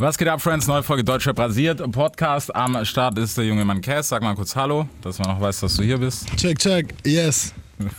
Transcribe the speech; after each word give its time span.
Was 0.00 0.18
geht 0.18 0.26
ab, 0.26 0.42
Friends? 0.42 0.66
Neue 0.66 0.82
Folge 0.82 1.04
Deutschrap 1.04 1.38
rasiert. 1.38 1.80
Podcast 1.92 2.52
am 2.52 2.84
Start 2.84 3.16
ist 3.16 3.38
der 3.38 3.44
junge 3.44 3.64
Mann 3.64 3.80
Cass. 3.80 4.08
Sag 4.08 4.22
mal 4.24 4.34
kurz 4.34 4.56
Hallo, 4.56 4.88
dass 5.02 5.20
man 5.20 5.28
noch 5.28 5.40
weiß, 5.40 5.60
dass 5.60 5.76
du 5.76 5.84
hier 5.84 5.98
bist. 5.98 6.26
Check, 6.36 6.58
check, 6.58 6.92
yes. 7.06 7.54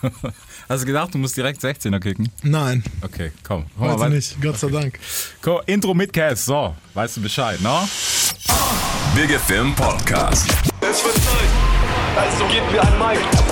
Hast 0.68 0.81
du 0.84 0.88
gedacht, 0.88 1.13
du 1.13 1.18
musst 1.20 1.38
direkt 1.38 1.62
16er 1.63 2.02
kicken? 2.02 2.29
Nein, 2.44 2.84
Okay, 3.02 3.31
komm. 3.44 3.68
Mal 3.78 3.94
heute 3.97 4.10
nicht, 4.10 4.42
Gott 4.42 4.60
sei 4.60 4.68
Dank. 4.71 5.00
Cool. 5.46 5.62
Intro 5.68 5.94
mit 5.94 6.12
Cass. 6.12 6.44
So, 6.44 6.76
weißt 6.96 7.16
du 7.16 7.21
Bescheid, 7.21 7.62
ne? 7.62 7.88
Big 9.16 9.30
FM 9.32 9.73
Podcast. 9.73 10.50
Es 10.82 11.02
wird 11.02 11.16
Zeit, 11.16 11.50
also 12.18 12.43
gebt 12.48 12.70
mir 12.73 12.82
ein 12.82 13.00
Mic. 13.00 13.45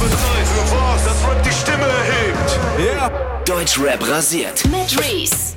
Wird 0.00 0.12
Zeit 0.12 0.46
für 0.46 0.76
was, 0.76 1.04
das 1.04 1.28
Rap 1.28 1.42
die 1.42 1.52
Stimme 1.52 1.84
erhebt. 1.86 2.58
Yeah. 2.78 3.10
Deutschrap 3.44 4.08
rasiert. 4.08 4.64
mit 4.66 4.98
Reese. 4.98 5.56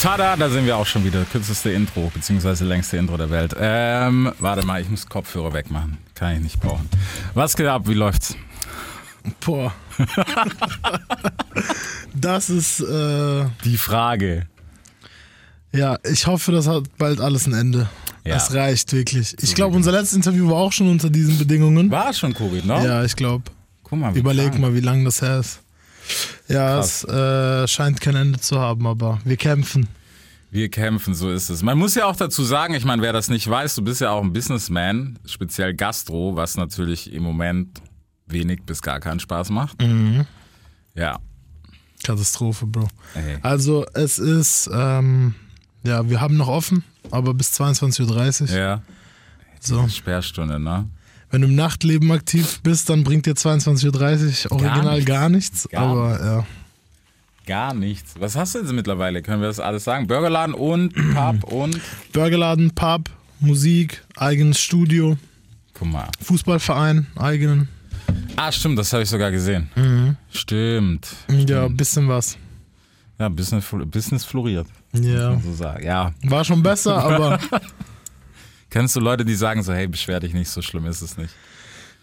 Tada, 0.00 0.36
da 0.36 0.48
sind 0.50 0.66
wir 0.66 0.76
auch 0.76 0.86
schon 0.86 1.04
wieder. 1.04 1.24
Kürzeste 1.24 1.70
Intro, 1.70 2.10
beziehungsweise 2.12 2.64
längste 2.64 2.96
Intro 2.98 3.16
der 3.16 3.30
Welt. 3.30 3.54
Ähm, 3.58 4.32
warte 4.38 4.66
mal, 4.66 4.80
ich 4.80 4.88
muss 4.88 5.06
Kopfhörer 5.06 5.52
wegmachen. 5.52 5.98
Kann 6.14 6.34
ich 6.36 6.40
nicht 6.40 6.60
brauchen. 6.60 6.88
Was 7.34 7.56
geht 7.56 7.66
ab? 7.66 7.82
Wie 7.86 7.94
läuft's? 7.94 8.36
Boah. 9.44 9.72
das 12.14 12.50
ist, 12.50 12.80
äh, 12.80 13.44
Die 13.64 13.76
Frage. 13.78 14.46
ja, 15.72 15.98
ich 16.04 16.26
hoffe, 16.26 16.52
das 16.52 16.66
hat 16.68 16.84
bald 16.98 17.20
alles 17.20 17.46
ein 17.46 17.54
Ende. 17.54 17.88
Ja. 18.26 18.36
Es 18.36 18.52
reicht 18.52 18.92
wirklich. 18.92 19.36
Ich 19.42 19.54
glaube, 19.54 19.76
unser 19.76 19.92
letztes 19.92 20.14
Interview 20.14 20.48
war 20.48 20.56
auch 20.56 20.72
schon 20.72 20.88
unter 20.88 21.10
diesen 21.10 21.38
Bedingungen. 21.38 21.90
War 21.90 22.12
schon 22.12 22.34
Covid, 22.34 22.64
ne? 22.64 22.84
Ja, 22.84 23.04
ich 23.04 23.14
glaube. 23.16 23.44
Guck 23.84 23.98
mal, 23.98 24.14
wie 24.14 24.18
Überleg 24.18 24.48
krank. 24.50 24.60
mal, 24.60 24.74
wie 24.74 24.80
lange 24.80 25.04
das 25.04 25.22
her 25.22 25.38
ist. 25.40 25.60
Ja, 26.48 26.76
Krass. 26.76 27.04
es 27.04 27.12
äh, 27.12 27.68
scheint 27.68 28.00
kein 28.00 28.14
Ende 28.16 28.38
zu 28.40 28.58
haben, 28.60 28.86
aber 28.86 29.20
wir 29.24 29.36
kämpfen. 29.36 29.88
Wir 30.50 30.68
kämpfen, 30.70 31.14
so 31.14 31.30
ist 31.30 31.50
es. 31.50 31.62
Man 31.62 31.76
muss 31.78 31.94
ja 31.96 32.06
auch 32.06 32.16
dazu 32.16 32.44
sagen, 32.44 32.74
ich 32.74 32.84
meine, 32.84 33.02
wer 33.02 33.12
das 33.12 33.28
nicht 33.28 33.48
weiß, 33.48 33.74
du 33.74 33.82
bist 33.82 34.00
ja 34.00 34.10
auch 34.10 34.22
ein 34.22 34.32
Businessman, 34.32 35.18
speziell 35.26 35.74
Gastro, 35.74 36.36
was 36.36 36.56
natürlich 36.56 37.12
im 37.12 37.22
Moment 37.24 37.80
wenig 38.26 38.62
bis 38.64 38.80
gar 38.82 39.00
keinen 39.00 39.20
Spaß 39.20 39.50
macht. 39.50 39.80
Mhm. 39.82 40.24
Ja. 40.94 41.18
Katastrophe, 42.04 42.66
Bro. 42.66 42.88
Ey. 43.14 43.38
Also, 43.42 43.84
es 43.94 44.18
ist, 44.18 44.70
ähm, 44.72 45.34
ja, 45.86 46.08
wir 46.08 46.20
haben 46.20 46.36
noch 46.36 46.48
offen, 46.48 46.84
aber 47.10 47.34
bis 47.34 47.52
22.30 47.58 48.50
Uhr. 48.50 48.56
Ja. 48.56 48.82
So. 49.60 49.88
Sperrstunde, 49.88 50.58
ne? 50.60 50.86
Wenn 51.30 51.40
du 51.42 51.48
im 51.48 51.54
Nachtleben 51.54 52.10
aktiv 52.12 52.60
bist, 52.62 52.88
dann 52.88 53.02
bringt 53.04 53.26
dir 53.26 53.34
22.30 53.34 54.46
Uhr 54.46 54.52
original 54.52 54.94
nichts. 54.96 55.06
gar 55.06 55.28
nichts. 55.28 55.68
Gar 55.70 55.82
aber 55.82 56.24
ja. 56.24 56.46
Gar 57.46 57.74
nichts. 57.74 58.14
Was 58.18 58.36
hast 58.36 58.54
du 58.54 58.60
jetzt 58.60 58.72
mittlerweile? 58.72 59.22
Können 59.22 59.40
wir 59.40 59.48
das 59.48 59.60
alles 59.60 59.84
sagen? 59.84 60.06
Burgerladen 60.06 60.54
und 60.54 60.92
Pub 61.14 61.44
und. 61.52 61.80
Burgerladen, 62.12 62.72
Pub, 62.74 63.10
Musik, 63.40 64.02
eigenes 64.16 64.60
Studio, 64.60 65.16
Guck 65.78 65.88
mal. 65.88 66.08
Fußballverein, 66.22 67.06
eigenen. 67.16 67.68
Ah, 68.36 68.50
stimmt, 68.50 68.78
das 68.78 68.92
habe 68.94 69.02
ich 69.02 69.10
sogar 69.10 69.30
gesehen. 69.30 69.68
Mhm. 69.76 70.16
Stimmt. 70.30 71.08
Ja, 71.28 71.68
bisschen 71.68 72.08
was. 72.08 72.38
Ja, 73.18 73.28
Business, 73.28 73.64
Business 73.86 74.24
floriert. 74.24 74.66
Ja. 75.02 75.38
So 75.40 75.52
sagen. 75.54 75.84
Ja. 75.84 76.12
War 76.24 76.44
schon 76.44 76.62
besser, 76.62 76.96
aber 77.04 77.38
Kennst 78.70 78.96
du 78.96 79.00
Leute, 79.00 79.24
die 79.24 79.34
sagen 79.34 79.62
so, 79.62 79.72
hey, 79.72 79.86
beschwer 79.86 80.20
dich 80.20 80.34
nicht, 80.34 80.50
so 80.50 80.60
schlimm 80.60 80.86
ist 80.86 81.00
es 81.00 81.16
nicht. 81.16 81.32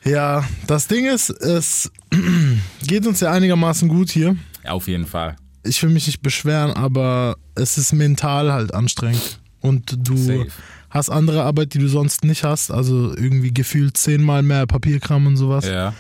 ja, 0.03 0.43
das 0.65 0.87
Ding 0.87 1.05
ist, 1.05 1.29
es 1.29 1.91
geht 2.87 3.05
uns 3.05 3.19
ja 3.19 3.31
einigermaßen 3.31 3.87
gut 3.89 4.09
hier. 4.09 4.35
Ja, 4.63 4.71
auf 4.71 4.87
jeden 4.87 5.05
Fall. 5.05 5.35
Ich 5.63 5.81
will 5.83 5.89
mich 5.89 6.07
nicht 6.07 6.21
beschweren, 6.21 6.71
aber 6.71 7.37
es 7.55 7.77
ist 7.77 7.93
mental 7.93 8.51
halt 8.51 8.73
anstrengend. 8.73 9.39
Und 9.61 9.95
du 10.07 10.17
Safe. 10.17 10.47
hast 10.89 11.09
andere 11.09 11.43
Arbeit, 11.43 11.73
die 11.73 11.79
du 11.79 11.87
sonst 11.87 12.23
nicht 12.23 12.43
hast. 12.43 12.71
Also 12.71 13.15
irgendwie 13.15 13.53
gefühlt 13.53 13.95
zehnmal 13.95 14.41
mehr 14.43 14.65
Papierkram 14.67 15.27
und 15.27 15.37
sowas. 15.37 15.65
Ja. 15.65 15.93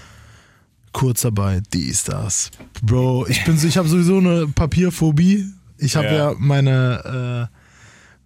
Kurzarbeit, 0.91 1.63
dies, 1.73 2.03
das. 2.03 2.51
Bro, 2.81 3.27
ich 3.27 3.43
bin 3.45 3.57
so, 3.57 3.67
ich 3.67 3.77
habe 3.77 3.87
sowieso 3.87 4.17
eine 4.17 4.47
Papierphobie. 4.47 5.45
Ich 5.83 5.95
habe 5.95 6.07
Ja. 6.07 6.31
ja. 6.31 6.35
meine 6.37 7.49
äh, 7.51 7.57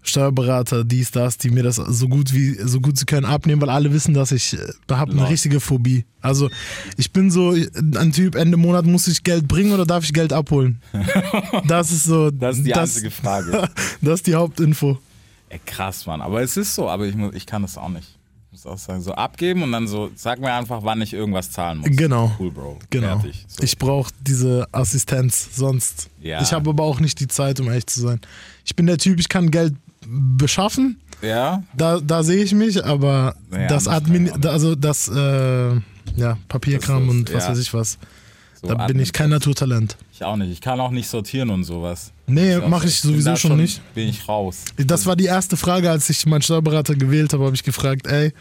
Steuerberater, 0.08 0.86
dies, 0.86 1.12
das, 1.12 1.38
die 1.38 1.50
mir 1.50 1.64
das 1.64 1.76
so 1.76 2.08
gut 2.08 2.34
wie 2.34 2.54
so 2.64 2.80
gut 2.80 2.98
sie 2.98 3.06
können 3.06 3.26
abnehmen, 3.26 3.62
weil 3.62 3.70
alle 3.70 3.92
wissen, 3.92 4.14
dass 4.14 4.32
ich 4.32 4.54
äh, 4.54 4.60
habe 4.90 5.12
eine 5.12 5.22
Lol. 5.22 5.30
richtige 5.30 5.60
Phobie. 5.60 6.06
Also 6.22 6.50
ich 6.96 7.12
bin 7.12 7.30
so 7.30 7.52
ein 7.52 8.12
Typ, 8.14 8.36
Ende 8.36 8.58
Monat 8.58 8.86
muss 8.86 9.08
ich 9.08 9.24
Geld 9.24 9.48
bringen 9.48 9.74
oder 9.74 9.86
darf 9.86 10.04
ich 10.04 10.14
Geld 10.14 10.32
abholen? 10.34 10.82
Das 11.68 11.92
ist 11.92 12.06
so. 12.06 12.32
Das 12.32 12.58
ist 12.58 12.66
die 12.66 12.74
einzige 12.74 13.12
Frage. 13.12 13.70
das 14.02 14.16
ist 14.16 14.28
die 14.28 14.36
Hauptinfo. 14.36 14.98
Ey, 15.50 15.60
krass, 15.66 16.06
Mann. 16.06 16.22
Aber 16.22 16.42
es 16.42 16.56
ist 16.58 16.76
so, 16.76 16.90
aber 16.90 17.06
ich, 17.06 17.16
ich 17.34 17.46
kann 17.46 17.62
das 17.62 17.78
auch 17.78 17.90
nicht. 17.90 18.17
Muss 18.58 18.66
auch 18.66 18.78
sagen, 18.80 19.04
so 19.04 19.12
abgeben 19.14 19.62
und 19.62 19.72
dann 19.72 19.88
so, 19.88 20.10
sag 20.16 20.40
mir 20.40 20.52
einfach, 20.52 20.80
wann 20.82 21.00
ich 21.04 21.14
irgendwas 21.14 21.52
zahlen 21.52 21.78
muss. 21.78 21.90
Genau. 21.92 22.32
Cool, 22.40 22.50
Bro. 22.50 22.80
Genau. 22.90 23.20
Fertig. 23.20 23.46
So. 23.48 23.62
Ich 23.62 23.78
brauche 23.78 24.10
diese 24.20 24.68
Assistenz 24.72 25.50
sonst. 25.56 26.10
Ja. 26.24 26.42
Ich 26.42 26.54
habe 26.54 26.72
aber 26.72 26.82
auch 26.84 27.00
nicht 27.00 27.20
die 27.20 27.28
Zeit, 27.28 27.60
um 27.60 27.70
echt 27.70 27.88
zu 27.92 28.02
sein. 28.02 28.20
Ich 28.66 28.76
bin 28.76 28.88
der 28.88 28.98
Typ, 28.98 29.20
ich 29.20 29.30
kann 29.30 29.52
Geld 29.52 29.76
beschaffen. 30.08 31.00
ja? 31.22 31.62
Da, 31.76 32.00
da 32.00 32.24
sehe 32.24 32.44
ich 32.44 32.52
mich, 32.56 32.84
aber 32.84 33.36
Ja, 33.52 33.68
das 33.68 33.88
Admin, 33.88 34.32
also 34.48 34.74
das 34.74 35.08
äh, 35.08 35.76
ja, 36.16 36.38
Papierkram 36.48 37.06
Das 37.06 37.14
ist- 37.16 37.20
und 37.20 37.34
was 37.36 37.44
ja. 37.44 37.50
weiß 37.52 37.60
ich 37.60 37.74
was. 37.76 38.00
So 38.60 38.70
Da 38.70 38.88
bin 38.88 38.98
ich 39.00 39.14
kein 39.14 39.30
Naturtalent. 39.30 39.98
Ich 40.18 40.24
auch 40.24 40.36
nicht. 40.36 40.52
Ich 40.52 40.62
kann 40.62 40.80
auch 40.80 40.90
nicht 40.90 41.08
sortieren 41.08 41.52
und 41.52 41.64
sowas. 41.64 42.12
Nee, 42.26 42.58
mache 42.58 42.88
ich 42.88 43.00
sowieso 43.00 43.30
da 43.30 43.36
schon 43.38 43.58
nicht. 43.58 43.82
Bin 43.94 44.10
ich 44.10 44.28
raus. 44.28 44.66
Das 44.76 45.06
war 45.06 45.16
die 45.16 45.26
erste 45.26 45.58
Frage, 45.58 45.92
als 45.92 46.10
ich 46.10 46.26
meinen 46.26 46.42
Steuerberater 46.42 46.96
gewählt 46.96 47.34
habe, 47.34 47.46
habe 47.46 47.54
ich 47.54 47.64
gefragt, 47.64 48.08
ey, 48.08 48.34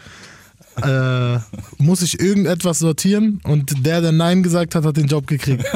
äh, 0.81 1.39
muss 1.77 2.01
ich 2.01 2.19
irgendetwas 2.19 2.79
sortieren? 2.79 3.39
Und 3.43 3.85
der, 3.85 4.01
der 4.01 4.11
Nein 4.11 4.41
gesagt 4.41 4.73
hat, 4.73 4.85
hat 4.85 4.97
den 4.97 5.05
Job 5.07 5.27
gekriegt. 5.27 5.63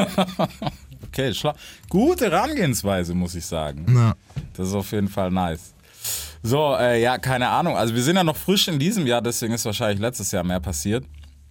Okay, 1.14 1.34
schla 1.34 1.54
gute 1.90 2.32
Herangehensweise, 2.32 3.14
muss 3.14 3.36
ich 3.36 3.46
sagen. 3.46 3.84
Na, 3.90 4.16
Das 4.54 4.70
ist 4.70 4.74
auf 4.74 4.90
jeden 4.94 5.10
Fall 5.10 5.30
nice. 5.30 5.74
So, 6.42 6.74
äh, 6.80 7.02
ja, 7.02 7.18
keine 7.18 7.50
Ahnung. 7.50 7.76
Also 7.76 7.94
wir 7.94 8.02
sind 8.02 8.16
ja 8.16 8.24
noch 8.24 8.38
frisch 8.38 8.70
in 8.70 8.80
diesem 8.80 9.06
Jahr, 9.06 9.22
deswegen 9.22 9.54
ist 9.54 9.66
wahrscheinlich 9.66 10.00
letztes 10.00 10.32
Jahr 10.32 10.46
mehr 10.46 10.62
passiert. 10.62 11.04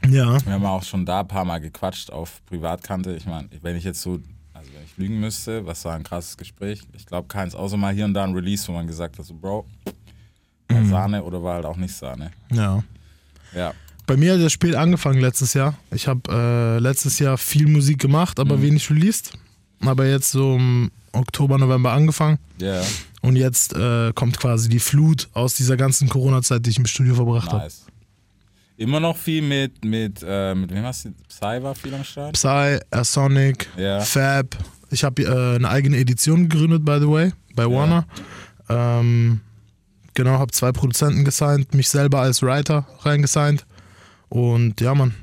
ja. 0.09 0.39
Wir 0.47 0.55
haben 0.55 0.65
auch 0.65 0.83
schon 0.83 1.05
da 1.05 1.21
ein 1.21 1.29
paar 1.29 1.45
Mal 1.45 1.59
gequatscht 1.59 2.11
auf 2.11 2.41
Privatkante. 2.47 3.15
Ich 3.15 3.27
meine, 3.27 3.51
wenn 3.61 3.77
ich 3.77 3.85
jetzt 3.85 4.01
so, 4.01 4.19
lügen 5.01 5.19
müsste, 5.21 5.67
was 5.67 5.85
war 5.85 5.95
ein 5.95 6.03
krasses 6.05 6.37
Gespräch? 6.37 6.83
Ich 6.97 7.07
glaube 7.07 7.27
keins, 7.29 7.55
außer 7.55 7.77
mal 7.77 7.93
hier 7.95 8.05
und 8.05 8.15
da 8.15 8.25
ein 8.25 8.35
Release, 8.35 8.69
wo 8.69 8.73
man 8.73 8.87
gesagt 8.87 9.19
hat, 9.19 9.25
so 9.27 9.35
Bro, 9.35 9.67
war 10.69 10.85
Sahne 10.87 11.23
oder 11.25 11.43
war 11.43 11.55
halt 11.55 11.65
auch 11.67 11.77
nicht 11.77 11.95
Sahne. 11.95 12.31
ja. 12.53 12.83
Ja, 13.53 13.73
Bei 14.07 14.17
mir 14.17 14.35
hat 14.35 14.41
das 14.41 14.53
Spiel 14.53 14.77
angefangen 14.77 15.21
letztes 15.21 15.55
Jahr. 15.55 15.75
Ich 15.91 16.07
habe 16.07 16.21
äh, 16.31 16.79
letztes 16.79 17.19
Jahr 17.19 17.37
viel 17.37 17.67
Musik 17.67 17.99
gemacht, 17.99 18.39
aber 18.39 18.57
Mhm. 18.57 18.63
wenig 18.63 18.89
released. 18.91 19.33
Aber 19.81 20.07
jetzt 20.07 20.31
so 20.31 20.55
im 20.55 20.93
Oktober, 21.13 21.59
November 21.59 21.91
angefangen. 21.91 22.39
ja, 22.61 22.81
Und 23.23 23.35
jetzt 23.35 23.73
äh, 23.75 24.13
kommt 24.15 24.39
quasi 24.39 24.69
die 24.69 24.79
Flut 24.79 25.29
aus 25.33 25.55
dieser 25.55 25.77
ganzen 25.77 26.09
Corona-Zeit, 26.09 26.65
die 26.65 26.71
ich 26.71 26.79
im 26.79 26.87
Studio 26.87 27.17
verbracht 27.17 27.51
habe. 27.51 27.65
nice. 27.65 27.87
Immer 28.77 29.01
noch 29.01 29.17
viel 29.17 29.43
mit, 29.43 29.85
mit, 29.85 30.25
äh, 30.25 30.55
mit 30.55 30.71
wem 30.73 30.85
hast 30.85 31.07
du, 31.07 31.11
Psy 31.29 31.61
war 31.63 31.75
viel 31.75 31.93
am 31.93 32.05
Start? 32.05 32.33
Psy, 32.35 32.79
Sonic, 33.03 33.69
Ja. 33.77 33.99
Fab. 34.01 34.57
Ich 34.91 35.05
habe 35.05 35.23
äh, 35.23 35.57
eine 35.57 35.69
eigene 35.69 35.97
Edition 35.99 36.49
gegründet, 36.49 36.85
by 36.85 36.99
the 37.01 37.09
way, 37.09 37.33
bei 37.55 37.65
Warner. 37.67 38.07
Ähm, 38.69 39.41
genau, 40.15 40.39
habe 40.39 40.53
zwei 40.53 40.73
Produzenten 40.73 41.25
gesigned, 41.25 41.75
mich 41.75 41.89
selber 41.89 42.21
als 42.21 42.43
Writer 42.43 42.87
reingesigned. 43.01 43.65
Und 44.29 44.81
ja, 44.81 44.95
Mann, 44.95 45.15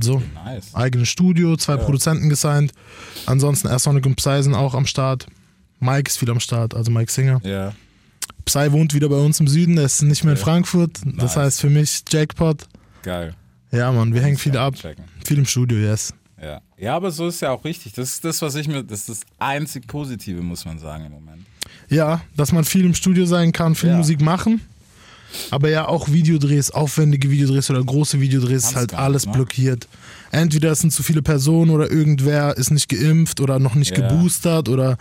so. 0.00 0.22
Nice. 0.44 0.74
Eigenes 0.74 1.08
Studio, 1.08 1.56
zwei 1.56 1.76
Produzenten 1.76 2.28
gesigned. 2.28 2.72
Ansonsten 3.26 3.76
Sonic 3.78 4.06
und 4.06 4.16
Psy 4.16 4.42
sind 4.42 4.54
auch 4.54 4.74
am 4.74 4.86
Start. 4.86 5.26
Mike 5.80 6.08
ist 6.08 6.18
viel 6.18 6.30
am 6.30 6.40
Start, 6.40 6.74
also 6.74 6.90
Mike 6.90 7.10
Singer. 7.10 7.40
Ja, 7.44 7.72
Psy 8.44 8.72
wohnt 8.72 8.94
wieder 8.94 9.08
bei 9.08 9.16
uns 9.18 9.38
im 9.40 9.48
Süden, 9.48 9.76
der 9.76 9.84
ist 9.86 10.02
nicht 10.02 10.24
mehr 10.24 10.32
in 10.34 10.38
Ja. 10.38 10.44
Frankfurt. 10.44 11.04
Nice. 11.04 11.16
Das 11.18 11.36
heißt 11.36 11.60
für 11.60 11.70
mich 11.70 12.02
Jackpot. 12.08 12.66
geil. 13.02 13.34
Ja, 13.72 13.92
Mann, 13.92 14.12
wir 14.14 14.20
hängen 14.22 14.36
viel 14.36 14.54
Ja, 14.54 14.66
ab. 14.66 14.74
checken. 14.74 15.04
Viel 15.24 15.38
im 15.38 15.46
Studio, 15.46 15.78
yes. 15.78 16.12
Ja. 16.42 16.60
ja, 16.78 16.96
aber 16.96 17.10
so 17.10 17.28
ist 17.28 17.40
ja 17.42 17.50
auch 17.50 17.64
richtig. 17.64 17.92
Das 17.92 18.10
ist 18.10 18.24
das, 18.24 18.40
was 18.40 18.54
ich 18.54 18.66
mir, 18.66 18.82
das 18.82 19.00
ist 19.00 19.08
das 19.08 19.20
einzig 19.38 19.86
Positive, 19.86 20.40
muss 20.42 20.64
man 20.64 20.78
sagen 20.78 21.04
im 21.06 21.12
Moment. 21.12 21.44
Ja, 21.88 22.22
dass 22.36 22.52
man 22.52 22.64
viel 22.64 22.84
im 22.84 22.94
Studio 22.94 23.26
sein 23.26 23.52
kann, 23.52 23.74
viel 23.74 23.90
Ja. 23.90 23.96
Musik 23.96 24.20
machen. 24.20 24.60
Aber 25.50 25.68
ja, 25.68 25.86
auch 25.86 26.08
Videodrehs, 26.08 26.70
aufwendige 26.72 27.30
Videodrehs 27.30 27.70
oder 27.70 27.84
große 27.84 28.20
Videodrehs 28.20 28.64
ist 28.70 28.74
halt 28.76 28.90
gar 28.90 28.98
nicht, 28.98 29.04
alles 29.04 29.26
ne? 29.26 29.32
blockiert. 29.32 29.86
Entweder 30.32 30.72
es 30.72 30.80
sind 30.80 30.92
zu 30.92 31.02
viele 31.02 31.22
Personen 31.22 31.70
oder 31.70 31.90
irgendwer 31.90 32.56
ist 32.56 32.70
nicht 32.70 32.88
geimpft 32.88 33.40
oder 33.40 33.58
noch 33.58 33.74
nicht 33.74 33.96
Ja. 33.96 34.08
geboostert 34.08 34.68
oder 34.68 34.96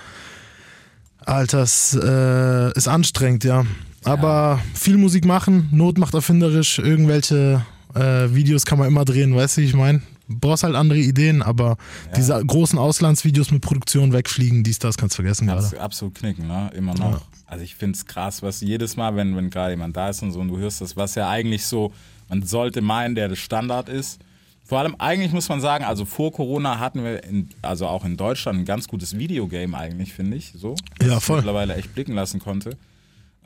Alter, 1.26 1.62
es 1.64 1.96
äh, 2.02 2.72
ist 2.74 2.88
anstrengend, 2.88 3.44
ja. 3.44 3.66
Aber 4.04 4.60
viel 4.74 4.98
Musik 4.98 5.26
machen, 5.26 5.68
Not 5.72 5.98
macht 5.98 6.14
erfinderisch, 6.14 6.80
irgendwelche 6.80 7.66
äh, 7.96 8.34
Videos 8.34 8.66
kann 8.66 8.80
man 8.80 8.88
immer 8.88 9.06
drehen, 9.06 9.36
weißt 9.36 9.58
du, 9.58 9.62
wie 9.62 9.66
ich 9.66 9.74
meine? 9.74 10.02
Brauchst 10.30 10.64
halt 10.64 10.76
andere 10.76 11.00
Ideen, 11.00 11.42
aber 11.42 11.78
diese 12.16 12.44
großen 12.46 12.78
Auslandsvideos 12.80 13.52
mit 13.52 13.62
Produktion 13.62 14.14
wegfliegen, 14.14 14.64
dies, 14.64 14.80
das 14.80 14.98
kannst 14.98 15.16
du 15.16 15.24
vergessen 15.24 15.48
Kannst 15.48 15.72
gerade. 15.72 15.84
absolut 15.84 16.16
knicken, 16.16 16.48
ne? 16.48 16.70
Immer 16.76 16.94
noch. 16.94 17.22
Also 17.46 17.64
ich 17.64 17.76
finde 17.76 17.96
es 17.98 18.06
krass, 18.06 18.44
was 18.44 18.62
jedes 18.62 18.96
Mal, 18.96 19.16
wenn, 19.16 19.36
wenn 19.36 19.50
gerade 19.50 19.72
jemand 19.72 19.98
da 19.98 20.10
ist 20.10 20.22
und 20.22 20.31
so 20.31 20.40
und 20.40 20.50
du 20.50 20.58
hörst 20.58 20.81
das, 20.81 20.96
was 20.96 21.16
ja 21.16 21.30
eigentlich 21.30 21.66
so, 21.66 21.92
man 22.30 22.44
sollte 22.44 22.81
meinen, 22.81 23.16
der 23.16 23.28
das 23.28 23.40
Standard 23.40 23.90
ist. 23.90 24.20
Vor 24.64 24.78
allem 24.78 24.96
eigentlich 25.00 25.31
muss 25.31 25.50
man 25.50 25.62
sagen, 25.62 25.84
also 25.84 26.06
vor 26.06 26.31
Corona 26.31 26.78
hatten 26.78 27.04
wir, 27.04 27.24
in, 27.24 27.50
also 27.64 27.88
auch 27.88 28.06
in 28.06 28.18
Deutschland, 28.18 28.60
ein 28.60 28.66
ganz 28.66 28.88
gutes 28.88 29.18
Videogame 29.18 29.76
eigentlich, 29.76 30.14
finde 30.14 30.38
ich, 30.38 30.54
so. 30.56 30.76
Ja, 31.02 31.20
voll. 31.20 31.38
mittlerweile 31.38 31.74
echt 31.76 31.96
blicken 31.96 32.14
lassen 32.14 32.40
konnte. 32.40 32.78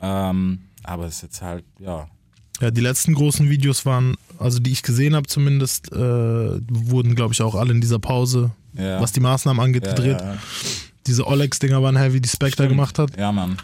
Ähm, 0.02 0.58
aber 0.82 1.06
es 1.06 1.16
ist 1.16 1.22
jetzt 1.22 1.42
halt, 1.42 1.64
ja, 1.78 2.08
Ja, 2.60 2.70
die 2.70 2.80
letzten 2.80 3.14
großen 3.14 3.50
Videos 3.50 3.84
waren, 3.84 4.14
also 4.38 4.58
die 4.60 4.70
ich 4.72 4.82
gesehen 4.82 5.14
habe 5.16 5.26
zumindest, 5.26 5.90
äh, 5.92 5.96
wurden, 5.98 7.14
glaube 7.14 7.34
ich, 7.34 7.42
auch 7.42 7.54
alle 7.54 7.72
in 7.72 7.80
dieser 7.80 7.98
Pause, 7.98 8.52
Ja. 8.74 9.00
was 9.00 9.12
die 9.12 9.20
Maßnahmen 9.20 9.62
angeht, 9.62 9.84
ja, 9.86 9.92
gedreht. 9.94 10.20
ja, 10.20 10.36
Diese 11.06 11.26
Olex-Dinger 11.26 11.82
waren 11.82 11.96
heavy, 11.96 12.20
die 12.20 12.28
Spectre 12.28 12.68
gemacht 12.68 12.98
hat. 12.98 13.16
ja, 13.18 13.30
Mann. 13.32 13.56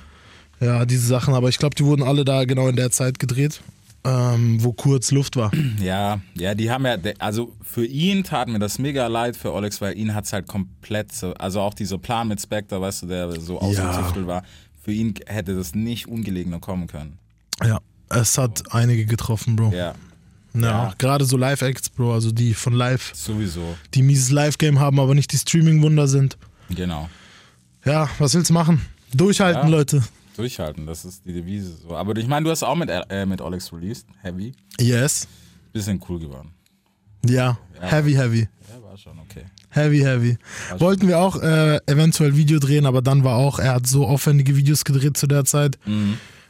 Ja, 0.60 0.84
diese 0.84 1.06
Sachen, 1.06 1.32
aber 1.34 1.48
ich 1.48 1.56
glaube, 1.56 1.74
die 1.74 1.84
wurden 1.86 2.02
alle 2.02 2.24
da 2.24 2.44
genau 2.44 2.68
in 2.68 2.76
der 2.76 2.90
Zeit 2.90 3.18
gedreht, 3.18 3.62
ähm, 4.04 4.62
wo 4.62 4.72
kurz 4.74 5.10
Luft 5.10 5.36
war. 5.36 5.50
Ja, 5.80 6.20
ja, 6.34 6.54
die 6.54 6.70
haben 6.70 6.84
ja, 6.84 6.96
also 7.18 7.54
für 7.62 7.86
ihn 7.86 8.24
tat 8.24 8.48
mir 8.48 8.58
das 8.58 8.78
mega 8.78 9.06
leid 9.06 9.36
für 9.36 9.52
Olex, 9.54 9.80
weil 9.80 9.96
ihn 9.96 10.14
hat's 10.14 10.34
halt 10.34 10.46
komplett 10.48 11.12
so, 11.12 11.32
also 11.34 11.60
auch 11.62 11.72
dieser 11.72 11.96
Plan 11.96 12.28
mit 12.28 12.42
Spectre, 12.42 12.78
weißt 12.80 13.02
du, 13.02 13.06
der 13.06 13.40
so 13.40 13.58
ausgezüchtelt 13.58 14.26
war, 14.26 14.42
für 14.84 14.92
ihn 14.92 15.14
hätte 15.26 15.54
das 15.54 15.74
nicht 15.74 16.08
ungelegener 16.08 16.58
kommen 16.58 16.86
können. 16.88 17.18
Ja, 17.64 17.78
es 18.10 18.36
hat 18.38 18.74
einige 18.74 19.06
getroffen, 19.06 19.56
Bro. 19.56 19.72
Ja, 19.72 19.94
Ja, 20.54 20.60
Ja. 20.60 20.94
gerade 20.98 21.24
so 21.24 21.36
Live-Acts, 21.36 21.90
Bro, 21.90 22.12
also 22.14 22.32
die 22.32 22.54
von 22.54 22.72
Live, 22.72 23.12
sowieso, 23.14 23.76
die 23.94 24.02
mieses 24.02 24.30
Live-Game 24.30 24.80
haben, 24.80 24.98
aber 25.00 25.14
nicht 25.14 25.32
die 25.32 25.38
Streaming-Wunder 25.38 26.06
sind. 26.08 26.36
genau. 26.68 27.08
Ja, 27.84 28.10
was 28.18 28.34
willst 28.34 28.50
du 28.50 28.54
machen? 28.54 28.82
Durchhalten, 29.14 29.62
Ja. 29.62 29.68
Leute. 29.68 30.02
Durchhalten, 30.36 30.86
das 30.86 31.04
ist 31.04 31.24
die 31.24 31.32
Devise 31.32 31.76
so. 31.82 31.96
Aber 31.96 32.14
ich 32.16 32.26
meine, 32.26 32.44
du 32.44 32.50
hast 32.50 32.62
auch 32.62 32.74
mit, 32.76 32.90
äh, 32.90 33.24
mit 33.26 33.40
Olex 33.40 33.72
released, 33.72 34.06
Heavy, 34.22 34.52
Yes. 34.78 35.26
bisschen 35.72 36.00
cool 36.08 36.18
geworden. 36.20 36.50
Ja, 37.26 37.58
heavy, 37.80 38.12
heavy. 38.14 38.48
Ja, 38.68 38.82
war 38.82 38.96
schon 38.98 39.18
okay. 39.18 39.44
Heavy, 39.70 40.00
heavy. 40.00 40.36
Wollten 40.78 41.06
wir 41.08 41.18
auch 41.20 41.36
äh, 41.42 41.78
eventuell 41.86 42.36
Video 42.36 42.58
drehen, 42.58 42.86
aber 42.86 43.02
dann 43.02 43.22
war 43.24 43.36
auch, 43.36 43.58
er 43.60 43.74
hat 43.74 43.86
so 43.86 44.06
aufwendige 44.06 44.56
Videos 44.56 44.84
gedreht 44.84 45.16
zu 45.16 45.26
der 45.26 45.44
Zeit. 45.44 45.78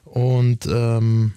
Und 0.05 0.67
ähm, 0.67 1.33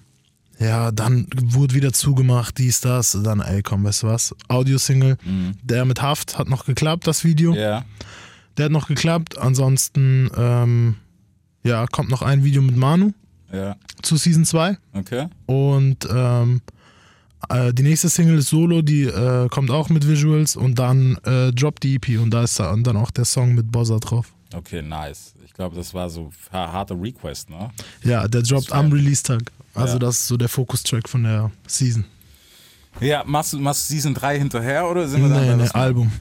ja, 0.59 0.91
dann 0.91 1.27
wurde 1.35 1.73
wieder 1.75 1.91
zugemacht, 1.93 2.57
dies, 2.57 2.79
das. 2.81 3.17
Dann, 3.23 3.39
ey, 3.41 3.61
komm, 3.63 3.83
weißt 3.83 4.03
du 4.03 4.07
was? 4.07 4.35
Audio-Single. 4.47 5.17
Der 5.63 5.85
mit 5.85 6.01
Haft 6.01 6.37
hat 6.37 6.47
noch 6.49 6.65
geklappt, 6.65 7.07
das 7.07 7.23
Video. 7.23 7.53
Ja, 7.53 7.83
Der 8.57 8.65
hat 8.65 8.71
noch 8.71 8.87
geklappt. 8.87 9.37
Ansonsten, 9.37 10.29
ähm, 10.37 10.95
ja, 11.63 11.85
kommt 11.87 12.09
noch 12.09 12.21
ein 12.21 12.43
Video 12.43 12.61
mit 12.61 12.75
Manu 12.77 13.13
ja, 13.51 13.75
zu 14.01 14.17
Season 14.17 14.45
2. 14.45 14.77
okay. 14.93 15.27
Und 15.45 16.07
ähm, 16.11 16.61
äh, 17.49 17.73
die 17.73 17.83
nächste 17.83 18.09
Single 18.09 18.37
ist 18.39 18.49
Solo, 18.49 18.81
die 18.81 19.03
äh, 19.03 19.47
kommt 19.49 19.69
auch 19.71 19.89
mit 19.89 20.07
Visuals 20.07 20.55
und 20.55 20.77
dann 20.79 21.17
äh, 21.25 21.51
droppt 21.51 21.83
die 21.83 21.95
EP 21.95 22.19
und 22.21 22.31
da 22.31 22.43
ist 22.43 22.59
dann 22.59 22.83
dann 22.83 22.97
auch 22.97 23.11
der 23.11 23.25
Song 23.25 23.53
mit 23.55 23.71
Bozza 23.71 23.97
drauf. 23.99 24.33
Okay, 24.53 24.81
nice. 24.81 25.33
Ich 25.45 25.53
glaube, 25.53 25.75
das 25.75 25.93
war 25.93 26.09
so 26.09 26.31
ha- 26.51 26.71
harter 26.71 26.99
Request, 26.99 27.49
ne? 27.49 27.69
Ja, 28.03 28.27
der 28.27 28.41
droppt 28.43 28.71
am. 28.71 28.91
Release-Tag. 28.91 29.41
Also 29.73 29.93
Ja. 29.93 29.99
das 29.99 30.19
ist 30.19 30.27
so 30.27 30.37
der 30.37 30.49
Fokus-Track 30.49 31.09
von 31.09 31.23
der 31.23 31.51
Season. 31.67 32.05
Ja, 32.99 33.23
machst 33.25 33.53
du, 33.53 33.59
machst 33.59 33.89
du 33.89 33.93
Season 33.95 34.13
3 34.13 34.37
hinterher 34.37 34.87
oder 34.87 35.07
sind 35.07 35.21
wir 35.23 35.29
dann 35.29 35.41
Nee, 35.45 35.51
bei 35.55 35.63
nee, 35.63 35.69
Album. 35.73 36.11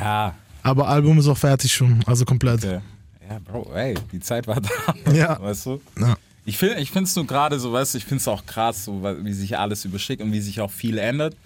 Ja, 0.00 0.34
Aber 0.62 0.88
Album 0.88 1.18
ist 1.18 1.28
auch 1.28 1.36
fertig 1.36 1.72
schon, 1.72 2.02
also 2.06 2.24
komplett. 2.24 2.64
okay. 2.64 2.80
Ja, 3.28 3.38
Bro, 3.40 3.72
ey, 3.74 3.94
die 4.12 4.20
Zeit 4.20 4.46
war 4.46 4.60
da. 4.60 4.70
Ja. 5.12 5.38
Weißt 5.40 5.66
du? 5.66 5.80
Ja. 6.00 6.16
Ich 6.44 6.58
finde 6.58 6.76
ich 6.80 6.94
es 6.94 7.16
nur 7.16 7.26
gerade 7.26 7.58
so, 7.58 7.72
weißt 7.72 7.94
du, 7.94 7.98
ich 7.98 8.04
finde 8.04 8.20
es 8.20 8.28
auch 8.28 8.46
krass, 8.46 8.84
so, 8.84 9.02
wie 9.02 9.32
sich 9.32 9.58
alles 9.58 9.84
überschickt 9.84 10.22
und 10.22 10.32
wie 10.32 10.40
sich 10.40 10.60
auch 10.60 10.70
viel 10.70 10.96
ändert. 10.98 11.36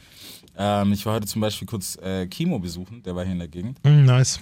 Ähm, 0.56 0.92
ich 0.92 1.06
war 1.06 1.14
heute 1.14 1.26
zum 1.26 1.40
Beispiel 1.40 1.66
kurz 1.66 1.96
äh, 1.96 2.26
Kimo 2.26 2.58
besuchen, 2.58 3.02
der 3.02 3.16
war 3.16 3.24
hier 3.24 3.32
in 3.32 3.38
der 3.38 3.48
Gegend. 3.48 3.82
Mm, 3.82 4.04
nice. 4.04 4.38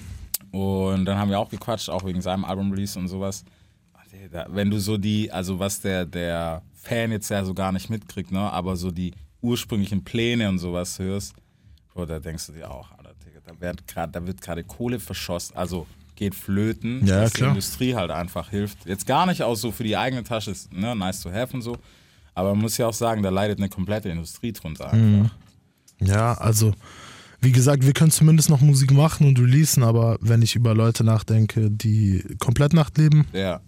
Und 0.50 1.05
dann 1.05 1.16
haben 1.16 1.31
wir 1.31 1.38
auch 1.38 1.49
gequatscht, 1.49 1.88
auch 1.88 2.05
wegen 2.05 2.20
seinem 2.20 2.44
Album-Release 2.44 2.99
und 2.99 3.06
sowas. 3.08 3.44
Wenn 4.49 4.69
du 4.70 4.78
so 4.81 4.96
die, 4.99 5.31
also 5.31 5.58
was 5.58 5.81
der, 5.81 6.05
der 6.05 6.62
Fan 6.83 7.11
jetzt 7.11 7.29
ja 7.31 7.45
so 7.45 7.55
gar 7.55 7.73
nicht 7.73 7.91
mitkriegt, 7.91 8.31
ne, 8.33 8.41
aber 8.53 8.77
so 8.77 8.91
die 8.91 9.13
ursprünglichen 9.41 10.05
Pläne 10.05 10.49
und 10.49 10.59
sowas 10.59 10.99
hörst, 10.99 11.35
Bro, 11.93 12.07
da 12.07 12.19
denkst 12.19 12.47
du 12.47 12.53
dir 12.53 12.71
auch, 12.71 12.91
Alter, 12.93 13.15
da 13.47 13.61
wird 13.61 13.87
grad, 13.87 14.15
da 14.15 14.27
wird 14.27 14.41
gerade 14.41 14.63
Kohle 14.65 14.99
verschossen, 15.01 15.57
also 15.57 15.87
geht 16.17 16.35
flöten, 16.35 17.07
Ja, 17.07 17.21
dass 17.23 17.33
klar. 17.33 17.49
die 17.49 17.51
Industrie 17.53 17.95
halt 17.95 18.11
einfach 18.11 18.51
hilft. 18.51 18.85
Jetzt 18.87 19.07
gar 19.07 19.27
nicht 19.27 19.43
auch 19.43 19.55
so 19.55 19.71
für 19.73 19.85
die 19.85 19.97
eigene 19.97 20.23
Tasche, 20.25 20.51
ist 20.51 20.73
ne, 20.73 20.95
nice 20.97 21.21
to 21.23 21.31
have 21.33 21.55
und 21.55 21.63
so, 21.63 21.77
aber 22.35 22.51
man 22.55 22.63
muss 22.63 22.77
ja 22.77 22.87
auch 22.87 22.93
sagen, 22.95 23.23
da 23.23 23.31
leidet 23.31 23.59
eine 23.59 23.69
komplette 23.69 24.09
Industrie 24.09 24.53
drunter 24.53 24.91
einfach. 24.93 25.35
Ja, 26.01 26.35
also 26.35 26.73
wie 27.41 27.53
gesagt, 27.53 27.85
wir 27.87 27.93
können 27.93 28.11
zumindest 28.11 28.51
noch 28.51 28.61
Musik 28.61 28.93
machen 28.93 29.27
und 29.27 29.39
releasen, 29.39 29.83
aber 29.85 30.19
wenn 30.21 30.43
ich 30.43 30.57
über 30.57 30.75
Leute 30.75 31.05
nachdenke, 31.05 31.71
die 31.71 32.25
komplett 32.41 32.73
Nacht 32.73 32.99
leben, 32.99 33.27
Ja. 33.33 33.61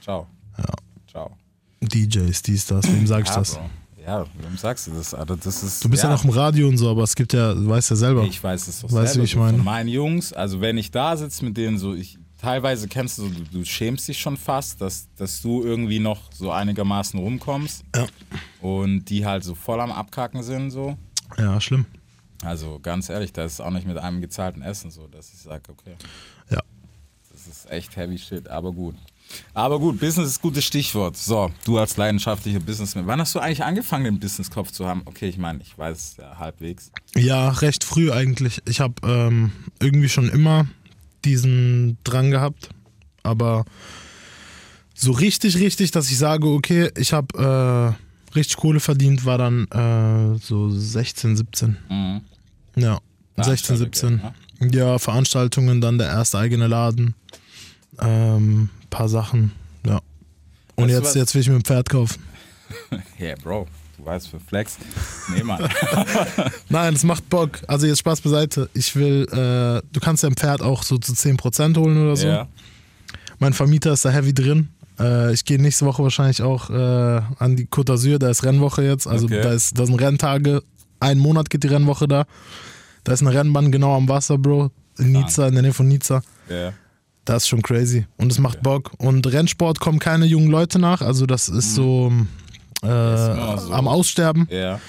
Ciao. 0.00 0.26
Ja. 0.56 0.64
Ciao. 1.08 1.36
DJs, 1.82 2.42
dies, 2.42 2.66
das, 2.66 2.86
wem 2.86 3.06
sag 3.06 3.22
ich 3.22 3.28
ja, 3.28 3.36
das? 3.36 3.54
Bro. 3.54 3.70
Ja, 4.06 4.26
wem 4.38 4.56
sagst 4.56 4.86
du 4.86 4.92
das, 4.92 5.14
Alter? 5.14 5.36
Das 5.36 5.62
ist, 5.62 5.84
Du 5.84 5.88
bist 5.88 6.02
ja. 6.02 6.10
noch 6.10 6.24
im 6.24 6.30
Radio 6.30 6.68
und 6.68 6.76
so, 6.78 6.90
aber 6.90 7.02
es 7.02 7.14
gibt 7.14 7.32
ja, 7.32 7.54
du 7.54 7.68
weißt 7.68 7.90
ja 7.90 7.96
selber. 7.96 8.22
Ich 8.24 8.42
weiß 8.42 8.68
es 8.68 8.80
doch 8.80 8.90
Weißt 8.92 9.14
du, 9.16 9.20
selber 9.20 9.20
wie 9.22 9.24
ich 9.24 9.36
meine? 9.36 9.56
Von 9.58 9.64
meinen 9.64 9.88
Jungs, 9.88 10.32
also 10.32 10.60
wenn 10.60 10.78
ich 10.78 10.90
da 10.90 11.16
sitze 11.16 11.44
mit 11.44 11.56
denen 11.56 11.78
so, 11.78 11.94
ich 11.94 12.18
teilweise 12.38 12.88
kennst 12.88 13.18
du, 13.18 13.28
du, 13.28 13.42
du 13.44 13.64
schämst 13.64 14.08
dich 14.08 14.18
schon 14.18 14.36
fast, 14.36 14.80
dass, 14.80 15.08
dass 15.16 15.42
du 15.42 15.62
irgendwie 15.62 15.98
noch 15.98 16.32
so 16.32 16.50
einigermaßen 16.50 17.20
rumkommst 17.20 17.84
Ja. 17.94 18.06
und 18.62 19.04
die 19.06 19.26
halt 19.26 19.44
so 19.44 19.54
voll 19.54 19.80
am 19.80 19.92
Abkacken 19.92 20.42
sind 20.42 20.70
so. 20.70 20.96
ja, 21.38 21.60
schlimm. 21.60 21.84
Also 22.42 22.78
ganz 22.82 23.10
ehrlich, 23.10 23.32
das 23.34 23.52
ist 23.54 23.60
auch 23.60 23.70
nicht 23.70 23.86
mit 23.86 23.98
einem 23.98 24.22
gezahlten 24.22 24.62
Essen 24.62 24.90
so, 24.90 25.06
dass 25.08 25.30
ich 25.32 25.40
sage, 25.40 25.62
okay, 25.68 25.94
Ja. 26.50 26.60
das 27.30 27.46
ist 27.46 27.70
echt 27.70 27.94
heavy 27.96 28.16
shit, 28.16 28.48
aber 28.48 28.72
gut. 28.72 28.94
Aber 29.54 29.78
gut, 29.78 30.00
Business 30.00 30.28
ist 30.28 30.42
gutes 30.42 30.64
Stichwort. 30.64 31.16
So, 31.16 31.50
du 31.64 31.78
als 31.78 31.96
leidenschaftlicher 31.96 32.60
Businessman. 32.60 33.06
Wann 33.06 33.20
hast 33.20 33.34
du 33.34 33.38
eigentlich 33.38 33.64
angefangen, 33.64 34.04
den 34.04 34.20
Businesskopf 34.20 34.70
zu 34.70 34.86
haben? 34.86 35.02
Okay, 35.04 35.28
ich 35.28 35.38
meine, 35.38 35.60
ich 35.62 35.76
weiß 35.76 35.96
es 35.96 36.16
ja 36.16 36.38
halbwegs. 36.38 36.90
Ja, 37.16 37.50
recht 37.50 37.84
früh 37.84 38.10
eigentlich. 38.12 38.60
Ich 38.66 38.80
habe 38.80 38.94
ähm, 39.04 39.52
irgendwie 39.80 40.08
schon 40.08 40.28
immer 40.28 40.66
diesen 41.24 41.98
Drang 42.04 42.30
gehabt, 42.30 42.70
aber 43.22 43.64
so 44.94 45.12
richtig, 45.12 45.56
richtig, 45.58 45.90
dass 45.90 46.10
ich 46.10 46.18
sage, 46.18 46.46
okay, 46.46 46.90
ich 46.96 47.12
habe 47.12 47.96
äh, 47.96 48.34
richtig 48.34 48.56
Kohle 48.56 48.80
verdient, 48.80 49.24
war 49.24 49.38
dann 49.38 49.66
äh, 49.68 50.38
so 50.38 50.70
16, 50.70 51.36
17. 51.36 51.76
Mhm. 51.88 52.20
Ja, 52.76 53.00
16, 53.38 53.76
17. 53.76 54.18
Veranstalter, 54.18 54.76
Ja, 54.76 54.98
Veranstaltungen, 54.98 55.80
dann 55.80 55.98
der 55.98 56.08
erste 56.08 56.38
eigene 56.38 56.66
Laden, 56.66 57.14
ähm, 58.00 58.68
paar 58.90 59.08
Sachen, 59.08 59.52
ja. 59.86 60.00
Und 60.76 60.84
Weißt 60.88 60.98
jetzt, 60.98 61.14
jetzt 61.16 61.34
will 61.34 61.40
ich 61.42 61.48
mir 61.48 61.56
ein 61.56 61.64
Pferd 61.64 61.88
kaufen. 61.88 62.22
Yeah, 63.20 63.34
Bro, 63.42 63.66
du 63.98 64.04
weißt 64.06 64.28
für 64.28 64.38
Flex. 64.40 64.78
Nee, 65.34 65.42
Mann. 65.42 65.68
Nein, 66.68 66.94
es 66.94 67.02
macht 67.04 67.28
Bock. 67.28 67.58
Also 67.66 67.86
jetzt 67.86 67.98
Spaß 67.98 68.20
beiseite. 68.20 68.70
Ich 68.74 68.94
will, 68.96 69.24
äh, 69.32 69.82
du 69.92 70.00
kannst 70.00 70.22
ja 70.22 70.28
ein 70.28 70.36
Pferd 70.36 70.62
auch 70.62 70.82
so 70.84 70.96
zu 70.98 71.12
10% 71.12 71.76
holen 71.76 72.00
oder 72.02 72.16
so. 72.16 72.26
ja. 72.28 72.46
Mein 73.40 73.52
Vermieter 73.52 73.92
ist 73.92 74.04
da 74.04 74.10
heavy 74.10 74.32
drin. 74.34 74.68
Äh, 74.98 75.32
ich 75.32 75.44
gehe 75.44 75.60
nächste 75.60 75.84
Woche 75.86 76.02
wahrscheinlich 76.02 76.42
auch 76.42 76.70
äh, 76.70 76.74
an 77.38 77.56
die 77.56 77.66
Côte 77.66 77.92
d'Azur, 77.94 78.18
da 78.18 78.30
ist 78.30 78.44
Rennwoche 78.44 78.82
jetzt. 78.84 79.06
Also 79.06 79.24
Okay. 79.26 79.40
da, 79.42 79.52
ist, 79.52 79.78
da 79.78 79.86
sind 79.86 79.96
Renntage. 80.00 80.62
Einen 81.00 81.20
Monat 81.20 81.48
geht 81.50 81.64
die 81.64 81.68
Rennwoche 81.68 82.06
da. 82.06 82.24
Da 83.04 83.12
ist 83.12 83.22
eine 83.22 83.32
Rennbahn 83.34 83.72
genau 83.72 83.96
am 83.96 84.08
Wasser, 84.08 84.36
Bro. 84.38 84.70
In 84.98 85.12
Nizza, 85.12 85.48
in 85.48 85.54
der 85.54 85.62
Nähe 85.62 85.72
von 85.72 85.88
Nizza. 85.88 86.22
Ja. 86.48 86.72
Das 87.24 87.44
ist 87.44 87.48
schon 87.48 87.62
crazy. 87.62 88.06
Und 88.16 88.32
es 88.32 88.38
macht 88.38 88.62
Bock. 88.62 88.92
Und 88.98 89.26
Rennsport 89.26 89.78
kommen 89.80 89.98
keine 89.98 90.26
jungen 90.26 90.50
Leute 90.50 90.78
nach. 90.78 91.00
Also 91.02 91.26
das 91.26 91.48
ist 91.48 91.74
so, 91.74 92.10
äh, 92.82 92.86
immer 92.86 93.58
so. 93.58 93.72
am 93.72 93.88
Aussterben. 93.88 94.48
Ja. 94.50 94.80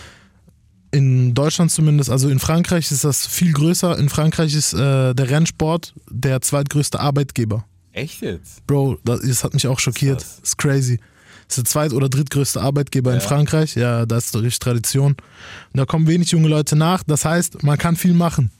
In 0.91 1.33
Deutschland 1.33 1.71
zumindest, 1.71 2.09
also 2.09 2.27
in 2.29 2.39
Frankreich 2.39 2.91
ist 2.91 3.03
das 3.03 3.25
viel 3.25 3.53
größer. 3.53 3.97
In 3.97 4.09
Frankreich 4.09 4.53
ist 4.53 4.73
äh, 4.73 5.13
der 5.13 5.29
Rennsport 5.29 5.93
der 6.09 6.41
zweitgrößte 6.41 6.99
Arbeitgeber. 6.99 7.63
Echt 7.93 8.21
jetzt? 8.21 8.65
Bro, 8.67 8.97
das, 9.03 9.21
das 9.21 9.43
hat 9.43 9.53
mich 9.53 9.67
auch 9.67 9.79
schockiert. 9.79 10.21
Das 10.21 10.39
ist 10.43 10.57
crazy. 10.57 10.99
Das 11.47 11.57
ist 11.57 11.67
der 11.67 11.71
zweit- 11.71 11.93
oder 11.93 12.07
drittgrößte 12.09 12.61
Arbeitgeber 12.61 13.13
in 13.13 13.19
Ja. 13.19 13.25
Frankreich. 13.25 13.75
Ja, 13.75 14.05
da 14.05 14.17
ist 14.17 14.33
richtig 14.35 14.59
Tradition. 14.59 15.11
Und 15.13 15.77
da 15.77 15.85
kommen 15.85 16.07
wenig 16.07 16.31
junge 16.31 16.47
Leute 16.47 16.75
nach. 16.77 17.03
Das 17.03 17.23
heißt, 17.25 17.63
man 17.63 17.77
kann 17.77 17.95
viel 17.97 18.13
machen, 18.13 18.51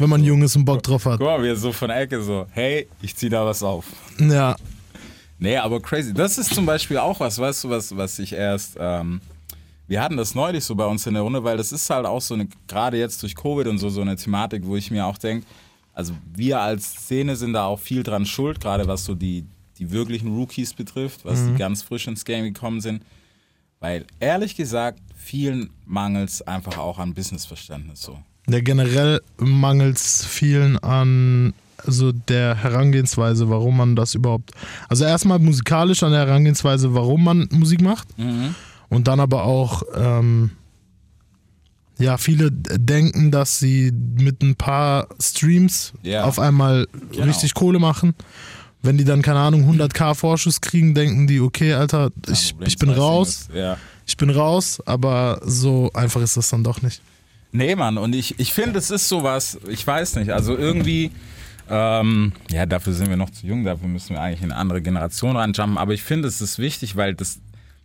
wenn 0.00 0.08
man 0.08 0.24
jung 0.24 0.42
ist 0.42 0.56
und 0.56 0.64
Bock 0.64 0.82
drauf 0.82 1.04
hat. 1.04 1.18
Guck 1.18 1.26
mal, 1.26 1.42
wir 1.42 1.54
so 1.56 1.72
von 1.72 1.88
der 1.88 2.00
Ecke 2.00 2.22
so, 2.22 2.46
hey, 2.52 2.88
ich 3.02 3.14
zieh 3.14 3.28
da 3.28 3.44
was 3.44 3.62
auf. 3.62 3.84
wir 9.86 10.02
hatten 10.02 10.16
das 10.16 10.34
neulich 10.34 10.64
so 10.64 10.74
bei 10.74 10.86
uns 10.86 11.06
in 11.06 11.14
der 11.14 11.22
Runde, 11.22 11.44
weil 11.44 11.58
das 11.58 11.70
ist 11.70 11.90
halt 11.90 12.06
auch 12.06 12.22
so 12.22 12.32
eine, 12.32 12.48
gerade 12.66 12.98
jetzt 12.98 13.22
durch 13.22 13.34
Covid 13.34 13.66
und 13.66 13.76
so, 13.76 13.90
so 13.90 14.00
eine 14.00 14.16
Thematik, 14.16 14.64
wo 14.64 14.74
ich 14.74 14.90
mir 14.90 15.04
auch 15.04 15.18
denke, 15.18 15.46
also 15.92 16.14
wir 16.34 16.60
als 16.60 16.94
Szene 16.94 17.36
sind 17.36 17.52
da 17.52 17.66
auch 17.66 17.78
viel 17.78 18.02
dran 18.02 18.24
schuld, 18.24 18.58
gerade 18.58 18.86
was 18.86 19.04
so 19.04 19.14
die, 19.14 19.44
die 19.78 19.90
wirklichen 19.90 20.34
Rookies 20.34 20.72
betrifft, 20.72 21.26
was 21.26 21.44
die 21.44 21.56
ganz 21.56 21.82
frisch 21.82 22.06
ins 22.06 22.24
Game 22.24 22.44
gekommen 22.44 22.80
sind. 22.80 23.02
Weil 23.80 24.06
ehrlich 24.18 24.56
gesagt, 24.56 25.00
vielen 25.14 25.70
mangels 25.84 26.40
einfach 26.40 26.78
auch 26.78 26.98
an 26.98 27.12
Businessverständnis 27.12 28.00
so. 28.00 28.18
Ja, 28.52 28.60
generell 28.60 29.20
mangelt 29.38 29.96
es 29.96 30.24
vielen 30.24 30.78
an 30.78 31.52
also 31.86 32.12
der 32.12 32.56
Herangehensweise, 32.56 33.48
warum 33.48 33.76
man 33.78 33.96
das 33.96 34.14
überhaupt. 34.14 34.50
Also 34.90 35.04
erstmal 35.04 35.38
musikalisch 35.38 36.02
an 36.02 36.12
der 36.12 36.26
Herangehensweise, 36.26 36.92
warum 36.94 37.24
man 37.24 37.48
Musik 37.52 37.80
macht. 37.80 38.08
Und 38.90 39.08
dann 39.08 39.18
aber 39.20 39.44
auch, 39.44 39.82
ähm, 39.96 40.50
ja, 41.98 42.16
viele 42.18 42.50
denken, 42.50 43.30
dass 43.30 43.58
sie 43.58 43.92
mit 43.92 44.42
ein 44.42 44.56
paar 44.56 45.08
Streams 45.20 45.92
Ja. 46.02 46.24
auf 46.24 46.38
einmal 46.38 46.86
Genau. 47.12 47.24
richtig 47.24 47.54
Kohle 47.54 47.78
machen. 47.78 48.14
Wenn 48.82 48.96
die 48.96 49.04
dann, 49.04 49.20
keine 49.22 49.38
Ahnung, 49.40 49.64
100k 49.64 50.14
Vorschuss 50.14 50.60
kriegen, 50.62 50.94
denken 50.94 51.26
die, 51.26 51.40
okay, 51.40 51.74
Alter, 51.74 52.10
ich, 52.30 52.54
ich 52.60 52.76
bin 52.78 52.88
raus, 52.90 53.48
Ja. 53.54 53.76
ich 54.06 54.16
bin 54.16 54.30
raus, 54.30 54.82
aber 54.86 55.40
so 55.44 55.90
einfach 55.92 56.22
ist 56.22 56.36
das 56.38 56.48
dann 56.50 56.64
doch 56.64 56.80
nicht. 56.82 57.02
Nee, 57.52 57.74
Mann, 57.74 57.98
und 57.98 58.14
ich, 58.14 58.38
ich 58.38 58.52
finde, 58.52 58.78
es 58.78 58.90
ist 58.90 59.08
sowas, 59.08 59.58
ich 59.68 59.84
weiß 59.84 60.16
nicht, 60.16 60.30
also 60.30 60.56
irgendwie, 60.56 61.10
ähm, 61.68 62.32
ja, 62.50 62.64
dafür 62.64 62.92
sind 62.92 63.08
wir 63.08 63.16
noch 63.16 63.30
zu 63.30 63.46
jung, 63.46 63.64
dafür 63.64 63.88
müssen 63.88 64.10
wir 64.10 64.20
eigentlich 64.20 64.42
in 64.42 64.52
eine 64.52 64.60
andere 64.60 64.82
Generation 64.82 65.36
reinjumpen, 65.36 65.76
aber 65.76 65.92
ich 65.92 66.02
finde, 66.02 66.28
es 66.28 66.40
ist 66.40 66.60
wichtig, 66.60 66.96
weil 66.96 67.14
das, 67.14 67.40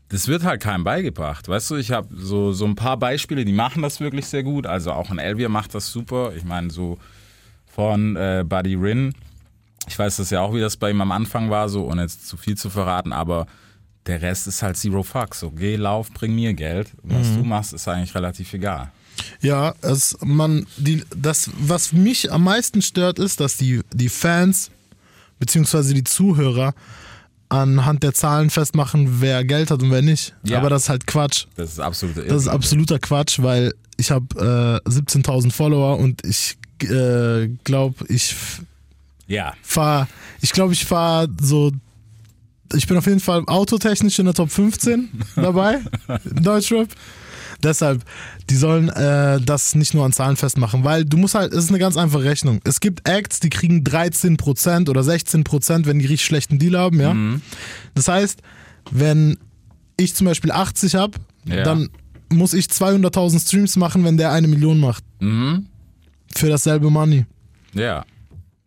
das 0.09 0.27
wird 0.27 0.43
halt 0.43 0.61
keinem 0.61 0.83
beigebracht, 0.83 1.47
weißt 1.47 1.71
du, 1.71 1.75
ich 1.77 1.91
habe 1.91 2.07
so, 2.15 2.51
so 2.51 2.65
ein 2.65 2.75
paar 2.75 2.97
Beispiele, 2.97 3.43
die 3.43 3.53
machen 3.53 3.81
das 3.81 3.99
wirklich 3.99 4.27
sehr 4.27 4.43
gut, 4.43 4.67
also 4.67 4.91
auch 4.91 5.09
ein 5.09 5.17
Elvier 5.17 5.49
macht 5.49 5.73
das 5.73 5.91
super, 5.91 6.33
ich 6.35 6.43
meine, 6.45 6.69
so 6.69 6.99
von 7.65 8.15
äh, 8.15 8.43
Buddy 8.47 8.75
Rin, 8.75 9.15
ich 9.87 9.97
weiß 9.97 10.17
das 10.17 10.29
ja 10.29 10.41
auch, 10.41 10.53
wie 10.53 10.59
das 10.61 10.77
bei 10.77 10.91
ihm 10.91 11.01
am 11.01 11.11
Anfang 11.11 11.49
war, 11.49 11.69
so, 11.69 11.89
ohne 11.89 12.03
jetzt 12.03 12.27
zu 12.27 12.37
viel 12.37 12.55
zu 12.55 12.69
verraten, 12.69 13.13
aber 13.13 13.47
der 14.05 14.21
Rest 14.21 14.45
ist 14.45 14.61
halt 14.61 14.77
Zero 14.77 15.01
Fuck, 15.01 15.33
so, 15.33 15.49
geh, 15.49 15.75
lauf, 15.75 16.11
bring 16.11 16.35
mir 16.35 16.53
Geld, 16.53 16.91
was 17.01 17.33
du 17.33 17.43
machst, 17.43 17.73
ist 17.73 17.87
eigentlich 17.87 18.13
relativ 18.13 18.53
egal. 18.53 18.91
Ja, 19.41 19.73
es, 19.81 20.17
man, 20.21 20.65
die, 20.77 21.03
das, 21.15 21.49
was 21.59 21.93
mich 21.93 22.31
am 22.31 22.43
meisten 22.43 22.81
stört, 22.81 23.19
ist, 23.19 23.39
dass 23.39 23.57
die, 23.57 23.81
die 23.93 24.09
Fans 24.09 24.71
beziehungsweise 25.39 25.93
die 25.93 26.03
Zuhörer 26.03 26.73
anhand 27.49 28.03
der 28.03 28.13
Zahlen 28.13 28.49
festmachen, 28.49 29.21
wer 29.21 29.43
Geld 29.43 29.71
hat 29.71 29.81
und 29.81 29.91
wer 29.91 30.01
nicht. 30.01 30.33
Ja. 30.43 30.57
Aber 30.57 30.69
das 30.69 30.83
ist 30.83 30.89
halt 30.89 31.07
Quatsch. 31.07 31.45
Das 31.55 31.73
ist 31.73 31.79
absolut 31.79 32.17
Das 32.17 32.41
ist 32.41 32.47
absoluter 32.47 32.99
Quatsch, 32.99 33.39
weil 33.41 33.73
ich 33.97 34.11
habe 34.11 34.81
äh, 34.85 34.89
17.000 34.89 35.51
Follower 35.51 35.97
und 35.97 36.25
ich 36.25 36.57
äh, 36.83 37.47
glaube, 37.63 38.05
ich 38.09 38.35
Ja, 39.27 39.53
fahr, 39.61 40.07
ich 40.41 40.51
glaube, 40.51 40.73
ich 40.73 40.85
fahre 40.85 41.29
so, 41.39 41.71
ich 42.73 42.87
bin 42.87 42.97
auf 42.97 43.05
jeden 43.05 43.19
Fall 43.19 43.43
autotechnisch 43.45 44.19
in 44.19 44.25
der 44.25 44.33
Top 44.33 44.51
15 44.51 45.09
dabei, 45.35 45.79
Deutschrap. 46.25 46.89
Deshalb, 47.63 48.03
die 48.49 48.55
sollen 48.55 48.89
äh, 48.89 49.39
das 49.41 49.75
nicht 49.75 49.93
nur 49.93 50.05
an 50.05 50.11
Zahlen 50.11 50.35
festmachen, 50.35 50.83
weil 50.83 51.05
du 51.05 51.17
musst 51.17 51.35
halt, 51.35 51.51
es 51.53 51.65
ist 51.65 51.69
eine 51.69 51.79
ganz 51.79 51.97
einfache 51.97 52.23
Rechnung. 52.23 52.59
Es 52.63 52.79
gibt 52.79 53.07
Acts, 53.09 53.39
die 53.39 53.49
kriegen 53.49 53.83
13% 53.83 54.89
oder 54.89 55.01
16%, 55.01 55.85
wenn 55.85 55.99
die 55.99 56.05
richtig 56.05 56.25
schlechten 56.25 56.59
Deal 56.59 56.77
haben, 56.77 56.99
ja. 56.99 57.15
Das 57.95 58.07
heißt, 58.07 58.39
wenn 58.91 59.37
ich 59.97 60.13
zum 60.15 60.25
Beispiel 60.27 60.51
80 60.51 60.95
habe, 60.95 61.17
Ja. 61.45 61.63
dann 61.63 61.89
muss 62.31 62.53
ich 62.53 62.65
200.000 62.65 63.39
Streams 63.39 63.75
machen, 63.77 64.03
wenn 64.03 64.17
der 64.17 64.31
eine 64.31 64.47
Million 64.47 64.79
macht. 64.79 65.03
Für 65.19 66.49
dasselbe 66.49 66.89
Money. 66.89 67.25
ja, 67.73 68.03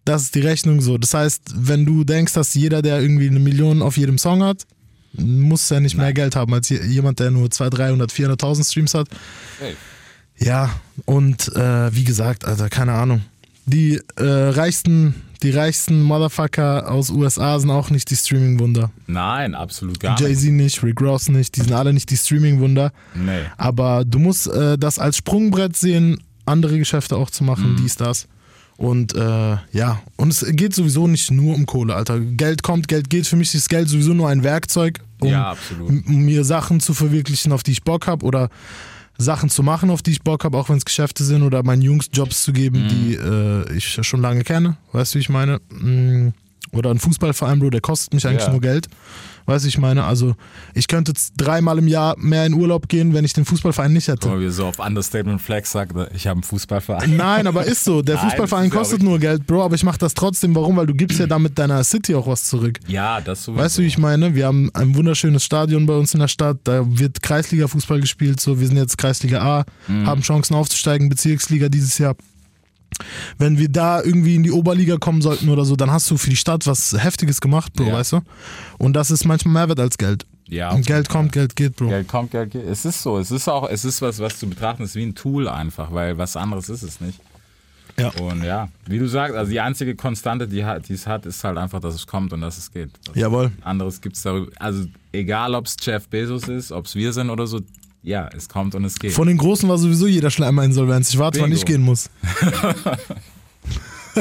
Das 0.04 0.22
ist 0.22 0.34
die 0.34 0.40
Rechnung 0.40 0.80
so. 0.80 0.96
Das 0.96 1.12
heißt, 1.12 1.42
wenn 1.54 1.84
du 1.84 2.02
denkst, 2.04 2.32
dass 2.32 2.54
jeder, 2.54 2.80
der 2.82 3.00
irgendwie 3.02 3.28
eine 3.28 3.40
Million 3.40 3.82
auf 3.82 3.98
jedem 3.98 4.16
Song 4.16 4.42
hat, 4.42 4.64
muss 5.12 5.70
er 5.70 5.80
nicht 5.80 5.96
mehr 5.96 6.12
Geld 6.12 6.36
haben 6.36 6.52
als 6.54 6.68
je- 6.68 6.84
jemand, 6.84 7.18
der 7.20 7.30
nur 7.30 7.50
200, 7.50 7.78
300, 7.78 8.12
400.000 8.12 8.64
Streams 8.70 8.94
hat. 8.94 9.08
Hey. 9.58 9.74
Ja, 10.38 10.70
und 11.04 11.48
äh, 11.56 11.94
wie 11.94 12.04
gesagt, 12.04 12.44
Alter, 12.44 12.68
keine 12.68 12.92
Ahnung. 12.92 13.22
Die 13.66 14.00
äh, 14.16 14.22
reichsten, 14.24 15.14
die 15.42 15.50
reichsten 15.50 16.00
Motherfucker 16.02 16.90
aus 16.90 17.10
USA 17.10 17.58
sind 17.58 17.70
auch 17.70 17.90
nicht 17.90 18.08
die 18.10 18.16
Streaming-Wunder. 18.16 18.90
Nein, 19.06 19.54
absolut 19.54 19.98
gar 20.00 20.12
nicht. 20.12 20.20
Jay-Z 20.22 20.52
nicht, 20.52 20.82
Rick 20.82 21.00
Ross 21.00 21.28
nicht, 21.28 21.56
die 21.56 21.60
sind 21.62 21.72
alle 21.72 21.92
nicht 21.92 22.08
die 22.10 22.16
Streaming-Wunder. 22.16 22.92
Nee. 23.14 23.40
Aber 23.56 24.04
du 24.04 24.18
musst 24.20 24.46
äh, 24.46 24.78
das 24.78 24.98
als 24.98 25.16
Sprungbrett 25.18 25.76
sehen, 25.76 26.18
andere 26.46 26.78
Geschäfte 26.78 27.16
auch 27.16 27.30
zu 27.30 27.44
machen, 27.44 27.76
dies, 27.78 27.96
das. 27.96 28.26
Und 28.78 29.12
äh, 29.16 29.56
ja, 29.72 30.00
und 30.16 30.32
es 30.32 30.46
geht 30.52 30.72
sowieso 30.72 31.06
nicht 31.08 31.30
nur 31.32 31.54
um 31.56 31.66
Kohle, 31.66 31.94
Alter. 31.96 32.20
Geld 32.20 32.62
kommt, 32.62 32.86
Geld 32.88 33.10
geht. 33.10 33.26
Für 33.26 33.34
mich 33.36 33.52
ist 33.54 33.68
Geld 33.68 33.88
sowieso 33.88 34.14
nur 34.14 34.28
ein 34.28 34.44
Werkzeug, 34.44 35.00
um, 35.20 35.28
Ja, 35.28 35.56
um 35.80 36.24
mir 36.24 36.44
Sachen 36.44 36.78
zu 36.78 36.94
verwirklichen, 36.94 37.50
auf 37.52 37.64
die 37.64 37.72
ich 37.72 37.82
Bock 37.82 38.06
habe 38.06 38.24
oder 38.24 38.50
Sachen 39.18 39.50
zu 39.50 39.64
machen, 39.64 39.90
auf 39.90 40.00
die 40.02 40.12
ich 40.12 40.22
Bock 40.22 40.44
habe, 40.44 40.56
auch 40.56 40.68
wenn 40.68 40.76
es 40.76 40.84
Geschäfte 40.84 41.24
sind 41.24 41.42
oder 41.42 41.64
meinen 41.64 41.82
Jungs 41.82 42.08
Jobs 42.12 42.44
zu 42.44 42.52
geben, 42.52 42.84
Mhm. 42.84 42.88
die 42.88 43.14
äh, 43.14 43.76
ich 43.76 43.98
schon 44.06 44.22
lange 44.22 44.44
kenne. 44.44 44.76
Weißt 44.92 45.12
du, 45.12 45.16
wie 45.18 45.22
ich 45.22 45.28
meine? 45.28 45.60
Mm, 45.70 46.28
Oder 46.70 46.90
ein 46.90 46.98
Fußballverein, 47.00 47.58
Bro, 47.60 47.70
der 47.70 47.80
kostet 47.80 48.12
mich 48.14 48.26
eigentlich 48.28 48.44
Ja. 48.44 48.50
nur 48.52 48.60
Geld. 48.60 48.88
Weißt 49.48 49.64
du, 49.64 49.68
ich 49.68 49.78
meine? 49.78 50.04
Also, 50.04 50.34
ich 50.74 50.88
könnte 50.88 51.12
jetzt 51.12 51.32
dreimal 51.38 51.78
im 51.78 51.88
Jahr 51.88 52.14
mehr 52.18 52.44
in 52.44 52.52
Urlaub 52.52 52.86
gehen, 52.86 53.14
wenn 53.14 53.24
ich 53.24 53.32
den 53.32 53.46
Fußballverein 53.46 53.94
nicht 53.94 54.06
hätte. 54.08 54.28
Mal, 54.28 54.40
wie 54.40 54.50
so 54.50 54.66
auf 54.66 54.78
Understatement 54.78 55.40
Flex 55.40 55.72
sagt, 55.72 55.94
ich 56.14 56.26
habe 56.26 56.34
einen 56.36 56.42
Fußballverein. 56.42 57.16
Nein, 57.16 57.46
aber 57.46 57.64
ist 57.64 57.82
so. 57.82 58.02
Der 58.02 58.16
Nein, 58.20 58.24
Fußballverein 58.28 58.68
kostet 58.68 59.02
nur 59.02 59.18
Geld, 59.18 59.46
Bro, 59.46 59.62
aber 59.64 59.74
ich 59.74 59.84
mache 59.84 59.96
das 59.96 60.12
trotzdem. 60.12 60.54
Warum? 60.54 60.76
Weil 60.76 60.86
du 60.86 60.92
gibst 60.94 61.18
ja 61.18 61.26
damit 61.26 61.58
deiner 61.58 61.82
City 61.82 62.14
auch 62.14 62.26
was 62.26 62.44
zurück. 62.44 62.78
Ja, 62.88 63.22
das 63.22 63.44
sowieso. 63.44 63.62
Weißt 63.64 63.78
du, 63.78 63.82
wie 63.82 63.86
ich 63.86 63.96
meine? 63.96 64.34
Wir 64.34 64.44
haben 64.46 64.70
ein 64.74 64.94
wunderschönes 64.94 65.42
Stadion 65.42 65.86
bei 65.86 65.94
uns 65.94 66.12
in 66.12 66.20
der 66.20 66.28
Stadt. 66.28 66.58
Da 66.64 66.84
wird 66.86 67.22
Kreisliga-Fußball 67.22 68.00
gespielt. 68.02 68.40
So, 68.40 68.60
wir 68.60 68.66
sind 68.66 68.76
jetzt 68.76 68.98
Kreisliga 68.98 69.40
A, 69.40 69.64
Mhm. 69.88 70.06
haben 70.06 70.20
Chancen 70.20 70.54
aufzusteigen, 70.54 71.08
Bezirksliga 71.08 71.70
dieses 71.70 71.96
Jahr. 71.96 72.14
Wenn 73.38 73.58
wir 73.58 73.68
da 73.68 74.02
irgendwie 74.02 74.34
in 74.34 74.42
die 74.42 74.50
Oberliga 74.50 74.96
kommen 74.96 75.22
sollten 75.22 75.48
oder 75.48 75.64
so, 75.64 75.76
dann 75.76 75.90
hast 75.90 76.10
du 76.10 76.16
für 76.16 76.30
die 76.30 76.36
Stadt 76.36 76.66
was 76.66 76.92
Heftiges 76.98 77.40
gemacht, 77.40 77.72
Bro, 77.74 77.84
Ja. 77.88 77.92
weißt 77.94 78.12
du? 78.14 78.20
Und 78.78 78.94
das 78.94 79.10
ist 79.10 79.24
manchmal 79.24 79.54
mehr 79.54 79.68
wert 79.68 79.80
als 79.80 79.96
Geld. 79.98 80.26
Ja, 80.48 80.70
Und 80.72 80.86
Geld 80.86 81.08
kommt, 81.08 81.32
Geld 81.32 81.54
geht, 81.56 81.76
Bro. 81.76 81.88
Geld 81.88 82.08
kommt, 82.08 82.30
Geld 82.30 82.50
geht. 82.50 82.64
Es 82.66 82.84
ist 82.84 83.02
so. 83.02 83.18
Es 83.18 83.30
ist 83.30 83.48
auch, 83.48 83.68
es 83.68 83.84
ist 83.84 84.00
was, 84.02 84.18
was 84.18 84.38
zu 84.38 84.48
betrachten 84.48 84.82
ist 84.82 84.94
wie 84.94 85.02
ein 85.04 85.14
Tool 85.14 85.46
einfach, 85.46 85.92
weil 85.92 86.16
was 86.18 86.36
anderes 86.36 86.68
ist 86.70 86.82
es 86.82 87.00
nicht. 87.00 87.20
Ja. 87.98 88.08
Und 88.20 88.42
ja, 88.44 88.68
wie 88.86 88.98
du 88.98 89.06
sagst, 89.08 89.34
also 89.36 89.50
die 89.50 89.60
einzige 89.60 89.94
Konstante, 89.96 90.46
die, 90.48 90.64
hat- 90.64 90.88
die 90.88 90.94
es 90.94 91.06
hat, 91.06 91.26
ist 91.26 91.42
halt 91.44 91.58
einfach, 91.58 91.80
dass 91.80 91.94
es 91.94 92.06
kommt 92.06 92.32
und 92.32 92.40
dass 92.40 92.56
es 92.56 92.70
geht. 92.72 92.90
Was 93.08 93.16
Jawohl. 93.16 93.50
anderes 93.62 94.00
gibt 94.00 94.16
es 94.16 94.22
darüber. 94.22 94.50
Also 94.58 94.84
egal, 95.12 95.54
ob 95.54 95.66
es 95.66 95.76
Jeff 95.82 96.08
Bezos 96.08 96.48
ist, 96.48 96.72
ob 96.72 96.86
es 96.86 96.94
wir 96.94 97.12
sind 97.12 97.28
oder 97.28 97.46
so, 97.46 97.60
ja, 98.02 98.28
es 98.36 98.48
kommt 98.48 98.74
und 98.74 98.84
es 98.84 98.98
geht. 98.98 99.12
Von 99.12 99.28
den 99.28 99.36
Großen 99.38 99.68
war 99.68 99.78
sowieso 99.78 100.06
jeder 100.06 100.30
schon 100.30 100.44
einmal 100.44 100.64
Insolvenz. 100.64 101.10
Ich 101.10 101.18
warte, 101.18 101.40
wann 101.40 101.52
ich 101.52 101.64
gehen 101.64 101.82
muss. 101.82 102.08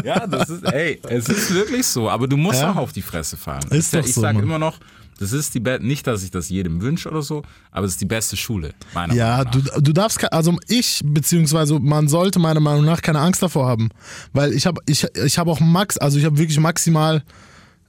Ja, 0.03 0.27
das 0.27 0.50
ist, 0.50 0.63
ey, 0.63 1.00
es 1.10 1.27
ist 1.27 1.51
wirklich 1.55 1.88
so, 1.88 2.07
aber 2.10 2.27
du 2.27 2.38
musst 2.38 2.62
Ja. 2.62 2.72
auch 2.72 2.75
auf 2.75 2.91
die 2.93 3.01
Fresse 3.01 3.36
fallen. 3.36 3.63
Ist 3.72 3.93
ich 3.96 4.00
doch 4.00 4.05
ich 4.07 4.13
so, 4.13 4.22
sag 4.22 4.36
Mann. 4.36 4.43
immer 4.43 4.60
noch, 4.60 4.79
das 5.17 5.31
ist 5.34 5.55
die 5.55 5.60
Be 5.60 5.79
nicht, 5.81 6.05
dass 6.05 6.22
ich 6.24 6.29
das 6.29 6.50
jedem 6.50 6.81
wünsche 6.81 7.10
oder 7.10 7.24
so, 7.24 7.41
aber 7.72 7.88
es 7.88 7.93
ist 7.93 8.01
die 8.01 8.05
beste 8.05 8.38
Schule, 8.38 8.74
meiner 8.93 9.15
Ja, 9.15 9.38
Meinung 9.38 9.51
du, 9.53 9.60
nach. 9.60 9.81
du 9.81 9.93
darfst, 9.93 10.19
ke- 10.19 10.31
also 10.31 10.55
ich, 10.67 11.01
beziehungsweise 11.03 11.79
man 11.79 12.07
sollte 12.07 12.38
meiner 12.38 12.60
Meinung 12.60 12.86
nach 12.86 13.01
keine 13.01 13.19
Angst 13.19 13.41
davor 13.41 13.65
haben. 13.67 13.89
Weil 14.34 14.53
ich 14.53 14.67
habe 14.67 14.81
ich, 14.86 15.03
ich 15.15 15.39
hab 15.39 15.48
auch 15.48 15.60
max, 15.62 15.98
also 15.98 16.19
ich 16.19 16.25
habe 16.25 16.38
wirklich 16.38 16.60
maximal 16.60 17.24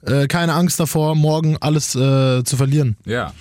äh, 0.01 0.25
keine 0.25 0.53
Angst 0.53 0.79
davor, 0.79 1.13
morgen 1.13 1.57
alles 1.61 1.93
äh, 1.93 2.43
zu 2.43 2.57
verlieren. 2.57 2.95
Ja, 3.05 3.33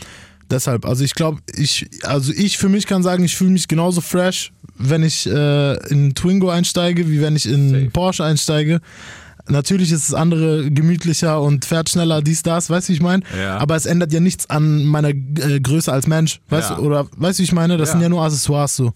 Deshalb, 0.50 0.86
also 0.86 1.04
ich 1.04 1.14
glaube, 1.14 1.40
ich, 1.54 1.88
also 2.04 2.32
ich 2.32 2.56
für 2.58 2.68
mich 2.68 2.86
kann 2.86 3.02
sagen, 3.02 3.24
ich 3.24 3.36
fühle 3.36 3.50
mich 3.50 3.68
genauso 3.68 4.00
fresh, 4.00 4.52
wenn 4.78 5.02
ich 5.02 5.26
äh, 5.26 5.74
in 5.90 6.14
Twingo 6.14 6.48
einsteige, 6.48 7.08
wie 7.10 7.20
wenn 7.20 7.36
ich 7.36 7.46
in 7.46 7.70
Safe. 7.70 7.90
Porsche 7.90 8.24
einsteige. 8.24 8.80
Natürlich 9.50 9.92
ist 9.92 10.08
das 10.10 10.14
andere 10.14 10.70
gemütlicher 10.70 11.40
und 11.40 11.64
fährt 11.64 11.88
schneller, 11.88 12.20
dies, 12.22 12.42
das, 12.42 12.68
weißt 12.68 12.88
du, 12.88 12.92
wie 12.92 12.96
ich 12.96 13.02
meine? 13.02 13.22
Ja. 13.38 13.56
Aber 13.58 13.76
es 13.76 13.86
ändert 13.86 14.12
ja 14.12 14.20
nichts 14.20 14.48
an 14.50 14.84
meiner 14.84 15.08
äh, 15.08 15.60
Größe 15.60 15.90
als 15.92 16.06
Mensch, 16.06 16.40
weißt 16.50 16.70
Ja. 16.70 16.76
du, 16.76 16.82
oder 16.82 17.06
weißt 17.16 17.38
du, 17.38 17.42
wie 17.42 17.44
ich 17.44 17.52
meine? 17.52 17.76
Das 17.78 17.88
Ja. 17.88 17.92
sind 17.92 18.02
ja 18.02 18.08
nur 18.10 18.22
Accessoires 18.22 18.76
so. 18.76 18.92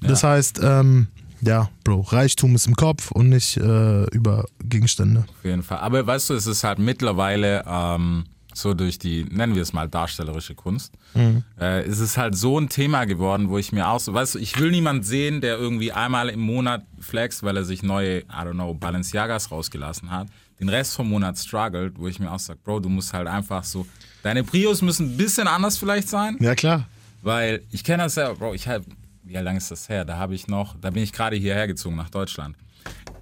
Das 0.00 0.24
heißt, 0.24 0.60
ähm, 0.62 1.08
ja, 1.42 1.68
Bro, 1.84 2.00
Reichtum 2.08 2.54
ist 2.54 2.66
im 2.66 2.74
Kopf 2.76 3.10
und 3.12 3.28
nicht 3.28 3.56
äh, 3.58 4.04
über 4.10 4.46
Gegenstände. 4.64 5.24
auf 5.28 5.44
jeden 5.44 5.62
Fall. 5.62 5.78
Aber 5.78 6.06
weißt 6.06 6.30
du, 6.30 6.34
es 6.34 6.46
ist 6.46 6.64
halt 6.64 6.78
mittlerweile 6.78 7.62
ähm, 7.68 8.24
so 8.54 8.74
durch 8.74 8.98
die, 8.98 9.24
nennen 9.24 9.54
wir 9.54 9.62
es 9.62 9.72
mal, 9.72 9.88
darstellerische 9.88 10.54
Kunst, 10.54 10.92
Mhm. 11.14 11.42
äh, 11.60 11.86
ist 11.86 12.00
es 12.00 12.16
halt 12.16 12.36
so 12.36 12.58
ein 12.58 12.68
Thema 12.68 13.04
geworden, 13.04 13.48
wo 13.48 13.58
ich 13.58 13.72
mir 13.72 13.88
auch 13.88 14.00
so, 14.00 14.12
weißt 14.14 14.34
du, 14.34 14.38
ich 14.38 14.58
will 14.58 14.70
niemand 14.70 15.04
sehen, 15.06 15.40
der 15.40 15.56
irgendwie 15.58 15.92
einmal 15.92 16.28
im 16.28 16.40
Monat 16.40 16.84
flext, 17.00 17.42
weil 17.42 17.56
er 17.56 17.64
sich 17.64 17.82
neue, 17.82 18.20
I 18.20 18.24
don't 18.30 18.52
know, 18.52 18.74
Balenciagas 18.74 19.50
rausgelassen 19.50 20.10
hat, 20.10 20.28
den 20.60 20.68
Rest 20.68 20.94
vom 20.94 21.08
Monat 21.08 21.38
struggelt, 21.38 21.98
wo 21.98 22.08
ich 22.08 22.18
mir 22.20 22.30
auch 22.30 22.38
sage, 22.38 22.58
Bro, 22.62 22.80
du 22.80 22.88
musst 22.88 23.12
halt 23.12 23.26
einfach 23.26 23.64
so, 23.64 23.86
deine 24.22 24.44
Prios 24.44 24.80
müssen 24.82 25.14
ein 25.14 25.16
bisschen 25.16 25.48
anders 25.48 25.78
vielleicht 25.78 26.08
sein, 26.08 26.36
Ja, 26.40 26.54
klar. 26.54 26.86
Weil 27.22 27.62
ich 27.70 27.84
kenne 27.84 28.02
das 28.04 28.16
ja, 28.16 28.32
Bro, 28.32 28.54
ich 28.54 28.66
habe, 28.68 28.84
wie 29.22 29.34
lange 29.34 29.58
ist 29.58 29.70
das 29.70 29.88
her? 29.88 30.04
Da 30.04 30.16
habe 30.18 30.34
ich 30.34 30.48
noch, 30.48 30.74
da 30.80 30.90
bin 30.90 31.02
ich 31.02 31.12
gerade 31.12 31.36
hierher 31.36 31.66
gezogen 31.66 31.96
nach 31.96 32.10
Deutschland. 32.10 32.56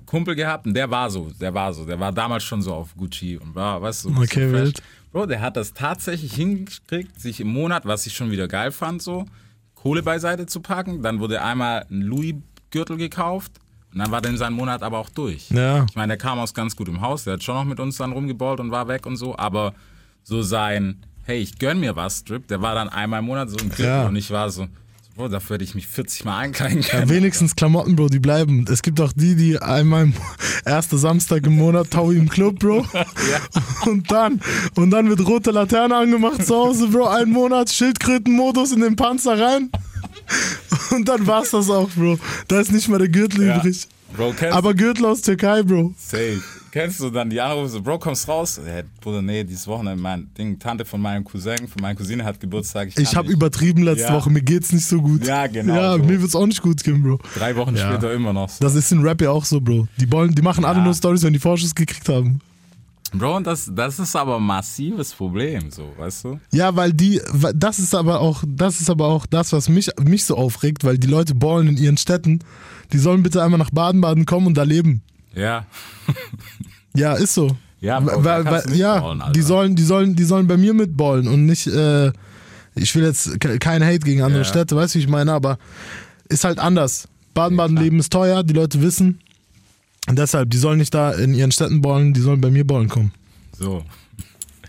Kumpel 0.06 0.34
gehabt 0.34 0.66
und 0.66 0.74
der 0.74 0.90
war 0.90 1.08
so, 1.10 1.30
der 1.40 1.54
war 1.54 1.72
so, 1.72 1.84
der 1.84 2.00
war 2.00 2.10
damals 2.10 2.42
schon 2.42 2.62
so 2.62 2.74
auf 2.74 2.96
Gucci 2.96 3.36
und 3.36 3.54
war, 3.54 3.80
weißt 3.80 4.06
du, 4.06 4.14
so 4.14 4.20
Okay, 4.22 4.50
wild. 4.52 4.82
Bro, 5.12 5.26
der 5.26 5.40
hat 5.40 5.56
das 5.56 5.72
tatsächlich 5.74 6.34
hingekriegt, 6.34 7.20
sich 7.20 7.40
im 7.40 7.48
Monat, 7.48 7.84
was 7.84 8.06
ich 8.06 8.14
schon 8.14 8.30
wieder 8.30 8.46
geil 8.48 8.70
fand, 8.70 9.02
so, 9.02 9.26
Kohle 9.74 10.02
beiseite 10.02 10.46
zu 10.46 10.60
packen. 10.60 11.02
Dann 11.02 11.18
wurde 11.20 11.42
einmal 11.42 11.86
ein 11.90 12.02
Louis-Gürtel 12.02 12.96
gekauft 12.96 13.52
und 13.92 13.98
dann 13.98 14.10
war 14.12 14.20
dann 14.20 14.36
sein 14.36 14.52
Monat 14.52 14.82
aber 14.82 14.98
auch 14.98 15.08
durch. 15.10 15.50
Ja. 15.50 15.84
Ich 15.88 15.96
meine, 15.96 16.08
der 16.12 16.16
kam 16.18 16.38
aus 16.38 16.54
ganz 16.54 16.76
gutem 16.76 17.00
Haus, 17.00 17.24
der 17.24 17.34
hat 17.34 17.42
schon 17.42 17.54
noch 17.56 17.64
mit 17.64 17.80
uns 17.80 17.96
dann 17.96 18.12
rumgeballt 18.12 18.60
und 18.60 18.70
war 18.70 18.86
weg 18.88 19.06
und 19.06 19.16
so, 19.16 19.36
aber 19.36 19.74
so 20.22 20.42
sein, 20.42 21.04
hey, 21.24 21.38
ich 21.38 21.58
gönn 21.58 21.80
mir 21.80 21.96
was, 21.96 22.18
Strip, 22.18 22.46
der 22.46 22.62
war 22.62 22.74
dann 22.76 22.88
einmal 22.88 23.18
im 23.20 23.26
Monat 23.26 23.50
so 23.50 23.56
ein 23.56 23.68
Gürtel 23.70 23.84
Ja. 23.86 24.06
und 24.06 24.14
ich 24.16 24.30
war 24.30 24.48
so, 24.50 24.68
Bro, 25.20 25.28
dafür 25.28 25.54
hätte 25.56 25.64
ich 25.64 25.74
mich 25.74 25.86
40 25.86 26.24
Mal 26.24 26.38
einkleiden 26.38 26.80
können. 26.80 27.02
Ja, 27.10 27.14
wenigstens 27.14 27.54
Klamotten, 27.54 27.94
Bro, 27.94 28.08
die 28.08 28.20
bleiben. 28.20 28.64
Es 28.70 28.80
gibt 28.80 29.02
auch 29.02 29.12
die, 29.12 29.34
die 29.34 29.58
einmal 29.58 30.04
im 30.04 30.14
erster 30.64 30.96
Samstag 30.96 31.44
im 31.46 31.56
Monat 31.56 31.90
Taui 31.90 32.16
im 32.16 32.26
Club, 32.30 32.58
Bro. 32.58 32.86
Und 33.84 34.10
dann, 34.10 34.40
und 34.76 34.90
dann 34.90 35.08
wird 35.10 35.26
rote 35.26 35.50
Laterne 35.50 35.96
angemacht 35.96 36.44
zu 36.46 36.54
Hause, 36.54 36.88
Bro. 36.88 37.06
Ein 37.08 37.28
Monat 37.30 37.70
Schildkrötenmodus 37.70 38.72
in 38.72 38.80
den 38.80 38.96
Panzer 38.96 39.38
rein. 39.38 39.70
Und 40.90 41.06
dann 41.08 41.26
war's 41.26 41.50
das 41.50 41.68
auch, 41.68 41.90
Bro. 41.90 42.18
Da 42.48 42.60
ist 42.60 42.72
nicht 42.72 42.88
mal 42.88 42.98
der 42.98 43.08
Gürtel 43.08 43.46
Ja. 43.46 43.58
übrig. 43.58 43.88
Bro, 44.16 44.34
Aber 44.52 44.72
Gürtel 44.72 45.04
aus 45.04 45.20
Türkei, 45.20 45.62
Bro. 45.62 45.94
Safe. 45.98 46.40
Kennst 46.72 47.00
du 47.00 47.10
dann 47.10 47.28
die 47.30 47.40
Anrufe 47.40 47.68
so, 47.68 47.82
Bro, 47.82 47.98
kommst 47.98 48.28
raus? 48.28 48.60
Ja, 48.64 48.82
Bruder, 49.00 49.20
nee, 49.22 49.42
dieses 49.42 49.66
Wochenende, 49.66 50.00
mein 50.00 50.28
Ding, 50.38 50.58
Tante 50.58 50.84
von 50.84 51.00
meinem 51.00 51.24
Cousin, 51.24 51.66
von 51.66 51.82
meiner 51.82 51.96
Cousine 51.96 52.24
hat 52.24 52.38
Geburtstag. 52.38 52.88
Ich 52.88 52.94
kann 52.94 53.16
habe 53.16 53.32
übertrieben 53.32 53.82
letzte 53.82 54.04
Ja. 54.08 54.14
Woche. 54.14 54.30
Mir 54.30 54.42
geht's 54.42 54.72
nicht 54.72 54.86
so 54.86 55.02
gut. 55.02 55.26
Ja, 55.26 55.46
genau 55.48 55.74
Ja, 55.74 55.92
so. 55.96 56.04
mir 56.04 56.20
wird's 56.20 56.36
auch 56.36 56.46
nicht 56.46 56.62
gut 56.62 56.82
gehen, 56.84 57.02
Bro. 57.02 57.18
Drei 57.36 57.56
Wochen 57.56 57.74
Ja. 57.74 57.90
später 57.90 58.12
immer 58.12 58.32
noch 58.32 58.48
so. 58.48 58.62
Das 58.62 58.74
ist 58.76 58.92
in 58.92 59.00
Rap 59.02 59.20
ja 59.20 59.30
auch 59.30 59.44
so, 59.44 59.60
Bro. 59.60 59.88
Die, 59.98 60.10
wollen, 60.12 60.32
die 60.34 60.42
machen 60.42 60.64
alle 60.64 60.80
nur 60.80 60.94
Stories, 60.94 61.24
wenn 61.24 61.32
die 61.32 61.38
Vorschuss 61.40 61.74
gekriegt 61.74 62.08
haben. 62.08 62.40
Bro, 63.12 63.38
und 63.38 63.46
das, 63.48 63.68
das 63.74 63.98
ist 63.98 64.14
aber 64.14 64.36
ein 64.36 64.44
massives 64.44 65.12
Problem, 65.12 65.72
so, 65.72 65.92
weißt 65.98 66.24
du? 66.24 66.38
Ja, 66.52 66.76
weil 66.76 66.92
die, 66.92 67.20
das 67.56 67.80
ist 67.80 67.92
aber 67.92 68.20
auch, 68.20 68.44
das 68.46 68.80
ist 68.80 68.88
aber 68.88 69.06
auch 69.08 69.26
das, 69.26 69.52
was 69.52 69.68
mich, 69.68 69.90
mich 70.00 70.24
so 70.24 70.36
aufregt, 70.36 70.84
weil 70.84 70.96
die 70.96 71.08
Leute 71.08 71.34
ballen 71.34 71.66
in 71.66 71.76
ihren 71.76 71.96
Städten. 71.96 72.38
Die 72.92 72.98
sollen 72.98 73.24
bitte 73.24 73.42
einmal 73.42 73.58
nach 73.58 73.70
Baden-Baden 73.70 74.26
kommen 74.26 74.46
und 74.46 74.54
da 74.56 74.62
leben. 74.62 75.02
Ja. 75.34 75.66
Ja, 76.94 77.14
ist 77.14 77.34
so. 77.34 77.56
Ja, 77.80 78.00
Bro, 78.00 78.24
weil, 78.24 78.44
weil, 78.44 78.76
ja, 78.76 79.02
Alter. 79.02 79.32
die 79.32 79.42
sollen, 79.42 79.74
die 79.76 79.82
sollen, 79.84 80.14
die 80.16 80.24
sollen 80.24 80.46
bei 80.46 80.56
mir 80.56 80.74
mitballen 80.74 81.28
und 81.28 81.46
nicht, 81.46 81.66
äh, 81.66 82.12
ich 82.74 82.94
will 82.94 83.04
jetzt 83.04 83.40
ke- 83.40 83.58
kein 83.58 83.82
Hate 83.82 84.00
gegen 84.00 84.22
andere 84.22 84.42
Ja. 84.42 84.48
Städte, 84.48 84.76
weißt 84.76 84.94
du, 84.94 84.98
wie 84.98 85.02
ich 85.04 85.08
meine, 85.08 85.32
aber 85.32 85.58
ist 86.28 86.44
halt 86.44 86.58
anders. 86.58 87.08
Baden-Baden-Leben 87.34 87.98
ist 88.00 88.12
teuer, 88.12 88.42
die 88.42 88.52
Leute 88.54 88.82
wissen. 88.82 89.20
Und 90.08 90.18
deshalb, 90.18 90.50
die 90.50 90.58
sollen 90.58 90.78
nicht 90.78 90.92
da 90.92 91.12
in 91.12 91.32
ihren 91.32 91.52
Städten 91.52 91.80
ballen, 91.80 92.12
die 92.12 92.20
sollen 92.20 92.40
bei 92.40 92.50
mir 92.50 92.66
ballen 92.66 92.88
kommen. 92.88 93.12
So. 93.56 93.84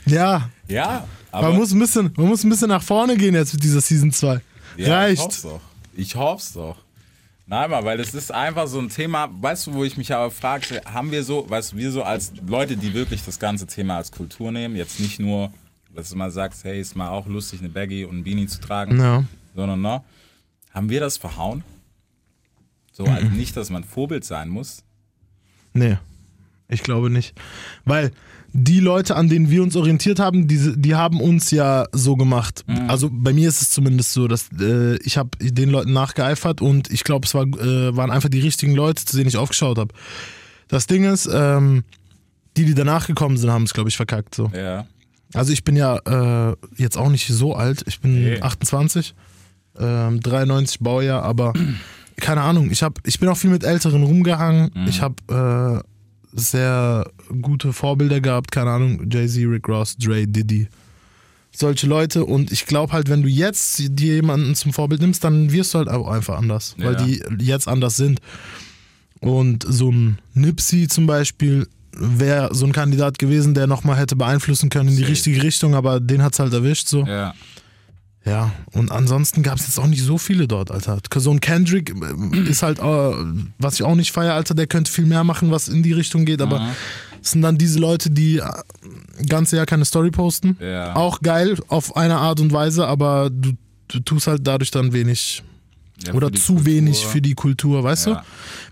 Ja, 0.06 0.50
Ja, 0.68 1.06
aber. 1.32 1.50
man 1.50 1.58
muss, 1.58 1.72
ein 1.74 1.80
bisschen, 1.80 2.12
man 2.16 2.28
muss 2.28 2.44
ein 2.44 2.50
bisschen 2.50 2.70
nach 2.70 2.84
vorne 2.84 3.18
gehen 3.18 3.34
jetzt 3.36 3.54
mit 3.54 3.64
dieser 3.64 3.82
Season 3.82 4.12
2. 4.12 4.36
ja, 4.36 4.42
Ich 4.78 4.90
Reicht. 4.90 5.22
hoff's 5.22 5.42
doch. 5.42 5.62
Ich 5.96 6.16
hoff's 6.16 6.54
doch. 6.54 6.78
Nein, 7.48 7.70
mal, 7.70 7.84
weil 7.84 8.00
es 8.00 8.14
ist 8.14 8.32
einfach 8.32 8.68
so 8.68 8.80
ein 8.80 8.90
Thema, 8.90 9.30
weißt 9.32 9.68
du, 9.68 9.74
wo 9.74 9.84
ich 9.84 9.98
mich 9.98 10.14
aber 10.14 10.32
frage, 10.32 10.82
haben 10.86 11.12
wir 11.12 11.24
so, 11.24 11.50
weißt 11.50 11.74
du, 11.74 11.78
wir 11.78 11.92
so 11.92 12.04
als 12.04 12.32
Leute, 12.48 12.78
die 12.78 12.94
wirklich 12.94 13.26
das 13.26 13.40
ganze 13.40 13.68
Thema 13.68 13.98
als 13.98 14.12
Kultur 14.12 14.52
nehmen, 14.52 14.76
jetzt 14.76 15.00
nicht 15.00 15.20
nur, 15.20 15.52
dass 15.94 16.10
du 16.12 16.16
mal 16.16 16.32
sagst, 16.32 16.64
hey, 16.64 16.80
ist 16.80 16.96
mal 16.96 17.10
auch 17.10 17.28
lustig, 17.28 17.60
eine 17.60 17.70
Baggy 17.70 18.06
und 18.06 18.20
ein 18.20 18.24
Beanie 18.24 18.48
zu 18.48 18.62
tragen, 18.62 18.98
Ja. 19.00 19.26
sondern, 19.56 19.82
ne, 19.82 20.02
haben 20.74 20.90
wir 20.90 21.02
das 21.02 21.18
verhauen? 21.18 21.64
So, 22.94 23.04
also 23.06 23.28
nicht, 23.28 23.58
dass 23.58 23.70
man 23.70 23.84
Vorbild 23.84 24.24
sein 24.24 24.48
muss. 24.48 24.84
Nee, 25.74 25.98
ich 26.70 26.84
glaube 26.84 27.10
nicht. 27.10 27.38
Weil 27.84 28.12
die 28.54 28.80
Leute, 28.80 29.16
an 29.16 29.30
denen 29.30 29.50
wir 29.50 29.64
uns 29.64 29.76
orientiert 29.76 30.20
haben, 30.20 30.48
die, 30.48 30.74
die 30.76 30.96
haben 30.96 31.22
uns 31.22 31.52
ja 31.52 31.86
so 31.94 32.16
gemacht. 32.18 32.66
Also 32.88 33.10
bei 33.12 33.32
mir 33.34 33.48
ist 33.48 33.62
es 33.62 33.70
zumindest 33.70 34.12
so, 34.14 34.28
dass 34.28 34.50
äh, 34.60 34.98
ich 35.04 35.18
habe 35.18 35.30
den 35.40 35.70
Leuten 35.70 35.94
nachgeeifert 35.94 36.62
und 36.62 36.92
ich 36.92 37.04
glaube, 37.04 37.26
es 37.26 37.34
war, 37.34 37.44
äh, 37.44 37.96
waren 37.96 38.12
einfach 38.12 38.30
die 38.30 38.42
richtigen 38.42 38.74
Leute, 38.76 39.06
zu 39.06 39.16
denen 39.16 39.30
ich 39.30 39.38
aufgeschaut 39.38 39.78
habe. 39.78 39.94
Das 40.68 40.86
Ding 40.88 41.06
ist, 41.06 41.30
ähm, 41.32 41.84
die, 42.58 42.66
die 42.66 42.74
danach 42.74 43.08
gekommen 43.08 43.38
sind, 43.38 43.52
haben 43.52 43.64
es, 43.64 43.74
glaube 43.74 43.90
ich, 43.90 43.96
verkackt. 43.96 44.36
So. 44.36 44.52
Ja. 44.54 44.86
Also 45.34 45.54
ich 45.54 45.64
bin 45.64 45.78
ja 45.78 45.98
äh, 46.50 46.56
jetzt 46.76 46.98
auch 46.98 47.10
nicht 47.10 47.28
so 47.28 47.56
alt. 47.56 47.84
Ich 47.88 48.02
bin 48.02 48.22
Nee. 48.22 48.42
28, 48.42 49.16
ähm, 49.80 50.20
93 50.20 50.80
Baujahr, 50.82 51.24
aber 51.24 51.54
keine 52.18 52.42
Ahnung. 52.42 52.70
Ich, 52.72 52.84
hab, 52.84 53.00
ich 53.08 53.20
bin 53.20 53.30
auch 53.30 53.38
viel 53.38 53.50
mit 53.50 53.64
Älteren 53.64 54.04
rumgehangen. 54.04 54.72
Mhm. 54.76 54.88
Ich 54.88 55.02
habe 55.02 55.84
äh, 55.84 56.38
sehr 56.38 57.10
gute 57.42 57.74
Vorbilder 57.74 58.20
gehabt. 58.22 58.52
Keine 58.52 58.72
Ahnung, 58.72 59.10
Jay-Z, 59.12 59.46
Rick 59.48 59.68
Ross, 59.68 59.96
Dre, 59.98 60.26
Diddy. 60.28 60.68
Solche 61.54 61.86
Leute. 61.88 62.26
Und 62.26 62.52
ich 62.52 62.66
glaube 62.66 62.94
halt, 62.94 63.10
wenn 63.10 63.22
du 63.24 63.28
jetzt 63.28 63.78
dir 63.80 64.16
jemanden 64.16 64.56
zum 64.56 64.74
Vorbild 64.74 65.02
nimmst, 65.02 65.24
dann 65.24 65.52
wirst 65.52 65.74
du 65.74 65.80
halt 65.80 65.90
auch 65.90 66.08
einfach 66.08 66.38
anders. 66.38 66.76
Weil 66.78 66.94
Ja. 66.94 67.06
die 67.06 67.46
jetzt 67.46 67.68
anders 67.68 67.98
sind. 67.98 68.20
Und 69.20 69.66
so 69.68 69.92
ein 69.92 70.18
Nipsey 70.34 70.88
zum 70.88 71.06
Beispiel 71.08 71.68
wäre 71.94 72.56
so 72.56 72.66
ein 72.66 72.72
Kandidat 72.72 73.20
gewesen, 73.20 73.54
der 73.54 73.68
nochmal 73.68 73.98
hätte 73.98 74.16
beeinflussen 74.16 74.70
können 74.70 74.90
in 74.90 74.96
die 74.96 75.04
richtige 75.04 75.44
Richtung, 75.44 75.76
aber 75.76 76.00
den 76.00 76.24
hat's 76.24 76.40
halt 76.40 76.54
erwischt 76.54 76.88
so. 76.88 77.06
Ja. 77.06 77.34
Ja, 78.24 78.52
und 78.74 78.92
ansonsten 78.92 79.42
gab 79.42 79.58
es 79.58 79.66
jetzt 79.66 79.80
auch 79.80 79.88
nicht 79.88 80.04
so 80.04 80.20
viele 80.20 80.48
dort, 80.48 80.70
Alter. 80.70 81.00
So 81.16 81.32
ein 81.32 81.42
Kendrick 81.42 81.90
ähm, 81.90 82.32
ist 82.48 82.62
halt, 82.62 82.78
äh, 82.78 82.84
was 83.58 83.74
ich 83.76 83.84
auch 83.84 83.96
nicht 83.96 84.12
feiere, 84.12 84.36
Alter, 84.36 84.54
der 84.54 84.68
könnte 84.68 84.92
viel 84.92 85.08
mehr 85.08 85.24
machen, 85.24 85.50
was 85.50 85.68
in 85.68 85.82
die 85.82 85.92
Richtung 85.94 86.24
geht, 86.26 86.40
aber 86.40 86.70
es 87.22 87.32
sind 87.32 87.42
dann 87.42 87.58
diese 87.58 87.80
Leute, 87.80 88.10
die 88.10 88.38
äh, 88.40 88.50
ganze 89.28 89.58
Jahr 89.58 89.66
keine 89.66 89.86
Story 89.86 90.12
posten. 90.12 90.58
Ja. 90.60 90.96
Auch 90.96 91.22
geil 91.22 91.58
auf 91.68 91.96
eine 91.96 92.18
Art 92.18 92.40
und 92.40 92.52
Weise, 92.52 92.88
aber 92.88 93.30
du, 93.30 93.52
du 93.88 94.00
tust 94.00 94.28
halt 94.28 94.46
dadurch 94.48 94.72
dann 94.72 94.92
wenig 94.94 95.44
Ja, 96.06 96.14
oder 96.14 96.32
zu 96.34 96.54
Kultur. 96.56 96.66
wenig 96.66 97.06
für 97.06 97.22
die 97.22 97.34
Kultur, 97.36 97.84
weißt 97.84 98.08
Ja. 98.08 98.14
du? 98.16 98.22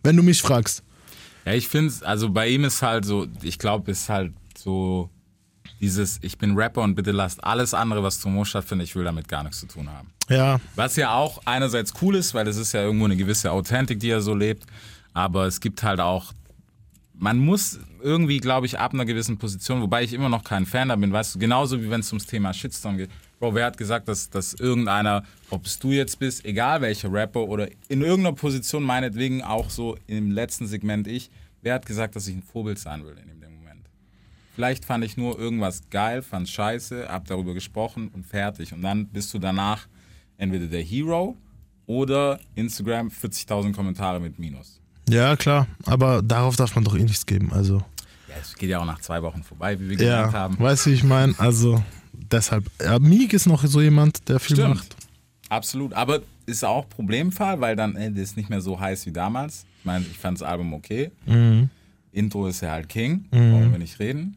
Wenn 0.03 0.17
du 0.17 0.23
mich 0.23 0.41
fragst. 0.41 0.83
Ja, 1.45 1.53
ich 1.53 1.67
finde 1.67 1.93
also 2.03 2.29
bei 2.29 2.47
ihm 2.49 2.63
ist 2.63 2.81
halt 2.81 3.05
so, 3.05 3.27
ich 3.41 3.59
glaube, 3.59 3.91
ist 3.91 4.09
halt 4.09 4.33
so 4.57 5.09
dieses, 5.79 6.19
ich 6.21 6.38
bin 6.38 6.55
Rapper 6.57 6.81
und 6.81 6.95
bitte 6.95 7.12
lasst 7.12 7.43
alles 7.43 7.73
andere, 7.73 8.03
was 8.03 8.19
drumherum 8.19 8.45
stattfindet, 8.45 8.88
ich 8.88 8.95
will 8.95 9.03
damit 9.05 9.27
gar 9.27 9.43
nichts 9.43 9.59
zu 9.62 9.65
tun 9.67 9.89
haben. 9.89 10.09
Ja, 10.29 10.59
Was 10.75 10.95
ja 10.95 11.13
auch 11.13 11.41
einerseits 11.45 11.93
cool 12.01 12.15
ist, 12.15 12.33
weil 12.33 12.47
es 12.47 12.57
ist 12.57 12.73
ja 12.73 12.81
irgendwo 12.83 13.05
eine 13.05 13.15
gewisse 13.15 13.51
Authentik, 13.51 13.99
die 13.99 14.09
er 14.09 14.21
so 14.21 14.35
lebt, 14.35 14.65
aber 15.13 15.45
es 15.47 15.59
gibt 15.62 15.81
halt 15.81 15.99
auch, 16.01 16.33
man 17.19 17.38
muss 17.38 17.79
irgendwie, 18.01 18.38
glaube 18.38 18.65
ich, 18.65 18.79
ab 18.79 18.93
einer 18.93 19.05
gewissen 19.05 19.38
Position, 19.38 19.82
wobei 19.82 20.03
ich 20.03 20.13
immer 20.13 20.29
noch 20.29 20.43
kein 20.43 20.65
Fan 20.65 20.88
da 20.88 20.95
bin, 20.95 21.12
weißt 21.12 21.36
du, 21.36 21.39
genauso 21.39 21.82
wie 21.82 21.89
wenn 21.89 21.99
es 21.99 22.12
ums 22.12 22.25
Thema 22.25 22.53
Shitstorm 22.53 22.97
geht. 22.97 23.10
Bro, 23.39 23.55
wer 23.55 23.65
hat 23.65 23.77
gesagt, 23.77 24.08
dass, 24.08 24.29
dass 24.29 24.53
irgendeiner, 24.53 25.23
ob 25.49 25.65
es 25.65 25.79
du 25.79 25.91
jetzt 25.91 26.17
bist, 26.17 26.45
egal 26.45 26.82
welcher 26.82 27.12
Rapper 27.12 27.41
oder 27.41 27.69
in 27.89 28.01
irgendeiner 28.01 28.36
Position, 28.36 28.84
meinetwegen 28.84 29.43
auch 29.43 29.69
so 29.69 29.97
im 30.08 30.32
letzten 30.32 30.65
Segment 30.65 31.08
ich, 31.08 31.29
wer 31.62 31.75
hat 31.75 31.86
gesagt, 31.86 32.15
dass 32.15 32.27
ich 32.27 32.36
ein 32.36 32.41
Vorbild 32.41 32.79
sein 32.79 33.05
will 33.05 33.17
in 33.17 33.41
dem 33.41 33.55
Moment? 33.55 33.89
Vielleicht 34.55 34.86
fand 34.86 35.03
ich 35.03 35.17
nur 35.17 35.38
irgendwas 35.38 35.89
geil, 35.89 36.21
fand 36.21 36.47
scheiße, 36.47 37.10
hab 37.10 37.25
darüber 37.25 37.53
gesprochen 37.53 38.10
und 38.13 38.25
fertig. 38.25 38.73
Und 38.73 38.82
dann 38.82 39.08
bist 39.08 39.34
du 39.34 39.39
danach 39.39 39.88
entweder 40.38 40.67
der 40.67 40.82
Hero 40.82 41.36
oder 41.86 42.39
Instagram 42.55 43.10
40.000 43.10 43.73
Kommentare 43.73 44.21
mit 44.21 44.39
Minus. 44.39 44.78
Ja, 45.12 45.36
klar. 45.36 45.67
Aber 45.86 46.22
darauf 46.22 46.56
darf 46.56 46.76
man 46.76 46.84
doch 46.84 46.95
eh 46.95 47.04
nichts 47.04 47.26
geben. 47.26 47.52
Also, 47.54 47.78
Ja, 48.28 48.36
es 48.41 48.56
geht 48.56 48.69
ja 48.69 48.80
auch 48.80 48.86
nach 48.86 49.00
zwei 49.02 49.22
Wochen 49.22 49.43
vorbei, 49.43 49.80
wie 49.80 49.89
wir 49.89 49.98
ja, 49.98 50.15
gelernt 50.28 50.34
haben. 50.34 50.60
weißt 50.60 50.86
du, 50.86 50.89
wie 50.91 50.93
ich 50.95 51.04
meine? 51.04 51.34
Also, 51.38 51.84
deshalb. 52.13 52.65
Ja, 52.84 53.00
Meek 53.00 53.34
ist 53.34 53.45
noch 53.48 53.65
so 53.65 53.82
jemand, 53.82 54.28
der 54.30 54.39
viel 54.39 54.56
Stimmt. 54.56 54.76
macht. 54.76 54.95
Absolut. 55.50 55.93
Aber 55.93 56.22
ist 56.45 56.63
auch 56.65 56.88
Problemfall, 56.89 57.60
weil 57.62 57.76
dann 57.76 57.95
ey, 57.95 58.12
das 58.12 58.22
ist 58.24 58.38
nicht 58.38 58.50
mehr 58.50 58.62
so 58.62 58.80
heiß 58.80 59.06
wie 59.06 59.12
damals. 59.12 59.65
Ich 59.80 59.86
meine, 59.86 60.06
ich 60.10 60.17
fand 60.17 60.39
das 60.39 60.48
Album 60.48 60.74
okay. 60.74 61.12
Mhm. 61.26 61.69
Intro 62.12 62.48
ist 62.48 62.62
ja 62.62 62.72
halt 62.72 62.89
King, 62.89 63.26
brauchen 63.30 63.72
wir 63.72 63.78
nicht 63.80 64.00
reden. 64.00 64.36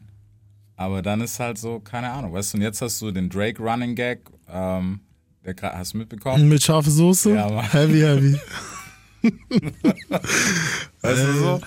Aber 0.75 1.01
dann 1.01 1.21
ist 1.21 1.39
halt 1.39 1.57
so, 1.57 1.79
keine 1.79 2.11
Ahnung, 2.11 2.33
weißt 2.33 2.53
du, 2.53 2.57
und 2.57 2.63
jetzt 2.63 2.81
hast 2.81 3.01
du 3.01 3.11
den 3.11 3.29
Drake 3.29 3.61
Running 3.61 3.95
Gag, 3.95 4.21
ähm, 4.49 4.99
der 5.45 5.55
hast 5.73 5.93
du 5.93 5.97
mitbekommen? 5.99 6.47
Mit 6.47 6.63
scharfe 6.63 6.89
Soße? 6.89 7.35
Ja, 7.35 7.49
Mann. 7.49 7.71
heavy, 7.71 7.99
heavy. 7.99 8.39
Weißt 11.01 11.23
du 11.23 11.33
so? 11.39 11.61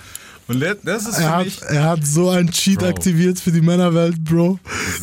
Und 0.49 0.61
das- 0.83 1.05
ist 1.07 1.19
Er 1.19 1.35
hat, 1.37 1.47
er 1.69 1.83
hat 1.83 2.05
so 2.07 2.29
einen 2.29 2.49
Cheat 2.51 2.79
Bro. 2.79 2.87
aktiviert 2.87 3.39
für 3.39 3.51
die 3.51 3.61
Männerwelt, 3.61 4.23
Bro. 4.23 4.59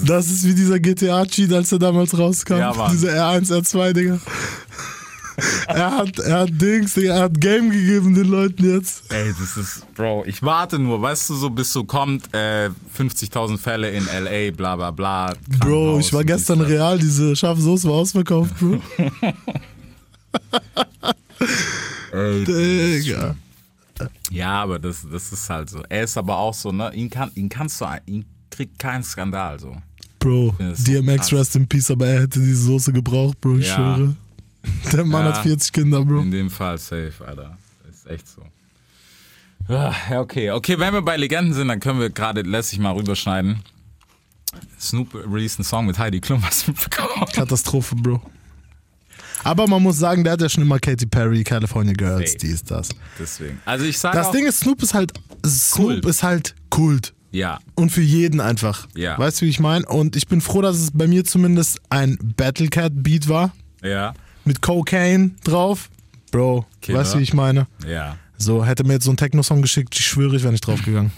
Das 0.07 0.27
ist 0.31 0.47
wie 0.47 0.55
dieser 0.55 0.79
GTA-Cheat, 0.81 1.53
als 1.53 1.71
er 1.73 1.79
damals 1.79 2.17
rauskam. 2.17 2.57
Ja, 2.57 2.73
Mann. 2.73 2.93
Dieser 2.93 3.11
R1, 3.11 3.51
R2, 3.53 3.93
Digga. 3.93 4.19
er 5.67 5.91
hat, 5.99 6.19
er 6.21 6.39
hat 6.41 6.49
Dings, 6.53 6.95
Digga, 6.95 7.15
er 7.17 7.23
hat 7.25 7.39
Game 7.41 7.69
gegeben 7.71 8.15
den 8.15 8.25
Leuten 8.29 8.65
jetzt. 8.75 9.03
Ey, 9.13 9.35
das 9.39 9.57
ist, 9.59 9.95
Bro, 9.95 10.25
ich 10.27 10.43
warte 10.43 10.79
nur, 10.79 11.03
weißt 11.03 11.29
du, 11.29 11.35
so 11.35 11.51
bis 11.51 11.73
so 11.73 11.85
kommt, 11.85 12.33
äh, 12.33 12.71
50.000 12.99 13.59
Fälle 13.59 13.91
in 13.91 14.07
L.A., 14.09 14.51
bla 14.57 14.77
bla 14.77 14.93
bla. 14.93 15.35
Bro, 15.61 15.99
ich 15.99 16.11
war 16.15 16.25
gestern 16.25 16.63
real, 16.63 16.99
diese 16.99 17.37
scharfe 17.37 17.61
Soße 17.61 17.87
war 17.89 17.97
ausverkauft, 17.97 18.53
Bro. 18.59 18.81
Digga. 22.45 23.37
Ja, 24.31 24.63
aber 24.63 24.79
das, 24.79 25.07
das 25.11 25.33
ist 25.33 25.49
halt 25.49 25.71
so. 25.71 25.83
Er 25.89 26.05
ist 26.05 26.17
aber 26.19 26.37
auch 26.37 26.55
so, 26.55 26.73
ne, 26.73 26.93
ihn, 26.95 27.09
kann, 27.11 27.31
ihn 27.35 27.49
kannst 27.49 27.81
du, 27.81 27.85
ein- 27.85 28.01
ihn 28.07 28.25
kriegt 28.51 28.79
kein 28.79 29.03
Skandal, 29.05 29.59
so. 29.61 29.77
Bro, 30.19 30.55
so 30.75 30.85
DMX 30.85 31.29
krass. 31.29 31.33
rest 31.41 31.57
in 31.57 31.69
peace, 31.69 31.91
aber 31.91 32.07
er 32.07 32.23
hätte 32.23 32.41
diese 32.41 32.63
Soße 32.65 32.93
gebraucht, 32.93 33.41
Bro, 33.41 33.59
ich 33.59 33.69
Ja. 33.69 33.75
schwöre. 33.97 34.17
Der 34.93 35.05
Mann 35.05 35.27
Ja. 35.27 35.33
hat 35.35 35.43
40 35.43 35.73
Kinder, 35.73 36.05
Bro. 36.05 36.21
In 36.23 36.31
dem 36.31 36.51
Fall 36.51 36.79
safe, 36.79 37.13
Alter. 37.27 37.57
Ist 37.91 38.07
echt 38.09 38.27
so. 38.29 38.43
Ah, 39.69 39.95
Ja, 40.11 40.21
okay. 40.21 40.51
Okay, 40.51 40.79
wenn 40.79 40.93
wir 40.93 41.03
bei 41.03 41.17
Legenden 41.17 41.55
sind, 41.55 41.69
dann 41.69 41.81
können 41.81 42.01
wir 42.01 42.11
gerade 42.11 42.43
lässig 42.43 42.79
mal 42.79 42.93
rüberschneiden. 42.93 43.61
Snoop 44.81 45.15
released 45.15 45.59
einen 45.59 45.65
Song 45.65 45.87
mit 45.87 45.99
Heidi 45.99 46.21
Klum, 46.21 46.43
was 46.43 46.67
mitbekommen. 46.69 47.27
Katastrophe, 47.33 47.95
Bro. 47.97 48.21
Aber 49.45 49.67
man 49.67 49.83
muss 49.83 49.99
sagen, 49.99 50.25
der 50.25 50.33
hat 50.35 50.41
ja 50.41 50.49
schon 50.49 50.63
immer 50.63 50.79
Katy 50.79 51.07
Perry, 51.07 51.45
California 51.45 51.93
Girls, 51.93 52.33
Safe. 52.33 52.39
dies, 52.47 52.65
das. 52.65 52.89
Deswegen. 53.19 53.61
Also 53.65 53.85
ich 53.85 53.99
sage 53.99 54.17
Das 54.17 54.31
Ding 54.33 54.47
ist, 54.47 54.61
Snoop 54.61 54.83
ist 54.83 54.95
halt, 54.95 55.13
Snoop 55.47 55.87
Kult. 55.91 56.07
ist 56.07 56.23
halt 56.23 56.55
Kult. 56.71 57.15
ja, 57.31 57.59
Und 57.75 57.91
für 57.91 58.01
jeden 58.03 58.41
einfach. 58.41 58.87
Ja. 58.97 59.19
Weißt 59.19 59.41
du, 59.41 59.47
wie 59.47 59.51
ich 59.51 59.61
meine? 59.61 59.85
Und 59.87 60.17
ich 60.17 60.27
bin 60.29 60.41
froh, 60.41 60.63
dass 60.63 60.77
es 60.79 60.91
bei 60.93 61.07
mir 61.07 61.25
zumindest 61.25 61.79
ein 61.91 62.19
Battlecat-Beat 62.37 63.29
war. 63.29 63.53
ja, 63.83 64.15
Mit 64.45 64.61
Cocaine 64.63 65.33
drauf. 65.45 65.91
Bro, 66.31 66.67
Killer. 66.81 66.99
weißt 66.99 67.15
du, 67.15 67.19
wie 67.19 67.23
ich 67.23 67.35
meine? 67.35 67.67
ja. 67.87 68.17
So, 68.37 68.65
hätte 68.67 68.83
mir 68.83 68.95
jetzt 68.95 69.05
so 69.05 69.11
einen 69.11 69.17
Techno-Song 69.17 69.63
geschickt, 69.63 69.95
ich 69.97 70.05
schwöre, 70.05 70.35
ich 70.35 70.43
wäre 70.43 70.51
nicht 70.53 70.67
draufgegangen. 70.67 71.13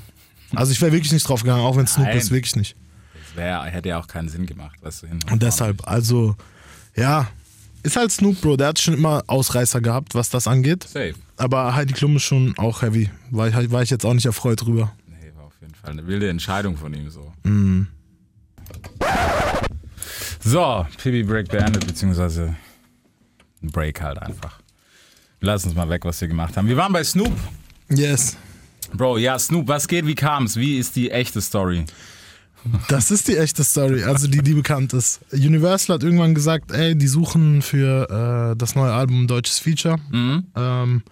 Also 0.55 0.71
ich 0.71 0.81
wäre 0.83 0.93
wirklich 0.93 1.13
nicht 1.13 1.27
draufgegangen, 1.27 1.65
auch 1.65 1.75
wenn 1.77 1.87
Snoop 1.87 2.09
ist, 2.15 2.31
wirklich 2.31 2.55
nicht. 2.57 2.77
Das 3.15 3.37
wär, 3.37 3.63
hätte 3.65 3.89
ja 3.89 3.99
auch 3.99 4.07
keinen 4.07 4.29
Sinn 4.29 4.45
gemacht, 4.45 4.77
weißt 4.83 5.03
du, 5.03 5.07
hin 5.07 5.19
Und 5.31 5.43
deshalb, 5.43 5.89
also, 5.89 6.37
ja, 6.95 7.27
ist 7.87 7.97
halt 7.97 8.11
Snoop, 8.11 8.41
Bro, 8.41 8.57
der 8.57 8.69
hat 8.69 8.79
schon 8.79 8.95
immer 8.95 9.23
Ausreißer 9.29 9.81
gehabt, 9.81 10.15
was 10.15 10.29
das 10.29 10.49
angeht. 10.49 10.85
Safe. 10.85 11.15
Aber 11.37 11.75
Heidi 11.75 11.95
Klum 11.95 12.17
ist 12.17 12.25
schon 12.25 12.53
auch 12.59 12.83
heavy. 12.83 13.11
War 13.31 13.49
ich, 13.49 13.71
war 13.71 13.83
ich 13.83 13.91
jetzt 13.91 14.05
auch 14.05 14.15
nicht 14.15 14.27
erfreut 14.27 14.61
drüber. 14.61 14.93
Nee, 15.07 15.33
war 15.37 15.45
auf 15.45 15.55
jeden 15.61 15.75
Fall 15.75 15.91
eine 15.91 16.07
wilde 16.07 16.29
Entscheidung 16.29 16.77
von 16.77 16.93
ihm 16.93 17.09
so. 17.11 17.33
Mhm. 17.45 17.87
So, 20.41 20.87
PB 20.99 21.27
Break 21.27 21.49
beendet, 21.49 21.87
beziehungsweise 21.87 22.57
ein 23.63 23.71
Break 23.71 24.01
halt 24.03 24.19
einfach. 24.19 24.61
Lass 25.41 25.65
uns 25.65 25.75
mal 25.75 25.89
weg, 25.89 26.05
was 26.05 26.21
wir 26.21 26.29
gemacht 26.29 26.57
haben. 26.57 26.69
Wir 26.69 26.77
waren 26.77 26.93
bei 26.93 27.05
Snoop. 27.05 27.33
Yes. 27.89 28.37
Bro, 28.93 29.19
ja, 29.19 29.39
Snoop, 29.39 29.69
was 29.69 29.87
geht, 29.87 30.07
wie 30.07 30.15
kam's? 30.15 30.57
Wie 30.57 30.79
ist 30.79 30.97
die 30.97 31.11
echte 31.11 31.41
Story? 31.41 31.85
Das 32.89 33.11
ist 33.11 33.29
die 33.29 33.37
echte 33.37 33.65
Story, 33.65 34.03
also 34.05 34.27
die, 34.29 34.43
die 34.43 34.55
bekannt 34.55 34.93
ist. 34.93 35.21
Universal 35.33 35.95
hat 35.97 36.03
irgendwann 36.03 36.35
gesagt, 36.35 36.71
ey, 36.73 36.95
die 36.97 37.07
suchen 37.09 37.63
für 37.63 38.53
äh, 38.53 38.57
das 38.57 38.75
neue 38.75 38.93
Album 38.93 39.25
ein 39.25 39.27
deutsches 39.27 39.59
Feature. 39.59 39.99
Ähm, 40.13 41.03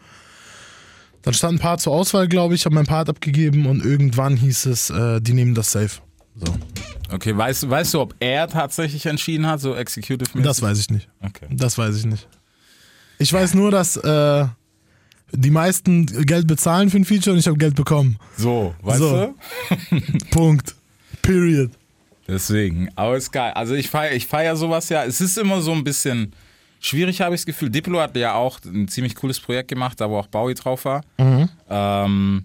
dann 1.23 1.35
stand 1.35 1.55
ein 1.55 1.59
Part 1.59 1.81
zur 1.81 1.93
Auswahl, 1.95 2.29
glaube 2.29 2.55
ich, 2.55 2.65
habe 2.67 2.75
mein 2.75 2.87
Part 2.87 3.09
abgegeben 3.09 3.67
und 3.67 3.85
irgendwann 3.85 4.37
hieß 4.37 4.67
es, 4.67 4.91
äh, 4.91 5.21
die 5.21 5.33
nehmen 5.33 5.55
das 5.55 5.71
safe. 5.73 6.01
So. 6.37 6.55
Okay, 7.11 7.37
weißt, 7.37 7.63
du- 7.65 7.71
weißt 7.71 7.95
du, 7.95 8.01
ob 8.01 8.15
er 8.21 8.49
tatsächlich 8.49 9.07
entschieden 9.07 9.47
hat, 9.47 9.61
so 9.61 9.75
executive 9.75 10.31
-mäßig? 10.37 10.43
Das 10.43 10.61
weiß 10.63 10.79
ich 10.79 10.91
nicht. 10.91 11.09
Okay. 11.21 11.47
Das 11.51 11.79
weiß 11.79 11.97
ich 11.97 12.05
nicht. 12.07 12.27
Ich 13.19 13.33
weiß 13.33 13.55
nur, 13.55 13.71
dass 13.71 13.97
äh, 13.97 14.47
die 15.33 15.51
meisten 15.51 16.07
Geld 16.07 16.47
bezahlen 16.47 16.91
für 16.91 16.97
ein 16.99 17.05
Feature 17.05 17.33
und 17.35 17.39
ich 17.41 17.47
habe 17.47 17.57
Geld 17.57 17.75
bekommen. 17.77 18.19
So, 18.37 18.75
weißt 18.83 18.99
So. 18.99 19.35
du? 19.91 20.01
Punkt. 20.31 20.75
Period. 21.25 21.71
Deswegen, 22.27 22.89
aber 22.97 23.17
ist 23.17 23.33
geil. 23.33 23.53
Also 23.55 23.75
ich 23.75 23.91
feiere 23.91 24.15
ich 24.15 24.27
feier 24.27 24.57
sowas 24.57 24.89
ja. 24.89 25.05
Es 25.05 25.21
ist 25.21 25.37
immer 25.37 25.61
so 25.61 25.73
ein 25.73 25.85
bisschen 25.85 26.33
schwierig, 26.81 27.21
habe 27.21 27.35
ich 27.35 27.43
das 27.43 27.47
Gefühl. 27.47 27.71
Diplo 27.71 28.01
hat 28.01 28.17
ja 28.17 28.35
auch 28.35 28.61
ein 28.65 28.89
ziemlich 28.89 29.15
cooles 29.15 29.41
Projekt 29.41 29.69
gemacht, 29.69 30.01
da 30.01 30.09
wo 30.09 30.19
auch 30.19 30.27
Bowie 30.27 30.55
drauf 30.55 30.85
war. 30.85 31.03
Ähm, 31.69 32.45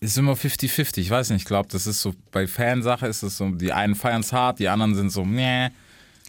ist 0.00 0.18
immer 0.18 0.32
50-50. 0.32 0.98
Ich 0.98 1.10
weiß 1.10 1.30
nicht, 1.30 1.42
ich 1.42 1.46
glaube, 1.46 1.68
das 1.70 1.86
ist 1.86 2.02
so, 2.02 2.14
bei 2.32 2.46
Fansache 2.46 3.06
ist 3.06 3.22
es 3.22 3.36
so, 3.36 3.50
die 3.50 3.72
einen 3.72 3.94
feiern 3.94 4.20
es 4.20 4.32
hart, 4.32 4.58
die 4.58 4.68
anderen 4.68 4.94
sind 4.94 5.10
so, 5.10 5.24
nee. 5.24 5.68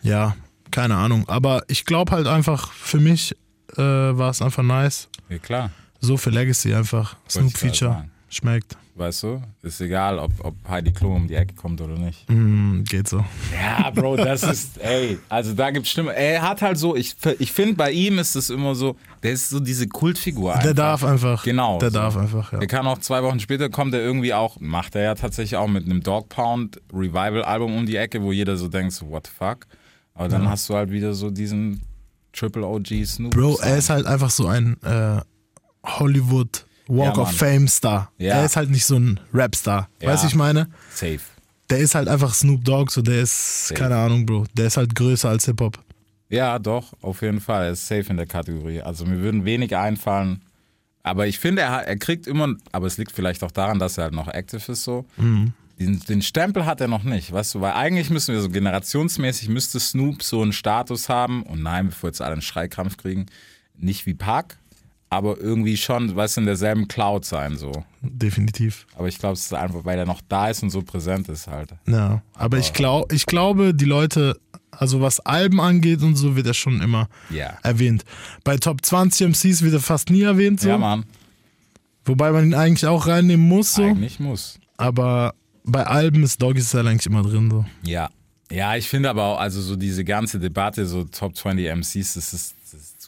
Ja, 0.03 0.35
keine 0.71 0.95
Ahnung. 0.95 1.27
Aber 1.27 1.63
ich 1.67 1.85
glaube 1.85 2.11
halt 2.11 2.27
einfach, 2.27 2.71
für 2.71 2.99
mich 2.99 3.35
äh, 3.75 3.81
war 3.81 4.29
es 4.29 4.41
einfach 4.41 4.63
nice. 4.63 5.09
Ja, 5.29 5.37
klar. 5.39 5.71
So 5.99 6.17
für 6.17 6.29
Legacy 6.29 6.73
einfach. 6.73 7.15
Snoop 7.27 7.57
Feature. 7.57 8.05
Schmeckt. 8.29 8.77
Weißt 8.95 9.23
du? 9.23 9.41
Ist 9.61 9.79
egal, 9.79 10.17
ob, 10.17 10.31
ob 10.43 10.55
Heidi 10.67 10.91
Klum 10.91 11.15
um 11.15 11.27
die 11.27 11.35
Ecke 11.35 11.53
kommt 11.53 11.79
oder 11.81 11.97
nicht. 11.97 12.27
Mm, 12.29 12.83
geht 12.83 13.07
so. 13.07 13.23
Ja, 13.53 13.91
Bro, 13.91 14.17
das 14.17 14.41
ist, 14.41 14.79
ey, 14.79 15.19
also 15.29 15.53
da 15.53 15.69
gibt's 15.69 15.91
Stimme. 15.91 16.15
Er 16.15 16.41
hat 16.41 16.63
halt 16.63 16.79
so, 16.79 16.95
ich, 16.95 17.15
ich 17.37 17.51
finde, 17.51 17.75
bei 17.75 17.91
ihm 17.91 18.17
ist 18.17 18.35
es 18.35 18.49
immer 18.49 18.73
so, 18.73 18.95
der 19.21 19.33
ist 19.33 19.49
so 19.49 19.59
diese 19.59 19.87
Kultfigur. 19.87 20.53
Der 20.53 20.61
einfach. 20.61 20.75
darf 20.75 21.03
einfach. 21.03 21.43
Genau. 21.43 21.77
Der 21.77 21.91
so. 21.91 21.99
darf 21.99 22.17
einfach, 22.17 22.51
ja. 22.53 22.57
Der 22.59 22.67
kann 22.67 22.87
auch 22.87 22.97
zwei 22.97 23.21
Wochen 23.21 23.39
später 23.39 23.69
kommt 23.69 23.93
er 23.93 24.01
irgendwie 24.01 24.33
auch, 24.33 24.59
macht 24.59 24.95
er 24.95 25.03
ja 25.03 25.15
tatsächlich 25.15 25.57
auch 25.57 25.67
mit 25.67 25.85
einem 25.85 26.01
Dog 26.01 26.29
Pound 26.29 26.81
Revival 26.91 27.43
Album 27.43 27.75
um 27.75 27.85
die 27.85 27.97
Ecke, 27.97 28.23
wo 28.23 28.31
jeder 28.31 28.57
so 28.57 28.67
denkt, 28.67 28.93
so, 28.93 29.09
what 29.09 29.27
the 29.27 29.33
fuck? 29.37 29.67
Aber 30.15 30.27
dann 30.27 30.49
hast 30.49 30.67
du 30.69 30.73
halt 30.73 30.89
wieder 30.89 31.13
so 31.13 31.29
diesen 31.29 31.83
Triple 32.33 32.65
OG 32.65 33.05
Snoop. 33.05 33.31
Bro, 33.31 33.59
er 33.61 33.77
ist 33.77 33.91
halt 33.91 34.07
einfach 34.07 34.31
so 34.31 34.47
ein 34.47 34.77
äh, 34.81 35.21
Hollywood 35.85 36.66
Walk 36.87 37.15
Ja, 37.17 37.23
of. 37.23 37.31
Fame 37.31 37.67
Star. 37.67 38.11
Ja. 38.17 38.35
Er 38.35 38.45
ist 38.45 38.55
halt 38.55 38.69
nicht 38.69 38.85
so 38.85 38.95
ein 38.97 39.19
Rap-Star. 39.33 39.89
Ja. 40.01 40.09
Weißt 40.09 40.23
du, 40.23 40.27
ich 40.27 40.35
meine? 40.35 40.67
Safe. 40.93 41.19
Der 41.69 41.79
ist 41.79 41.95
halt 41.95 42.07
einfach 42.07 42.33
Snoop 42.33 42.63
Dogg, 42.63 42.91
so 42.91 43.01
der 43.01 43.21
ist, 43.21 43.73
keine 43.75 43.97
Ahnung, 43.97 44.25
Bro. 44.25 44.45
Der 44.53 44.67
ist 44.67 44.77
halt 44.77 44.95
größer 44.95 45.29
als 45.29 45.45
Hip-Hop. 45.45 45.77
Ja, 46.29 46.59
doch, 46.59 46.93
auf 47.01 47.21
jeden 47.21 47.39
Fall. 47.41 47.65
Er 47.65 47.71
ist 47.71 47.87
safe 47.87 48.05
in 48.09 48.17
der 48.17 48.27
Kategorie. 48.27 48.81
Also 48.81 49.05
mir 49.05 49.19
würden 49.19 49.45
wenig 49.45 49.75
einfallen. 49.75 50.41
Aber 51.03 51.27
ich 51.27 51.39
finde, 51.39 51.61
er, 51.61 51.87
er 51.87 51.97
kriegt 51.97 52.27
immer, 52.27 52.53
aber 52.73 52.87
es 52.87 52.97
liegt 52.97 53.11
vielleicht 53.13 53.43
auch 53.43 53.51
daran, 53.51 53.79
dass 53.79 53.97
er 53.97 54.05
halt 54.05 54.13
noch 54.13 54.27
active 54.27 54.71
ist 54.71 54.83
so. 54.83 55.05
Den, 55.79 55.99
den 56.09 56.21
Stempel 56.21 56.65
hat 56.65 56.81
er 56.81 56.87
noch 56.89 57.03
nicht, 57.03 57.31
weißt 57.31 57.55
du, 57.55 57.61
weil 57.61 57.73
eigentlich 57.73 58.09
müssen 58.09 58.33
wir 58.33 58.41
so 58.41 58.49
generationsmäßig, 58.49 59.47
müsste 59.47 59.79
Snoop 59.79 60.23
so 60.23 60.41
einen 60.41 60.51
Status 60.51 61.07
haben, 61.07 61.43
und 61.43 61.61
nein, 61.61 61.87
bevor 61.89 62.09
jetzt 62.09 62.21
alle 62.21 62.33
einen 62.33 62.41
Schreikrampf 62.41 62.97
kriegen, 62.97 63.27
nicht 63.77 64.05
wie 64.05 64.15
Park, 64.15 64.57
aber 65.09 65.37
irgendwie 65.39 65.77
schon, 65.77 66.15
weißt 66.15 66.37
du, 66.37 66.41
in 66.41 66.47
derselben 66.47 66.87
Cloud 66.87 67.23
sein 67.25 67.57
so. 67.57 67.71
Definitiv. 68.01 68.85
Aber 68.95 69.07
ich 69.07 69.17
glaube, 69.17 69.33
es 69.33 69.45
ist 69.45 69.53
einfach, 69.53 69.85
weil 69.85 69.97
er 69.97 70.05
noch 70.05 70.21
da 70.27 70.49
ist 70.49 70.63
und 70.63 70.69
so 70.69 70.81
präsent 70.81 71.29
ist 71.29 71.47
halt. 71.47 71.69
Ja. 71.87 72.21
Aber 72.33 72.57
ich, 72.57 72.73
glaub, 72.73 73.11
ich 73.13 73.25
glaube, 73.25 73.73
die 73.73 73.85
Leute, 73.85 74.37
also 74.71 74.99
was 75.01 75.19
Alben 75.21 75.61
angeht 75.61 76.01
und 76.01 76.15
so, 76.15 76.35
wird 76.35 76.47
er 76.47 76.53
schon 76.53 76.81
immer 76.81 77.07
Ja. 77.29 77.57
erwähnt. 77.63 78.03
Bei 78.43 78.57
Top 78.57 78.83
20 78.85 79.27
MCs 79.29 79.61
wird 79.61 79.73
er 79.73 79.79
fast 79.79 80.09
nie 80.09 80.23
erwähnt, 80.23 80.59
so. 80.61 80.69
Ja, 80.69 80.77
Mann, 80.77 81.05
Wobei 82.05 82.31
man 82.31 82.45
ihn 82.45 82.53
eigentlich 82.53 82.85
auch 82.85 83.07
reinnehmen 83.07 83.47
muss, 83.47 83.73
so. 83.73 83.83
eigentlich 83.83 84.19
muss. 84.19 84.59
Aber 84.77 85.33
bei 85.65 85.85
Alben 85.85 86.23
ist 86.23 86.41
Doggy 86.41 86.61
Style 86.61 86.89
eigentlich 86.89 87.05
immer 87.05 87.21
drin, 87.23 87.49
so. 87.51 87.65
Ja. 87.83 88.09
Ja, 88.49 88.77
ich 88.77 88.87
finde 88.87 89.09
aber 89.09 89.23
auch, 89.25 89.39
also 89.39 89.61
so 89.61 89.75
diese 89.75 90.05
ganze 90.05 90.39
Debatte, 90.39 90.85
so 90.85 91.03
Top 91.03 91.35
20 91.35 91.65
MCs, 91.67 92.13
das 92.13 92.33
ist, 92.33 92.55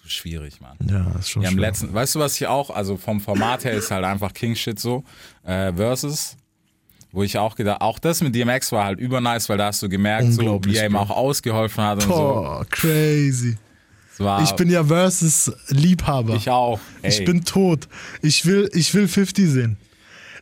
schwierig, 0.10 0.60
Mann. 0.62 0.78
Ja, 0.90 1.06
ist 1.20 1.30
schon 1.30 1.42
Ja, 1.44 1.50
im 1.50 1.56
schwer. 1.56 1.68
letzten, 1.70 1.94
weißt 1.94 2.16
du, 2.16 2.20
was 2.20 2.36
ich 2.40 2.48
auch, 2.48 2.70
also 2.70 2.98
vom 2.98 3.20
Format 3.22 3.64
her 3.66 3.74
ist 3.74 3.92
halt 3.92 4.04
einfach 4.06 4.34
King 4.34 4.56
Shit 4.56 4.80
so, 4.80 5.04
äh, 5.44 5.72
Versus, 5.74 6.36
wo 7.12 7.24
ich 7.24 7.38
auch 7.38 7.56
gedacht, 7.56 7.82
auch 7.82 8.00
das 8.00 8.22
mit 8.22 8.36
DMX 8.36 8.72
war 8.72 8.86
halt 8.86 9.00
übernice, 9.00 9.50
weil 9.50 9.58
da 9.58 9.68
hast 9.68 9.82
du 9.82 9.90
gemerkt, 9.90 10.34
so, 10.34 10.60
wie 10.64 10.76
er 10.78 10.86
ihm 10.88 10.96
auch 10.96 11.10
ausgeholfen 11.10 11.84
hat 11.84 11.96
und 12.04 12.10
so. 12.10 12.16
Boah, 12.16 12.66
crazy. 12.70 13.58
Es 14.14 14.20
war, 14.20 14.44
Ich 14.44 14.52
bin 14.52 14.70
ja 14.70 14.84
Versus 14.84 15.52
Liebhaber. 15.70 16.36
ich 16.36 16.50
auch. 16.50 16.80
Ey. 17.02 17.10
Ich 17.10 17.26
bin 17.26 17.46
tot. 17.46 17.88
Ich 18.22 18.46
will, 18.46 18.70
ich 18.74 18.94
will 18.94 19.08
50 19.08 19.48
sehen. 19.50 19.78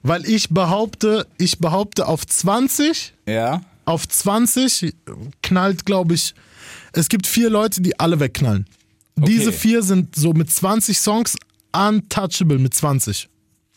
Weil 0.03 0.25
ich 0.29 0.49
behaupte, 0.49 1.25
ich 1.37 1.59
behaupte 1.59 2.07
auf 2.07 2.25
20, 2.25 3.13
ja, 3.25 3.61
auf 3.85 4.07
20 4.07 4.93
knallt, 5.41 5.85
glaube 5.85 6.13
ich, 6.15 6.33
es 6.93 7.07
gibt 7.09 7.27
vier 7.27 7.49
Leute, 7.49 7.81
die 7.81 7.99
alle 7.99 8.19
wegknallen. 8.19 8.65
Diese 9.17 9.51
vier 9.51 9.81
sind 9.83 10.15
so 10.15 10.33
mit 10.33 10.49
20 10.51 10.97
Songs 10.99 11.35
untouchable 11.75 12.59
mit 12.59 12.73
20. 12.73 13.27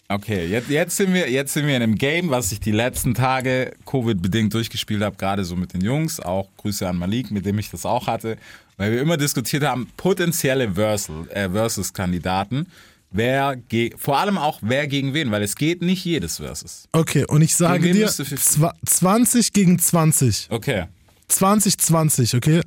okay, 0.09 0.47
jetzt, 0.47 0.69
jetzt, 0.71 0.97
sind 0.97 1.13
wir, 1.15 1.31
jetzt 1.31 1.53
sind 1.55 1.67
wir 1.67 1.77
in 1.77 1.83
einem 1.83 1.95
Game, 1.97 2.31
was 2.31 2.51
ich 2.53 2.61
die 2.61 2.73
letzten 2.73 3.15
Tage 3.15 3.73
Covid-bedingt 3.87 4.53
durchgespielt 4.53 5.03
habe, 5.03 5.17
gerade 5.17 5.45
so 5.45 5.57
mit 5.57 5.73
den 5.73 5.83
Jungs, 5.83 6.19
auch 6.21 6.49
Grüße 6.57 6.89
an 6.89 6.97
Malik, 6.97 7.31
mit 7.31 7.47
dem 7.47 7.59
ich 7.59 7.71
das 7.71 7.87
auch 7.87 8.07
hatte, 8.07 8.37
weil 8.77 8.93
wir 8.93 9.01
immer 9.01 9.17
diskutiert 9.17 9.63
haben, 9.63 9.89
potenzielle 9.97 10.65
äh, 10.65 11.49
Versus-Kandidaten, 11.51 12.67
wer, 13.13 13.57
vor 13.97 14.19
allem 14.19 14.39
auch 14.39 14.59
wer 14.63 14.87
gegen 14.87 15.15
wen, 15.15 15.31
weil 15.31 15.43
es 15.43 15.55
geht 15.57 15.83
nicht 15.83 16.05
jedes 16.05 16.39
Versus. 16.39 16.89
Okay, 16.93 17.25
und 17.29 17.43
ich 17.43 17.55
sage 17.55 17.93
dir, 17.93 18.07
bist 18.07 18.19
du 18.19 18.25
50? 18.25 18.63
zwa- 18.63 18.75
20 18.87 19.53
gegen 19.53 19.79
20. 19.79 20.49
Okay. 20.51 20.85
20, 21.29 21.79
20, 21.79 22.35
okay? 22.35 22.61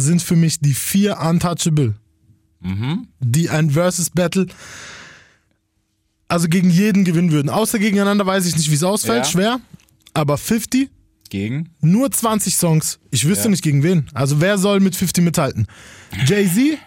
Sind 0.00 0.22
für 0.22 0.36
mich 0.36 0.60
die 0.60 0.74
vier 0.74 1.18
untouchable. 1.20 1.94
die 3.20 3.50
ein 3.50 3.70
Versus 3.70 4.10
Battle 4.10 4.46
also 6.30 6.48
gegen 6.48 6.68
jeden 6.70 7.04
gewinnen 7.04 7.30
würden. 7.32 7.48
Außer 7.48 7.78
gegeneinander 7.78 8.26
weiß 8.26 8.44
ich 8.46 8.56
nicht, 8.56 8.70
wie 8.70 8.74
es 8.74 8.82
ausfällt, 8.82 9.24
Ja. 9.24 9.30
schwer. 9.30 9.60
Aber 10.12 10.36
50, 10.36 10.90
Gegen? 11.30 11.70
nur 11.80 12.10
20 12.10 12.56
Songs. 12.56 12.98
Ich 13.10 13.24
wüsste 13.26 13.44
Ja. 13.44 13.50
nicht 13.50 13.62
gegen 13.62 13.82
wen. 13.82 14.06
Also 14.12 14.40
wer 14.40 14.58
soll 14.58 14.80
mit 14.80 14.94
50 14.96 15.24
mithalten? 15.24 15.66
Jay-Z? 16.26 16.78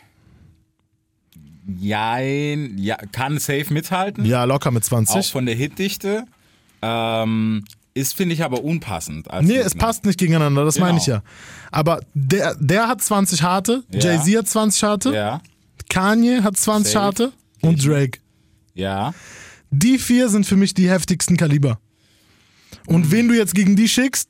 Jein, 1.79 2.77
ja, 2.77 2.97
kann 3.11 3.39
safe 3.39 3.71
mithalten. 3.73 4.25
Ja, 4.25 4.43
locker 4.43 4.71
mit 4.71 4.83
Auch 4.83 4.87
20. 4.89 5.31
von 5.31 5.45
der 5.45 5.55
Hitdichte. 5.55 6.25
Ähm, 6.81 7.63
ist, 7.93 8.15
finde 8.15 8.33
ich, 8.35 8.43
aber 8.43 8.63
unpassend. 8.63 9.27
Nee, 9.41 9.57
es 9.57 9.75
passt 9.75 10.05
nicht 10.05 10.17
gegeneinander, 10.19 10.63
das 10.65 10.75
Genau. 10.75 10.87
meine 10.87 10.97
ich 10.99 11.05
ja. 11.07 11.23
Aber 11.71 11.99
der, 12.13 12.55
der 12.59 12.87
hat 12.87 13.01
20 13.01 13.41
harte, 13.43 13.83
Ja. 13.91 13.99
Jay-Z 13.99 14.37
hat 14.37 14.47
20 14.47 14.83
harte, 14.83 15.13
Ja, 15.13 15.41
Kanye 15.89 16.41
hat 16.43 16.55
20 16.57 16.93
Safe. 16.93 17.05
harte 17.05 17.31
und 17.61 17.85
Drake. 17.85 18.19
ja. 18.73 19.13
Die 19.73 19.97
vier 19.99 20.27
sind 20.27 20.45
für 20.45 20.57
mich 20.57 20.73
die 20.73 20.89
heftigsten 20.89 21.37
Kaliber. 21.37 21.79
Und 22.87 23.05
Mhm. 23.07 23.11
wen 23.11 23.27
du 23.29 23.33
jetzt 23.37 23.55
gegen 23.55 23.75
die 23.77 23.87
schickst, 23.87 24.27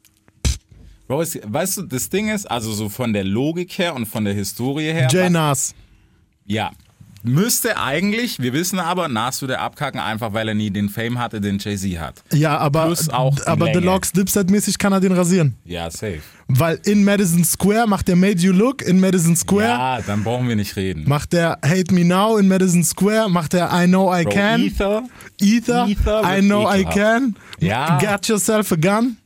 Bro, 1.07 1.23
es, 1.23 1.37
weißt 1.43 1.77
du, 1.77 1.81
das 1.83 2.09
Ding 2.09 2.29
ist, 2.29 2.49
also 2.49 2.71
so 2.71 2.87
von 2.87 3.11
der 3.11 3.23
Logik 3.25 3.77
her 3.77 3.95
und 3.95 4.05
von 4.05 4.23
der 4.23 4.33
Historie 4.33 4.93
her. 4.93 5.07
Jay 5.11 5.29
Nas. 5.29 5.73
Ja. 6.45 6.71
Müsste 7.23 7.77
eigentlich, 7.77 8.39
wir 8.39 8.53
wissen 8.53 8.79
aber, 8.79 9.07
Nas 9.07 9.41
würde 9.41 9.59
abkacken, 9.59 9.99
einfach 9.99 10.33
weil 10.33 10.47
er 10.47 10.53
nie 10.55 10.71
den 10.71 10.89
Fame 10.89 11.19
hatte, 11.19 11.39
den 11.39 11.59
Jay-Z 11.59 11.99
hat. 11.99 12.23
Ja, 12.33 12.57
aber, 12.57 12.85
Plus 12.87 13.09
auch 13.09 13.37
aber 13.45 13.65
Länge. 13.65 13.81
Deluxe 13.81 14.13
Dipset-mäßig 14.13 14.77
kann 14.77 14.91
er 14.93 14.99
den 14.99 15.11
rasieren. 15.11 15.55
Ja, 15.63 15.89
safe. 15.91 16.21
Weil 16.47 16.79
in 16.85 17.03
Madison 17.03 17.43
Square 17.45 17.87
macht 17.87 18.07
der 18.07 18.15
Made 18.15 18.39
You 18.39 18.51
Look, 18.51 18.81
in 18.81 18.99
Madison 18.99 19.35
Square 19.35 19.67
Ja, 19.67 20.01
dann 20.01 20.23
brauchen 20.23 20.47
wir 20.47 20.55
nicht 20.55 20.75
reden. 20.75 21.03
macht 21.07 21.31
der 21.33 21.59
Hate 21.63 21.93
Me 21.93 22.03
Now, 22.03 22.37
in 22.37 22.47
Madison 22.47 22.83
Square 22.83 23.29
macht 23.29 23.53
der 23.53 23.69
I 23.71 23.85
Know 23.87 24.13
I 24.13 24.23
Bro, 24.23 24.31
Can. 24.33 24.61
Ether, 24.61 25.03
Ether, 25.39 25.87
Ether 25.87 26.37
I 26.37 26.41
Know 26.41 26.69
I 26.69 26.79
ekelhaft. 26.81 26.97
Can. 26.97 27.35
Ja. 27.59 27.97
Get 27.99 28.27
Yourself 28.27 28.71
a 28.71 28.75
Gun. 28.75 29.17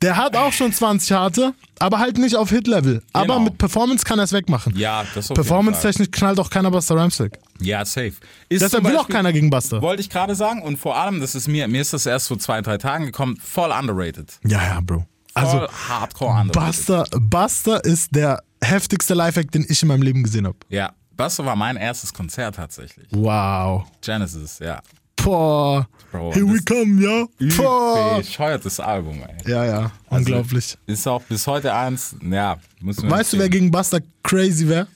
Der 0.00 0.16
hat 0.16 0.36
auch 0.36 0.52
schon 0.52 0.72
20 0.72 1.12
harte, 1.12 1.54
aber 1.82 1.98
halt 1.98 2.18
nicht 2.18 2.36
auf 2.36 2.50
Hit-Level. 2.50 3.02
Aber 3.12 3.24
Genau. 3.26 3.40
mit 3.40 3.58
Performance 3.58 4.04
kann 4.04 4.18
er 4.18 4.24
es 4.24 4.32
wegmachen. 4.32 4.76
Ja, 4.76 5.04
das 5.14 5.28
jeden 5.28 5.34
Performance-technisch 5.34 6.10
knallt 6.10 6.38
auch 6.40 6.50
keiner 6.50 6.70
Buster 6.70 6.94
Rhymes 6.96 7.18
weg. 7.20 7.38
Ja, 7.60 7.84
safe. 7.84 8.12
Ist 8.48 8.62
Deshalb 8.62 8.84
will 8.84 8.96
auch 8.96 9.08
keiner 9.08 9.32
gegen 9.32 9.50
Buster. 9.50 9.80
Wollte 9.82 10.00
ich 10.02 10.10
gerade 10.10 10.34
sagen 10.34 10.62
und 10.62 10.76
vor 10.78 10.96
allem, 10.96 11.20
das 11.20 11.34
ist 11.34 11.48
mir, 11.48 11.68
mir 11.68 11.80
ist 11.80 11.92
das 11.92 12.06
erst 12.06 12.28
vor 12.28 12.38
zwei, 12.38 12.60
drei 12.62 12.78
Tagen 12.78 13.06
gekommen, 13.06 13.36
voll 13.42 13.70
underrated. 13.70 14.38
Ja, 14.44 14.62
ja, 14.62 14.80
Bro. 14.80 14.96
Voll 14.96 15.06
Also, 15.34 15.68
hardcore 15.88 16.40
underrated. 16.40 16.52
Buster, 16.86 17.04
Buster 17.20 17.84
ist 17.84 18.14
der 18.14 18.42
heftigste 18.62 19.14
Lifehack, 19.14 19.50
den 19.50 19.64
ich 19.68 19.82
in 19.82 19.88
meinem 19.88 20.02
Leben 20.02 20.22
gesehen 20.22 20.46
habe. 20.46 20.56
Ja, 20.68 20.92
Buster 21.16 21.44
war 21.44 21.56
mein 21.56 21.76
erstes 21.76 22.12
Konzert 22.12 22.56
tatsächlich. 22.56 23.06
Wow. 23.12 23.84
Genesis, 24.00 24.58
ja. 24.58 24.80
Boah. 25.24 25.88
Bro, 26.10 26.34
Here 26.34 26.46
we 26.46 26.60
come, 26.62 27.02
ja. 27.02 27.26
Boah. 27.56 28.18
Bescheuertes 28.18 28.78
Album, 28.78 29.22
ey. 29.22 29.50
Ja, 29.50 29.64
ja. 29.64 29.92
Also, 30.10 30.16
Unglaublich. 30.16 30.76
Ist 30.86 31.08
auch 31.08 31.22
bis 31.22 31.46
heute 31.46 31.72
eins, 31.74 32.14
ja, 32.30 32.58
muss 32.80 33.00
man 33.00 33.10
Weißt 33.10 33.32
du, 33.32 33.38
wer 33.38 33.48
gegen 33.48 33.70
Buster 33.70 34.00
crazy 34.22 34.68
wäre? 34.68 34.86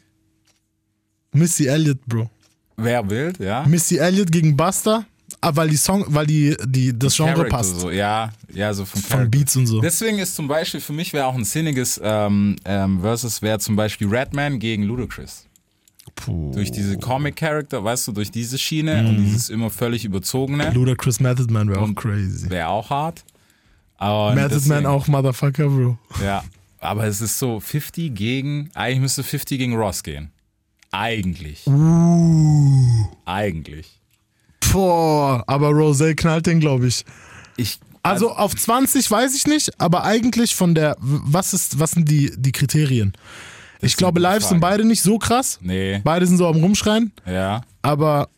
Missy 1.32 1.66
Elliott, 1.66 2.04
Bro. 2.06 2.30
Wer 2.76 3.08
wild, 3.08 3.38
ja? 3.38 3.64
Missy 3.66 3.96
Elliott 3.96 4.30
gegen 4.30 4.54
Buster, 4.56 5.06
ah, 5.40 5.50
weil 5.54 5.70
die 5.70 5.76
Song, 5.76 6.04
weil 6.08 6.26
die, 6.26 6.54
die 6.66 6.98
das 6.98 7.16
Genre 7.16 7.32
Character 7.32 7.56
passt. 7.56 7.80
So, 7.80 7.90
ja, 7.90 8.32
ja, 8.52 8.74
so 8.74 8.84
vom 8.84 9.00
Von. 9.00 9.30
Beats 9.30 9.56
und 9.56 9.66
so. 9.66 9.80
Deswegen 9.80 10.18
ist 10.18 10.34
zum 10.34 10.48
Beispiel 10.48 10.80
für 10.80 10.92
mich 10.92 11.12
wäre 11.14 11.26
auch 11.26 11.34
ein 11.34 11.44
sinniges 11.44 11.98
ähm, 12.02 12.56
ähm, 12.66 13.00
Versus 13.00 13.40
wäre 13.40 13.58
zum 13.58 13.76
Beispiel 13.76 14.08
Redman 14.08 14.58
gegen 14.58 14.82
Ludacris. 14.82 15.45
Durch 16.26 16.72
diese 16.72 16.96
Comic-Character, 16.98 17.84
weißt 17.84 18.08
du, 18.08 18.12
durch 18.12 18.30
diese 18.30 18.58
Schiene 18.58 19.02
Mhm. 19.02 19.08
und 19.08 19.16
dieses 19.24 19.48
immer 19.50 19.70
völlig 19.70 20.04
überzogene 20.04 20.70
Ludacris 20.70 21.20
Method 21.20 21.52
Man 21.52 21.68
wäre 21.68 21.80
auch 21.80 21.94
crazy. 21.94 22.48
wäre 22.50 22.68
auch 22.68 22.90
hart. 22.90 23.24
Und 23.98 24.34
Method 24.34 24.54
deswegen- 24.54 24.74
Man 24.82 24.86
auch 24.86 25.06
Motherfucker, 25.08 25.68
Bro. 25.68 25.98
Ja, 26.24 26.42
aber 26.80 27.04
es 27.04 27.20
ist 27.20 27.38
so 27.38 27.60
50 27.60 28.14
gegen, 28.14 28.70
eigentlich 28.74 29.00
müsste 29.00 29.22
50 29.22 29.58
gegen 29.58 29.74
Ross 29.76 30.02
gehen. 30.02 30.30
Eigentlich. 30.90 31.66
Uh. 31.66 33.06
Eigentlich. 33.24 34.00
Boah, 34.72 35.44
aber 35.46 35.68
Rosé 35.70 36.14
knallt 36.14 36.46
den, 36.46 36.60
glaube 36.60 36.86
ich. 36.88 37.04
Ich, 37.56 37.78
Also 38.02 38.30
auf 38.32 38.54
20 38.54 39.10
weiß 39.10 39.34
ich 39.34 39.46
nicht, 39.46 39.80
aber 39.80 40.04
eigentlich 40.04 40.54
von 40.54 40.74
der, 40.74 40.96
was 41.00 41.52
ist, 41.54 41.78
was 41.78 41.92
sind 41.92 42.10
die, 42.10 42.32
die 42.36 42.52
Kriterien? 42.52 43.12
Ich 43.80 43.96
glaube, 43.96 44.20
live 44.20 44.42
sind 44.44 44.60
beide 44.60 44.84
nicht 44.84 45.02
so 45.02 45.18
krass. 45.18 45.58
nee, 45.62 46.00
Beide 46.04 46.26
sind 46.26 46.38
so 46.38 46.46
am 46.46 46.56
Rumschreien. 46.56 47.12
ja. 47.26 47.60
Aber 47.82 48.28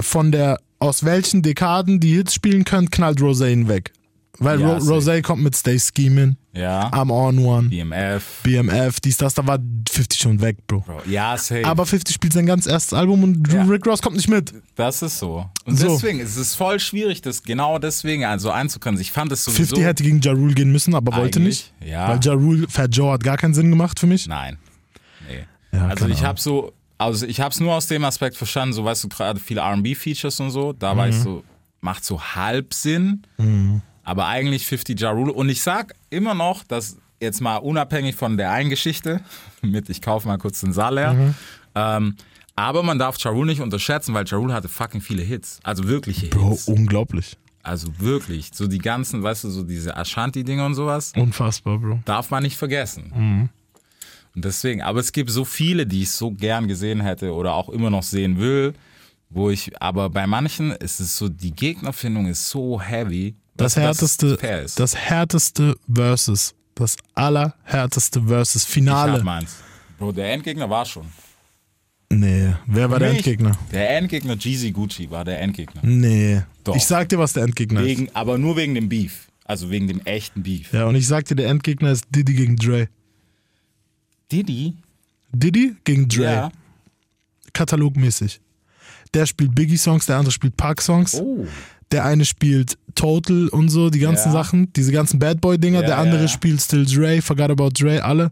von 0.00 0.32
der, 0.32 0.58
aus 0.78 1.04
welchen 1.04 1.42
Dekaden 1.42 2.00
die 2.00 2.14
Hits 2.14 2.34
spielen 2.34 2.64
können, 2.64 2.90
knallt 2.90 3.20
Rosé 3.20 3.52
ihn 3.52 3.68
weg. 3.68 3.92
Weil 4.38 4.60
Ja, 4.60 4.78
Ro. 4.78 4.96
Rosé 4.96 5.22
kommt 5.22 5.44
mit 5.44 5.54
Stay 5.54 5.78
Scheming, 5.78 6.36
Ja. 6.52 6.88
I'm 6.90 7.12
on 7.12 7.38
one, 7.38 7.68
BMF. 7.68 8.40
BMF, 8.42 8.98
dies, 8.98 9.16
das, 9.16 9.34
da 9.34 9.46
war 9.46 9.60
50 9.88 10.20
schon 10.20 10.40
weg, 10.40 10.56
Bro. 10.66 10.80
Bro. 10.80 11.02
Ja, 11.08 11.36
safe. 11.38 11.64
Aber 11.64 11.86
50 11.86 12.12
spielt 12.12 12.32
sein 12.32 12.44
ganz 12.46 12.66
erstes 12.66 12.94
Album 12.94 13.22
und 13.22 13.52
Ja. 13.52 13.62
Rick 13.62 13.86
Ross 13.86 14.02
kommt 14.02 14.16
nicht 14.16 14.28
mit. 14.28 14.52
das 14.74 15.02
ist 15.02 15.20
so. 15.20 15.46
Und 15.64 15.78
So. 15.78 15.86
deswegen 15.90 16.18
ist 16.18 16.36
es 16.36 16.56
voll 16.56 16.80
schwierig, 16.80 17.22
das 17.22 17.44
genau 17.44 17.78
deswegen 17.78 18.24
also 18.24 18.50
einzukönnen. 18.50 19.00
Ich 19.00 19.12
fand 19.12 19.30
es 19.30 19.44
sowieso. 19.44 19.76
50 19.76 19.84
hätte 19.84 20.02
gegen 20.02 20.20
Ja 20.20 20.32
Rule 20.32 20.54
gehen 20.54 20.72
müssen, 20.72 20.96
aber 20.96 21.14
wollte 21.16 21.38
nicht. 21.38 21.72
ja. 21.84 22.08
Weil 22.08 22.18
Ja 22.24 22.32
Rule, 22.32 22.66
Fat 22.68 22.96
Joe 22.96 23.12
hat 23.12 23.22
gar 23.22 23.36
keinen 23.36 23.54
Sinn 23.54 23.70
gemacht 23.70 24.00
für 24.00 24.08
mich. 24.08 24.26
Nein. 24.26 24.58
Ja, 25.74 25.86
also 25.88 26.06
ich 26.08 26.22
habe 26.24 26.40
so, 26.40 26.72
also 26.98 27.26
ich 27.26 27.40
habe 27.40 27.50
es 27.52 27.60
nur 27.60 27.74
aus 27.74 27.86
dem 27.86 28.04
Aspekt 28.04 28.36
verstanden, 28.36 28.72
so 28.72 28.84
weißt 28.84 29.04
du, 29.04 29.08
gerade 29.08 29.40
viele 29.40 29.60
RB-Features 29.62 30.40
und 30.40 30.50
so, 30.50 30.72
da 30.72 30.96
war 30.96 31.08
ich 31.08 31.16
Mhm. 31.16 31.22
so, 31.22 31.44
macht 31.80 32.04
so 32.04 32.20
halb 32.22 32.72
Sinn, 32.74 33.22
aber 34.04 34.26
eigentlich 34.26 34.66
50 34.66 35.00
Ja 35.00 35.10
Rule. 35.10 35.32
Und 35.32 35.48
ich 35.48 35.62
sag 35.62 35.94
immer 36.10 36.34
noch, 36.34 36.64
dass 36.64 36.96
jetzt 37.20 37.40
mal 37.40 37.56
unabhängig 37.56 38.14
von 38.16 38.36
der 38.36 38.50
einen 38.52 38.70
Geschichte, 38.70 39.20
mit 39.62 39.88
ich 39.90 40.00
kaufe 40.02 40.28
mal 40.28 40.38
kurz 40.38 40.60
den 40.60 40.72
Saal 40.72 40.94
leer, 40.94 41.14
Mhm. 41.14 41.34
ähm, 41.74 42.16
aber 42.56 42.82
man 42.84 42.98
darf 43.00 43.16
Ja 43.18 43.30
Rule 43.32 43.46
nicht 43.50 43.60
unterschätzen, 43.60 44.14
weil 44.14 44.24
Ja 44.26 44.38
Rule 44.38 44.54
hatte 44.54 44.68
fucking 44.68 45.00
viele 45.00 45.22
Hits, 45.22 45.58
also 45.64 45.88
wirkliche 45.88 46.28
Bro, 46.28 46.50
Hits. 46.50 46.68
unglaublich. 46.68 47.36
Also 47.62 47.88
wirklich, 47.98 48.50
so 48.52 48.66
die 48.66 48.78
ganzen, 48.78 49.22
weißt 49.22 49.44
du, 49.44 49.48
so 49.50 49.62
diese 49.62 49.96
Ashanti-Dinge 49.96 50.64
und 50.66 50.74
sowas 50.74 51.12
Unfassbar, 51.16 51.78
Bro. 51.78 52.00
darf 52.04 52.30
man 52.30 52.42
nicht 52.42 52.56
vergessen. 52.58 53.12
Mhm. 53.16 53.48
Und 54.34 54.44
deswegen, 54.44 54.82
aber 54.82 55.00
es 55.00 55.12
gibt 55.12 55.30
so 55.30 55.44
viele, 55.44 55.86
die 55.86 56.02
ich 56.02 56.10
so 56.10 56.30
gern 56.32 56.66
gesehen 56.68 57.00
hätte 57.00 57.32
oder 57.32 57.54
auch 57.54 57.68
immer 57.68 57.90
noch 57.90 58.02
sehen 58.02 58.38
will, 58.38 58.74
wo 59.30 59.50
ich, 59.50 59.70
aber 59.80 60.10
bei 60.10 60.26
manchen 60.26 60.72
ist 60.72 61.00
es 61.00 61.16
so, 61.16 61.28
die 61.28 61.52
Gegnerfindung 61.52 62.26
ist 62.26 62.48
so 62.48 62.80
heavy. 62.80 63.34
Das 63.56 63.76
härteste, 63.76 64.36
fair 64.36 64.62
ist. 64.62 64.80
das 64.80 64.96
härteste 64.96 65.76
Versus, 65.92 66.54
das 66.74 66.96
allerhärteste 67.14 68.22
Versus, 68.22 68.64
ich 68.64 68.68
Finale. 68.68 69.12
hab 69.12 69.22
meins. 69.22 69.56
Bro, 69.98 70.12
der 70.12 70.32
Endgegner 70.32 70.68
war 70.68 70.84
schon. 70.84 71.06
Nee, 72.10 72.54
wer 72.66 72.90
war 72.90 72.98
der 72.98 73.10
Mich- 73.10 73.18
Endgegner? 73.18 73.56
Der 73.72 73.96
Endgegner 73.96 74.36
Jeezy 74.36 74.70
Gucci 74.72 75.10
war 75.10 75.24
der 75.24 75.40
Endgegner. 75.40 75.80
Nee. 75.84 76.42
Doch. 76.64 76.76
Ich 76.76 76.84
sag 76.84 77.08
dir, 77.08 77.18
was 77.18 77.32
der 77.32 77.44
Endgegner 77.44 77.80
ist. 77.80 77.86
Wegen, 77.86 78.08
aber 78.14 78.38
nur 78.38 78.56
wegen 78.56 78.74
dem 78.74 78.88
Beef. 78.88 79.28
Also 79.44 79.70
wegen 79.70 79.88
dem 79.88 80.00
echten 80.00 80.42
Beef. 80.42 80.72
Ja, 80.72 80.86
und 80.86 80.94
ich 80.96 81.06
sag 81.06 81.24
dir, 81.26 81.34
der 81.34 81.48
Endgegner 81.48 81.90
ist 81.92 82.04
Diddy 82.10 82.34
gegen 82.34 82.56
Dre. 82.56 82.88
Diddy? 84.32 84.74
Diddy 85.32 85.76
gegen 85.84 86.08
Dre. 86.08 86.22
Ja. 86.24 86.52
Katalogmäßig. 87.52 88.40
Der 89.12 89.26
spielt 89.26 89.54
Biggie-Songs, 89.54 90.06
der 90.06 90.16
andere 90.16 90.32
spielt 90.32 90.56
Park-Songs. 90.56 91.14
Oh. 91.20 91.46
Der 91.92 92.04
eine 92.04 92.24
spielt 92.24 92.76
Total 92.94 93.48
und 93.48 93.68
so, 93.68 93.90
die 93.90 93.98
ganzen 94.00 94.28
Ja. 94.28 94.32
Sachen, 94.32 94.72
diese 94.72 94.90
ganzen 94.92 95.18
Bad 95.18 95.40
Boy-Dinger. 95.40 95.80
Ja, 95.80 95.86
der 95.86 95.98
andere 95.98 96.28
spielt 96.28 96.60
Still 96.60 96.84
Dre, 96.86 97.22
Forgot 97.22 97.50
About 97.50 97.70
Dre, 97.78 98.02
alle. 98.02 98.30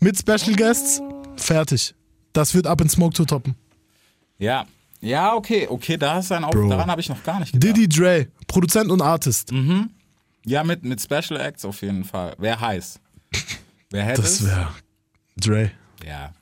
Mit 0.00 0.18
Special 0.18 0.54
Guests, 0.56 1.00
fertig. 1.36 1.94
Das 2.32 2.54
wird 2.54 2.66
ab 2.66 2.80
in 2.80 2.88
Smoke 2.88 3.14
to 3.14 3.24
toppen. 3.24 3.54
Ja. 4.38 4.66
Ja, 5.00 5.34
okay, 5.34 5.66
okay, 5.68 5.98
da 5.98 6.18
ist 6.18 6.32
ein 6.32 6.44
Auf 6.44 6.52
Bro. 6.52 6.68
daran 6.70 6.90
habe 6.90 7.00
ich 7.00 7.10
noch 7.10 7.22
gar 7.22 7.38
nicht 7.40 7.52
gedacht. 7.52 7.76
Diddy 7.76 7.88
Dre, 7.88 8.28
Produzent 8.46 8.90
und 8.90 9.02
Artist. 9.02 9.52
Ja, 10.46 10.64
mit, 10.64 10.82
mit 10.84 11.00
Special 11.02 11.38
Acts 11.40 11.64
auf 11.66 11.82
jeden 11.82 12.04
Fall. 12.04 12.34
Wäre 12.38 12.58
heiß. 12.58 13.00
Wer 13.90 14.04
hätte 14.04 14.22
Das 14.22 14.44
wäre 14.44 14.68
Dre. 15.36 15.70
Ja. 16.04 16.32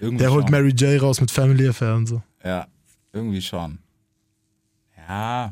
Irgendwie 0.00 0.18
Der 0.22 0.32
holt 0.32 0.44
schon. 0.44 0.50
Mary 0.50 0.70
J 0.70 1.00
raus 1.00 1.20
mit 1.20 1.30
Family 1.30 1.68
Affair 1.68 1.94
und 1.94 2.06
so. 2.06 2.22
Ja, 2.44 2.66
irgendwie 3.12 3.42
schon. 3.42 3.78
Ja. 4.96 5.50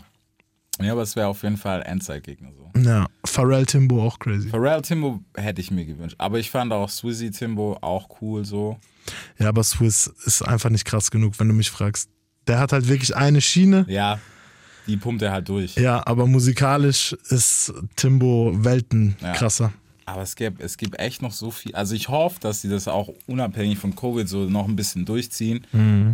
Ja, 0.81 0.93
aber 0.93 1.03
es 1.03 1.17
wäre 1.17 1.27
auf 1.27 1.43
jeden 1.43 1.57
Fall 1.57 1.83
Endzeitgegner 1.83 2.51
so. 2.53 2.71
Ja, 2.81 3.07
Pharrell 3.25 3.67
Timbo 3.67 4.03
auch 4.05 4.19
crazy. 4.19 4.49
Pharrell 4.49 4.81
Timbo 4.83 5.21
hätte 5.37 5.61
ich 5.61 5.71
mir 5.71 5.85
gewünscht. 5.85 6.15
Aber 6.19 6.39
ich 6.39 6.51
fand 6.51 6.73
auch 6.73 6.89
Swizzy 6.89 7.31
Timbo 7.31 7.77
auch 7.81 8.09
cool 8.23 8.45
so. 8.45 8.79
Ja, 9.39 9.49
aber 9.49 9.65
Swiss 9.65 10.07
ist 10.25 10.43
einfach 10.43 10.71
nicht 10.71 10.85
krass 10.85 11.11
genug, 11.11 11.39
wenn 11.41 11.49
du 11.49 11.55
mich 11.55 11.71
fragst. 11.71 12.09
Der 12.47 12.61
hat 12.61 12.73
halt 12.73 12.89
wirklich 12.89 13.17
eine 13.17 13.41
Schiene. 13.41 13.85
Ja, 13.89 14.21
die 14.87 14.97
pumpt 14.97 15.21
er 15.23 15.33
halt 15.33 15.49
durch. 15.49 15.75
Ja, 15.77 16.07
aber 16.07 16.27
musikalisch 16.27 17.13
ist 17.29 17.73
Timbo 17.97 18.53
Welten 18.55 19.17
Ja. 19.21 19.33
Aber 20.09 20.23
es 20.23 20.37
gibt, 20.37 20.63
es 20.63 20.79
gibt 20.79 20.99
echt 20.99 21.21
noch 21.21 21.33
so 21.33 21.51
viel. 21.51 21.75
Also 21.75 21.95
ich 21.95 22.09
hoffe, 22.09 22.41
dass 22.41 22.63
sie 22.63 22.69
das 22.69 22.89
auch 22.89 23.11
unabhängig 23.27 23.79
von 23.79 23.95
Covid 23.95 24.27
so 24.29 24.45
noch 24.45 24.67
ein 24.67 24.75
bisschen 24.75 25.05
durchziehen, 25.05 25.67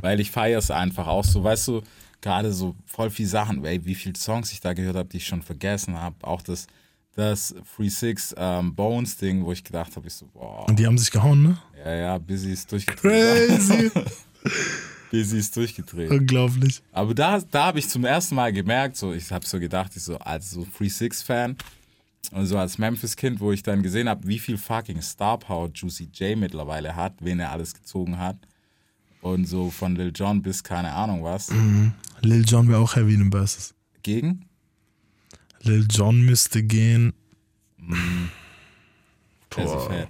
weil 0.02 0.18
ich 0.18 0.30
feiere 0.32 0.58
es 0.58 0.70
einfach 0.70 1.06
auch 1.06 1.24
so. 1.24 1.44
Weißt 1.44 1.68
du, 1.68 1.82
gerade 2.20 2.52
so 2.52 2.74
voll 2.86 3.10
viele 3.10 3.28
Sachen, 3.28 3.64
ey, 3.64 3.84
wie 3.84 3.94
viele 3.94 4.16
Songs 4.16 4.50
ich 4.50 4.60
da 4.60 4.72
gehört 4.72 4.96
habe, 4.96 5.08
die 5.08 5.18
ich 5.18 5.26
schon 5.26 5.42
vergessen 5.42 6.00
habe. 6.00 6.16
Auch 6.22 6.42
das, 6.42 6.66
das 7.14 7.54
Free 7.64 7.88
Six 7.88 8.34
ähm, 8.36 8.74
Bones 8.74 9.16
Ding, 9.16 9.44
wo 9.44 9.52
ich 9.52 9.62
gedacht 9.62 9.94
habe, 9.94 10.08
ich 10.08 10.14
so, 10.14 10.26
boah, 10.26 10.68
Und 10.68 10.78
die 10.78 10.86
haben 10.86 10.98
sich 10.98 11.10
gehauen, 11.10 11.42
ne? 11.42 11.58
ja, 11.84 11.94
ja, 11.94 12.18
Busy 12.18 12.52
ist 12.52 12.72
durchgedreht. 12.72 13.48
Crazy. 13.48 13.90
Busy 15.10 15.38
ist 15.38 15.56
durchgedreht. 15.56 16.10
Unglaublich. 16.10 16.82
Aber 16.90 17.14
da, 17.14 17.38
da 17.38 17.66
habe 17.66 17.78
ich 17.78 17.88
zum 17.88 18.04
ersten 18.04 18.34
Mal 18.34 18.52
gemerkt, 18.52 18.96
so, 18.96 19.12
ich 19.12 19.30
habe 19.30 19.46
so 19.46 19.60
gedacht, 19.60 19.92
ich 19.94 20.02
so 20.02 20.18
als 20.18 20.50
so 20.50 20.64
Free 20.64 20.88
Six 20.88 21.22
Fan 21.22 21.56
so 22.42 22.58
als 22.58 22.78
Memphis 22.78 23.16
Kind, 23.16 23.40
wo 23.40 23.52
ich 23.52 23.62
dann 23.62 23.82
gesehen 23.82 24.08
habe, 24.08 24.26
wie 24.26 24.38
viel 24.38 24.56
fucking 24.58 25.00
Star 25.02 25.38
Power 25.38 25.70
Juicy 25.74 26.08
J 26.12 26.36
mittlerweile 26.38 26.94
hat, 26.96 27.14
wen 27.20 27.40
er 27.40 27.50
alles 27.52 27.74
gezogen 27.74 28.18
hat 28.18 28.36
und 29.20 29.46
so 29.46 29.70
von 29.70 29.96
Lil 29.96 30.12
Jon 30.14 30.42
bis 30.42 30.62
keine 30.62 30.92
Ahnung 30.92 31.22
was 31.24 31.50
Lil 32.20 32.44
Jon 32.46 32.68
wäre 32.68 32.78
auch 32.78 32.94
heavy 32.96 33.14
in 33.14 33.20
den 33.20 33.30
Verses. 33.32 33.74
gegen. 34.02 34.46
Lil 35.62 35.86
Jon 35.90 36.20
müsste 36.22 36.62
gehen. 36.62 37.12
Jazzy. 39.54 39.76
Faye. 39.86 40.08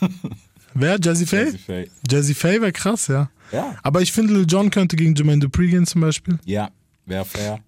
Wer? 0.74 0.98
Jazzy 1.00 1.26
Faye? 1.26 1.44
Jazzy 1.44 1.58
Faye. 1.58 1.90
Jazzy 2.10 2.34
Faye 2.34 2.60
wäre 2.60 2.72
krass, 2.72 3.06
ja. 3.06 3.30
Ja. 3.52 3.76
Aber 3.82 4.00
ich 4.02 4.10
finde, 4.12 4.34
Lil 4.34 4.46
Jon 4.48 4.70
könnte 4.70 4.96
gegen 4.96 5.14
Jermaine 5.14 5.40
Dupri 5.40 5.68
gehen 5.70 5.86
zum 5.86 6.00
Beispiel. 6.00 6.38
Ja, 6.44 6.70
wäre 7.06 7.24
fair. 7.24 7.60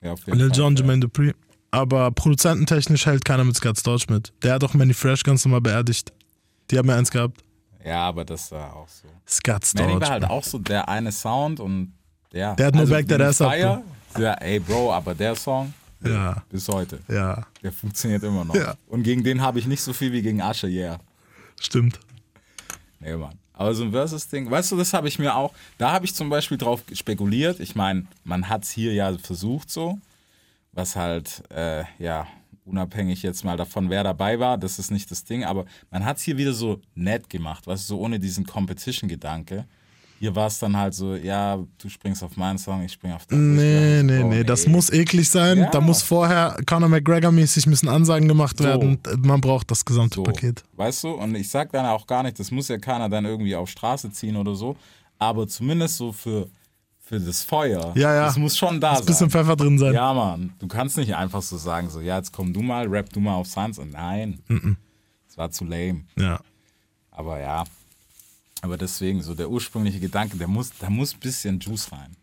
Wär 0.00 0.16
Lil 0.26 0.50
Jon. 0.52 0.74
Jermaine 0.74 1.00
Dupri. 1.00 1.32
Aber 1.72 2.10
produzententechnisch 2.10 3.06
hält 3.06 3.24
keiner 3.24 3.44
mit 3.44 3.56
Scott 3.56 3.78
Storch 3.78 4.08
mit. 4.08 4.32
Der 4.42 4.54
hat 4.54 4.62
auch 4.64 4.74
Manny 4.74 4.92
Fresh 4.94 5.24
ganz 5.24 5.44
normal 5.44 5.62
beerdigt. 5.62 6.12
Die 6.70 6.78
haben 6.78 6.88
ja 6.88 6.96
eins 6.96 7.10
gehabt. 7.10 7.42
Ja, 7.84 8.02
aber 8.06 8.24
das 8.24 8.52
war 8.52 8.76
auch 8.76 8.88
so. 8.88 9.08
Manny 9.08 9.62
Storch. 9.64 10.00
war 10.02 10.10
halt 10.10 10.24
auch 10.24 10.44
so 10.44 10.58
der 10.58 10.88
eine 10.88 11.10
Sound 11.10 11.58
und 11.60 11.94
ja. 12.32 12.54
Der 12.54 12.66
hat 12.66 12.74
nur 12.74 12.86
Back 12.86 13.08
That 13.08 13.20
Ass 13.20 13.40
Up, 13.40 13.54
Ja, 14.18 14.34
ey 14.34 14.60
Bro, 14.60 14.92
aber 14.92 15.14
der 15.14 15.34
Song 15.34 15.72
Ja, 16.04 16.42
bis 16.50 16.68
heute. 16.68 16.98
ja, 17.08 17.46
Der 17.62 17.72
funktioniert 17.72 18.22
immer 18.22 18.44
noch. 18.44 18.54
Ja. 18.54 18.74
Und 18.88 19.02
gegen 19.02 19.24
den 19.24 19.40
habe 19.40 19.58
ich 19.58 19.66
nicht 19.66 19.80
so 19.82 19.92
viel 19.92 20.12
wie 20.12 20.22
gegen 20.22 20.42
Asche, 20.42 20.68
yeah. 20.68 20.98
stimmt. 21.60 21.98
Nee, 23.00 23.16
Mann. 23.16 23.38
Aber 23.54 23.74
so 23.74 23.84
ein 23.84 23.92
Versus-Ding, 23.92 24.50
weißt 24.50 24.72
du, 24.72 24.76
das 24.76 24.92
habe 24.92 25.08
ich 25.08 25.18
mir 25.18 25.34
auch, 25.34 25.52
da 25.78 25.92
habe 25.92 26.04
ich 26.04 26.14
zum 26.14 26.28
Beispiel 26.30 26.58
drauf 26.58 26.82
spekuliert. 26.92 27.60
Ich 27.60 27.74
meine, 27.74 28.06
man 28.24 28.48
hat 28.48 28.64
es 28.64 28.70
hier 28.70 28.92
ja 28.92 29.16
versucht 29.18 29.70
so, 29.70 29.98
was 30.72 30.96
halt, 30.96 31.42
äh, 31.54 31.84
ja, 31.98 32.26
unabhängig 32.64 33.22
jetzt 33.22 33.44
mal 33.44 33.56
davon, 33.56 33.90
wer 33.90 34.04
dabei 34.04 34.38
war, 34.38 34.56
das 34.56 34.78
ist 34.78 34.90
nicht 34.90 35.10
das 35.10 35.24
Ding, 35.24 35.44
aber 35.44 35.64
man 35.90 36.04
hat 36.04 36.18
es 36.18 36.22
hier 36.22 36.36
wieder 36.38 36.52
so 36.52 36.80
nett 36.94 37.28
gemacht, 37.28 37.66
weißt 37.66 37.84
du, 37.90 37.94
so 37.94 38.00
ohne 38.00 38.18
diesen 38.18 38.46
Competition-Gedanke. 38.46 39.66
Hier 40.20 40.36
war 40.36 40.46
es 40.46 40.60
dann 40.60 40.76
halt 40.76 40.94
so, 40.94 41.16
ja, 41.16 41.58
du 41.78 41.88
springst 41.88 42.22
auf 42.22 42.36
meinen 42.36 42.56
Song, 42.56 42.84
ich 42.84 42.92
spring 42.92 43.10
auf 43.10 43.26
deinen. 43.26 43.56
Nee, 43.56 43.98
Ich 43.98 44.04
nee, 44.04 44.22
nee, 44.22 44.40
oh, 44.42 44.44
das 44.44 44.68
muss 44.68 44.88
eklig 44.90 45.28
sein. 45.28 45.58
Ja. 45.58 45.70
Da 45.70 45.80
muss 45.80 46.00
vorher 46.02 46.56
Conor 46.64 46.88
McGregor-mäßig 46.88 47.66
müssen 47.68 47.88
Ansagen 47.88 48.28
gemacht 48.28 48.56
So. 48.58 48.62
werden. 48.62 49.00
Man 49.18 49.40
braucht 49.40 49.68
das 49.72 49.84
gesamte 49.84 50.14
So, 50.16 50.22
Paket. 50.22 50.62
Weißt 50.76 51.02
du? 51.02 51.10
Und 51.10 51.34
ich 51.34 51.48
sag 51.48 51.72
dann 51.72 51.86
auch 51.86 52.06
gar 52.06 52.22
nicht, 52.22 52.38
das 52.38 52.52
muss 52.52 52.68
ja 52.68 52.78
keiner 52.78 53.08
dann 53.08 53.24
irgendwie 53.24 53.56
auf 53.56 53.68
Straße 53.68 54.12
ziehen 54.12 54.36
oder 54.36 54.54
so. 54.54 54.76
Aber 55.18 55.48
zumindest 55.48 55.96
so 55.96 56.12
für, 56.12 56.48
für 57.04 57.18
das 57.20 57.42
Feuer. 57.42 57.92
Ja, 57.96 58.14
ja. 58.14 58.24
Das 58.26 58.38
muss 58.38 58.56
schon 58.56 58.80
da 58.80 58.92
Muss 58.92 59.00
ein 59.00 59.06
bisschen 59.06 59.30
sein. 59.30 59.42
Pfeffer 59.42 59.56
drin 59.56 59.78
sein. 59.78 59.92
Ja, 59.92 60.14
Mann. 60.14 60.52
Du 60.58 60.68
kannst 60.68 60.96
nicht 60.96 61.14
einfach 61.14 61.42
so 61.42 61.56
sagen, 61.56 61.90
so, 61.90 62.00
ja, 62.00 62.16
jetzt 62.16 62.32
komm 62.32 62.52
du 62.52 62.62
mal, 62.62 62.86
rap 62.86 63.12
du 63.12 63.20
mal 63.20 63.34
auf 63.34 63.48
Science. 63.48 63.78
Und 63.78 63.92
nein. 63.92 64.40
Das 65.26 65.36
war 65.36 65.50
zu 65.50 65.64
lame. 65.64 66.02
Ja. 66.16 66.40
Aber 67.10 67.40
ja. 67.40 67.64
Aber 68.62 68.76
deswegen, 68.78 69.22
so 69.22 69.34
der 69.34 69.50
ursprüngliche 69.50 69.98
Gedanke, 69.98 70.36
der 70.36 70.48
muss, 70.48 70.70
da 70.78 70.88
muss 70.88 71.14
ein 71.14 71.20
bisschen 71.20 71.58
Juice 71.58 71.90
rein. 71.92 72.16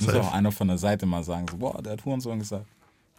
Muss 0.00 0.12
Safe. 0.12 0.20
auch 0.22 0.32
einer 0.32 0.52
von 0.52 0.68
der 0.68 0.78
Seite 0.78 1.04
mal 1.06 1.24
sagen, 1.24 1.46
so, 1.50 1.56
boah, 1.56 1.82
der 1.82 1.94
hat 1.94 2.04
Hurensohn 2.04 2.38
gesagt. 2.38 2.66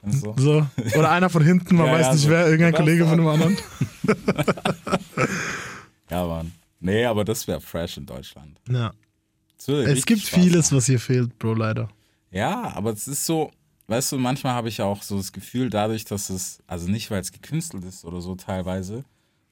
Du? 0.04 0.34
So. 0.38 0.66
Oder 0.98 1.12
einer 1.12 1.30
von 1.30 1.44
hinten, 1.44 1.76
man 1.76 1.86
Ja, 1.88 1.94
weiß 1.94 2.06
ja, 2.06 2.14
nicht 2.14 2.22
so. 2.24 2.30
wer, 2.30 2.46
irgendein 2.46 2.72
Das 2.74 2.80
Kollege 2.80 3.08
von 3.08 3.18
dem 3.18 3.28
anderen. 3.28 3.58
Ja, 6.10 6.26
Mann. 6.28 6.52
Nee, 6.80 7.06
aber 7.06 7.26
das 7.26 7.48
wäre 7.48 7.60
fresh 7.60 7.98
in 7.98 8.06
Deutschland. 8.06 8.60
Ja. 8.70 8.92
Es 9.68 10.06
gibt 10.06 10.22
Spaß 10.22 10.40
vieles, 10.40 10.66
machen. 10.68 10.78
was 10.78 10.86
hier 10.86 11.00
fehlt, 11.00 11.38
Bro, 11.40 11.56
leider. 11.56 11.90
Ja, 12.32 12.74
aber 12.76 12.92
es 12.92 13.08
ist 13.08 13.26
so, 13.26 13.52
weißt 13.88 14.12
du, 14.12 14.18
manchmal 14.18 14.54
habe 14.54 14.70
ich 14.70 14.82
auch 14.82 15.02
so 15.04 15.18
das 15.18 15.32
Gefühl, 15.32 15.70
dadurch, 15.70 16.06
dass 16.06 16.30
es, 16.30 16.60
also 16.68 16.90
nicht, 16.90 17.12
weil 17.12 17.22
es 17.22 17.32
gekünstelt 17.32 17.84
ist 17.86 18.06
oder 18.06 18.22
so 18.22 18.36
teilweise, 18.36 19.04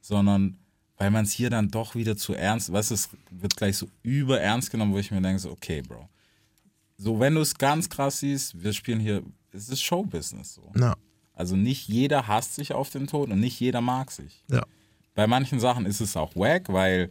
sondern 0.02 0.58
weil 0.98 1.12
man 1.12 1.26
es 1.26 1.32
hier 1.32 1.50
dann 1.50 1.70
doch 1.70 1.96
wieder 1.96 2.16
zu 2.16 2.34
ernst, 2.34 2.72
weißt 2.72 2.92
du, 2.92 2.96
es 2.96 3.10
wird 3.32 3.56
gleich 3.56 3.78
so 3.78 3.88
überernst 4.04 4.72
genommen, 4.72 4.94
wo 4.94 5.00
ich 5.00 5.12
mir 5.12 5.22
denke, 5.22 5.40
so, 5.40 5.52
okay, 5.52 5.82
Bro. 5.82 6.08
So, 6.98 7.20
wenn 7.20 7.36
du 7.36 7.42
es 7.42 7.58
ganz 7.58 7.90
krass 7.90 8.20
siehst, 8.20 8.62
wir 8.62 8.74
spielen 8.74 9.00
hier, 9.00 9.24
es 9.52 9.70
ist 9.70 9.82
Showbusiness 9.82 10.54
so. 10.54 10.72
Ja. 10.78 10.96
Also 11.34 11.56
nicht 11.56 11.88
jeder 11.88 12.28
hasst 12.28 12.56
sich 12.56 12.74
auf 12.74 12.90
den 12.92 13.08
Tod 13.08 13.32
und 13.32 13.40
nicht 13.40 13.60
jeder 13.60 13.82
mag 13.82 14.12
sich. 14.12 14.44
Ja. 14.50 14.64
Bei 15.16 15.28
manchen 15.28 15.60
Sachen 15.60 15.86
ist 15.86 16.00
es 16.00 16.16
auch 16.16 16.36
wack, 16.36 16.72
weil 16.72 17.10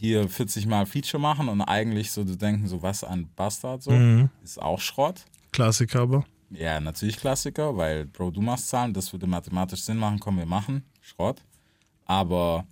hier 0.00 0.26
40 0.26 0.66
Mal 0.66 0.86
Feature 0.86 1.20
machen 1.20 1.48
und 1.48 1.60
eigentlich 1.60 2.10
so, 2.10 2.24
du 2.24 2.34
denken 2.34 2.66
so, 2.66 2.82
was 2.82 3.04
ein 3.04 3.28
Bastard 3.36 3.82
so, 3.82 3.92
ist 4.42 4.60
auch 4.60 4.80
Schrott. 4.80 5.26
Klassiker 5.52 6.00
aber. 6.00 6.24
Ja, 6.48 6.80
natürlich 6.80 7.18
Klassiker, 7.18 7.76
weil, 7.76 8.06
Bro, 8.06 8.30
du 8.30 8.40
machst 8.40 8.68
Zahlen, 8.68 8.94
das 8.94 9.12
würde 9.12 9.26
mathematisch 9.26 9.82
Sinn 9.82 9.98
machen, 9.98 10.18
komm, 10.18 10.38
wir 10.38 10.46
machen, 10.46 10.84
Schrott. 11.02 11.42
Aber 12.06 12.66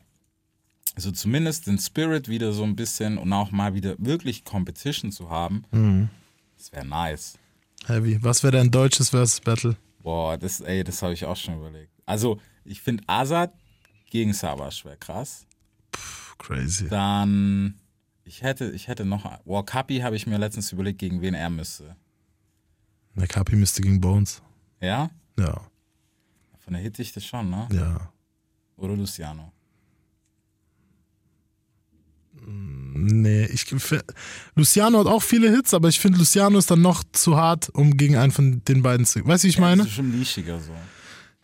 so 0.96 1.12
zumindest 1.12 1.66
den 1.66 1.78
Spirit 1.78 2.28
wieder 2.28 2.52
so 2.52 2.64
ein 2.64 2.74
bisschen 2.74 3.18
und 3.18 3.30
auch 3.32 3.50
mal 3.50 3.74
wieder 3.74 3.94
wirklich 3.98 4.44
Competition 4.44 5.12
zu 5.12 5.28
haben, 5.28 6.08
das 6.56 6.72
wäre 6.72 6.86
nice. 6.86 7.38
Heavy. 7.86 8.18
Was 8.22 8.42
wäre 8.42 8.56
dein 8.56 8.70
deutsches 8.70 9.10
Versus 9.10 9.40
Battle? 9.40 9.76
Boah, 10.02 10.38
das, 10.38 10.60
ey, 10.62 10.82
das 10.82 11.02
habe 11.02 11.12
ich 11.12 11.24
auch 11.26 11.36
schon 11.36 11.58
überlegt. 11.58 11.92
Also, 12.06 12.40
ich 12.64 12.80
finde 12.80 13.04
Azad 13.06 13.52
gegen 14.10 14.32
Savas 14.32 14.82
wäre 14.84 14.96
krass. 14.96 15.46
Crazy. 16.38 16.88
Dann, 16.88 17.74
ich 18.24 18.42
hätte, 18.42 18.70
ich 18.70 18.88
hätte 18.88 19.04
noch, 19.04 19.42
Boah, 19.44 19.64
Kapi 19.64 19.98
habe 19.98 20.16
ich 20.16 20.26
mir 20.26 20.38
letztens 20.38 20.72
überlegt, 20.72 20.98
gegen 20.98 21.20
wen 21.20 21.34
er 21.34 21.50
müsste. 21.50 21.96
McCappy 23.14 23.56
müsste 23.56 23.82
gegen 23.82 24.00
Bones. 24.00 24.42
Ja? 24.80 25.10
Ja. 25.38 25.60
Von 26.58 26.74
der 26.74 26.82
Hitdichte 26.82 27.20
schon, 27.20 27.50
ne? 27.50 27.68
Ja. 27.72 28.12
Oder 28.76 28.96
Luciano. 28.96 29.52
Nee, 32.46 33.46
ich 33.46 33.66
Luciano 34.54 35.00
hat 35.00 35.06
auch 35.06 35.22
viele 35.22 35.50
Hits, 35.50 35.74
aber 35.74 35.88
ich 35.88 35.98
finde 35.98 36.18
Luciano 36.18 36.58
ist 36.58 36.70
dann 36.70 36.80
noch 36.80 37.02
zu 37.12 37.36
hart, 37.36 37.68
um 37.70 37.96
gegen 37.96 38.16
einen 38.16 38.32
von 38.32 38.62
den 38.64 38.82
beiden 38.82 39.04
zu. 39.06 39.26
Weißt 39.26 39.42
du, 39.42 39.46
wie 39.46 39.50
ich 39.50 39.58
meine? 39.58 39.82
Das 39.82 39.88
ist 39.88 39.96
schon 39.96 40.16
nischiger 40.16 40.60
so. 40.60 40.72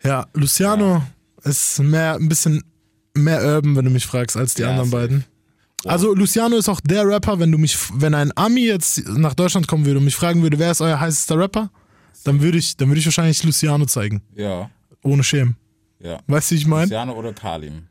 Ja, 0.03 0.27
Luciano 0.33 1.03
ist 1.43 1.79
mehr 1.79 2.15
ein 2.15 2.29
bisschen 2.29 2.63
mehr 3.15 3.43
urban, 3.43 3.75
wenn 3.75 3.85
du 3.85 3.91
mich 3.91 4.05
fragst, 4.05 4.37
als 4.37 4.53
die 4.53 4.61
Ja, 4.63 4.69
anderen 4.71 4.89
beiden. 4.91 5.23
Also 5.85 6.13
Luciano 6.15 6.55
ist 6.57 6.67
auch 6.69 6.81
der 6.81 7.07
Rapper, 7.07 7.39
wenn 7.39 7.51
du 7.51 7.57
mich, 7.57 7.77
wenn 7.93 8.13
ein 8.15 8.31
Ami 8.35 8.65
jetzt 8.65 9.07
nach 9.07 9.35
Deutschland 9.35 9.67
kommen 9.67 9.85
würde 9.85 9.99
und 9.99 10.05
mich 10.05 10.15
fragen 10.15 10.41
würde, 10.41 10.57
wer 10.57 10.71
ist 10.71 10.81
euer 10.81 10.99
heißester 10.99 11.37
Rapper, 11.37 11.69
dann 12.23 12.41
würde 12.41 12.57
ich, 12.57 12.75
dann 12.75 12.87
würde 12.89 12.99
ich 12.99 13.05
wahrscheinlich 13.05 13.43
Luciano 13.43 13.85
zeigen, 13.85 14.21
Ja, 14.35 14.69
ohne 15.03 15.23
Schämen. 15.23 15.55
ja. 15.99 16.19
Weißt 16.27 16.49
du, 16.49 16.55
wie 16.55 16.59
ich 16.59 16.65
meine? 16.67 16.83
Luciano 16.85 17.13
oder 17.13 17.33
Kalim. 17.33 17.83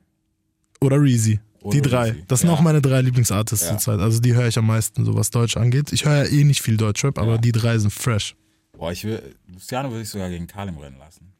Oder 0.80 1.00
Reezy. 1.00 1.38
Die 1.72 1.80
drei. 1.80 2.10
Reezy, 2.10 2.24
Das 2.26 2.40
sind 2.40 2.50
ja. 2.50 2.56
auch 2.56 2.60
meine 2.60 2.82
drei 2.82 3.00
Lieblingsartists 3.00 3.64
Ja. 3.66 3.70
zurzeit. 3.78 4.00
Also 4.00 4.20
die 4.20 4.34
höre 4.34 4.48
ich 4.48 4.58
am 4.58 4.66
meisten, 4.66 5.04
so 5.04 5.14
was 5.14 5.30
Deutsch 5.30 5.56
angeht. 5.56 5.92
Ich 5.92 6.04
höre 6.04 6.24
ja 6.24 6.30
eh 6.30 6.42
nicht 6.44 6.62
viel 6.62 6.76
Deutschrap, 6.76 7.16
aber 7.18 7.32
Ja. 7.32 7.38
die 7.38 7.52
drei 7.52 7.78
sind 7.78 7.90
fresh. 7.92 8.34
Boah, 8.76 8.90
ich 8.90 9.04
will, 9.04 9.22
Luciano 9.46 9.88
würde 9.90 10.02
ich 10.02 10.08
sogar 10.10 10.28
gegen 10.30 10.48
Kalim 10.48 10.76
rennen 10.78 10.98
lassen. 10.98 11.32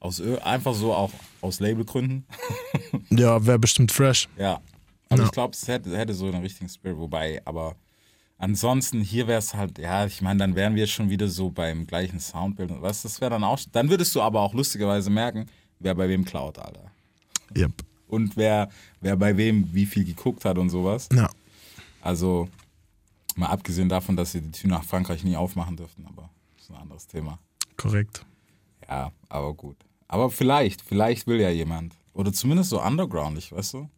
Aus, 0.00 0.20
einfach 0.20 0.74
so 0.74 0.92
auch 0.94 1.10
aus 1.40 1.60
Labelgründen. 1.60 2.24
Ja, 3.10 3.44
wäre 3.46 3.58
bestimmt 3.58 3.92
fresh. 3.92 4.28
Ja. 4.38 4.60
Aber 5.08 5.20
Ja. 5.20 5.26
ich 5.26 5.32
glaube, 5.32 5.54
es 5.54 5.66
hätte, 5.68 5.96
hätte 5.96 6.14
so 6.14 6.26
einen 6.26 6.42
richtigen 6.42 6.68
Spirit. 6.68 6.96
Wobei, 6.96 7.40
aber 7.44 7.76
ansonsten 8.38 9.00
hier 9.00 9.26
wäre 9.26 9.38
es 9.38 9.54
halt, 9.54 9.78
ja, 9.78 10.06
ich 10.06 10.22
meine, 10.22 10.38
dann 10.38 10.54
wären 10.56 10.74
wir 10.74 10.86
schon 10.86 11.10
wieder 11.10 11.28
so 11.28 11.50
beim 11.50 11.86
gleichen 11.86 12.18
Soundbild. 12.20 12.70
und 12.70 12.82
Was, 12.82 13.02
das 13.02 13.20
wäre 13.20 13.30
dann 13.30 13.44
auch, 13.44 13.58
dann 13.72 13.90
würdest 13.90 14.14
du 14.14 14.22
aber 14.22 14.40
auch 14.40 14.54
lustigerweise 14.54 15.10
merken, 15.10 15.46
wer 15.80 15.94
bei 15.94 16.08
wem 16.08 16.24
klaut, 16.24 16.58
Alter. 16.58 16.90
Yep. 17.56 17.72
Und 18.08 18.36
wer, 18.36 18.68
wer 19.00 19.16
bei 19.16 19.36
wem 19.36 19.72
wie 19.72 19.86
viel 19.86 20.04
geguckt 20.04 20.44
hat 20.44 20.58
und 20.58 20.70
sowas. 20.70 21.08
Ja. 21.12 21.28
Also, 22.02 22.48
mal 23.36 23.48
abgesehen 23.48 23.88
davon, 23.88 24.16
dass 24.16 24.32
sie 24.32 24.40
die 24.40 24.50
Tür 24.52 24.70
nach 24.70 24.84
Frankreich 24.84 25.22
nie 25.24 25.36
aufmachen 25.36 25.76
dürften, 25.76 26.06
aber 26.06 26.30
das 26.56 26.64
ist 26.64 26.70
ein 26.70 26.76
anderes 26.76 27.06
Thema. 27.06 27.38
Korrekt. 27.76 28.24
Ja, 28.88 29.12
aber 29.28 29.52
gut. 29.54 29.76
Aber 30.12 30.28
vielleicht, 30.28 30.82
vielleicht 30.82 31.26
will 31.28 31.40
ja 31.40 31.50
jemand. 31.50 31.94
Oder 32.14 32.32
zumindest 32.32 32.70
so 32.70 32.82
undergroundig, 32.82 33.52
weißt 33.52 33.74
du? 33.74 33.88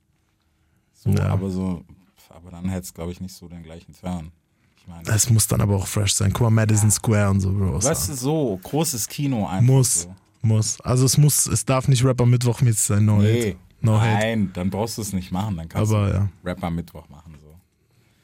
So, 0.93 1.09
Ja. 1.11 1.29
aber 1.29 1.49
so, 1.51 1.83
aber 2.29 2.51
dann 2.51 2.69
hätte 2.69 2.83
es, 2.83 2.93
glaube 2.95 3.13
ich, 3.13 3.21
nicht 3.23 3.35
so 3.35 3.49
den 3.49 3.63
gleichen 3.63 3.95
Turn. 3.95 4.31
Ich 4.77 4.87
meine, 4.87 5.09
Es 5.09 5.31
muss 5.31 5.47
dann 5.47 5.61
aber 5.63 5.77
auch 5.77 5.87
fresh 5.87 6.13
sein. 6.13 6.31
Guck 6.33 6.43
mal, 6.43 6.51
Madison 6.51 6.91
Square 6.91 7.31
und 7.31 7.41
so, 7.41 7.51
Bro. 7.51 7.83
weißt 7.83 8.11
du, 8.11 8.15
so, 8.15 8.61
großes 8.63 9.09
Kino 9.09 9.47
einfach. 9.47 9.63
Muss. 9.63 10.03
So. 10.03 10.15
Muss. 10.43 10.81
Also 10.83 11.07
es 11.07 11.17
muss, 11.17 11.47
es 11.47 11.65
darf 11.65 11.89
nicht 11.89 12.05
Rapper 12.05 12.27
Mittwochmäßig 12.27 12.83
sein, 12.83 13.05
no 13.07 13.19
Nee. 13.23 13.53
hate. 13.53 13.57
No 13.81 13.99
hate. 14.01 14.13
Nein, 14.13 14.51
dann 14.53 14.69
brauchst 14.71 14.99
du 14.99 15.03
es 15.03 15.13
nicht 15.15 15.33
machen. 15.33 15.57
Dann 15.57 15.69
kannst 15.69 15.91
Aber 15.93 16.09
du 16.09 16.15
ja. 16.15 16.29
Rapper 16.45 16.71
Mittwoch 16.71 17.09
machen. 17.09 17.37
So. 17.41 17.55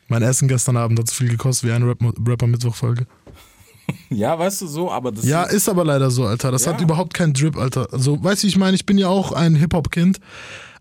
Mein 0.09 0.23
Essen 0.23 0.47
gestern 0.47 0.77
Abend 0.77 0.99
hat 0.99 1.09
so 1.09 1.15
viel 1.15 1.29
gekostet 1.31 1.69
wie 1.69 1.73
eine 1.73 1.87
Rap 1.89 2.01
Rapper 2.27 2.47
Mittwoch-Folge. 2.47 3.07
Ja, 4.11 4.39
weißt 4.39 4.63
du 4.63 4.67
so, 4.67 4.91
aber 4.91 5.13
das 5.13 5.25
Ja, 5.25 5.43
ist, 5.45 5.55
ist 5.55 5.69
aber 5.69 5.85
leider 5.85 6.11
so, 6.11 6.25
Alter. 6.27 6.51
Das 6.51 6.65
Ja. 6.65 6.73
hat 6.73 6.81
überhaupt 6.81 7.13
keinen 7.15 7.35
Drip, 7.35 7.57
Alter. 7.57 7.89
Also, 7.93 8.23
weißt 8.23 8.43
du, 8.43 8.47
wie 8.47 8.51
ich 8.51 8.57
meine, 8.57 8.75
ich 8.75 8.87
bin 8.87 8.97
ja 8.99 9.09
auch 9.09 9.33
ein 9.33 9.55
Hip-Hop-Kind, 9.55 10.19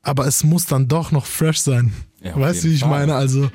aber 0.02 0.26
es 0.28 0.44
muss 0.44 0.66
dann 0.66 0.88
doch 0.88 1.12
noch 1.12 1.26
fresh 1.26 1.60
sein. 1.60 1.94
Ja, 2.22 2.38
weißt 2.40 2.64
du, 2.64 2.68
ich 2.70 2.80
Fall. 2.82 2.90
meine? 2.90 3.16
Also, 3.16 3.46
äh, 3.46 3.50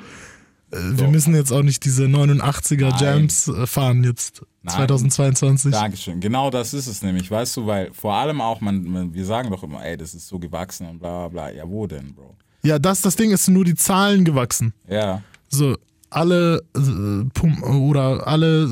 wir 0.71 1.07
müssen 1.07 1.35
jetzt 1.35 1.51
auch 1.51 1.63
nicht 1.63 1.83
diese 1.85 2.05
89er 2.05 2.89
Nein. 2.91 2.99
Jams 3.01 3.47
äh, 3.47 3.65
fahren 3.67 4.03
jetzt, 4.03 4.43
Nein. 4.61 4.75
2022. 4.75 5.71
Dankeschön. 5.71 6.19
Genau 6.19 6.49
das 6.49 6.73
ist 6.73 6.87
es 6.87 7.01
nämlich, 7.01 7.29
weißt 7.29 7.57
du, 7.57 7.65
weil 7.67 7.91
vor 7.93 8.13
allem 8.13 8.41
auch, 8.41 8.61
man, 8.61 8.83
man, 8.83 9.13
wir 9.13 9.25
sagen 9.25 9.49
doch 9.51 9.63
immer, 9.63 9.83
ey, 9.83 9.97
das 9.97 10.13
ist 10.13 10.27
so 10.27 10.37
gewachsen 10.39 10.87
und 10.87 10.99
bla 10.99 11.27
bla 11.27 11.49
bla. 11.49 11.51
Ja, 11.55 11.67
wo 11.67 11.85
denn, 11.87 12.13
Bro? 12.13 12.35
Ja, 12.63 12.79
das, 12.79 13.01
das 13.01 13.15
Ding 13.15 13.31
ist 13.31 13.49
nur 13.49 13.65
die 13.65 13.75
Zahlen 13.75 14.23
gewachsen. 14.23 14.73
Ja, 14.87 15.21
So, 15.49 15.75
alle 16.15 16.63
äh, 16.75 17.65
oder 17.67 18.27
alle 18.27 18.67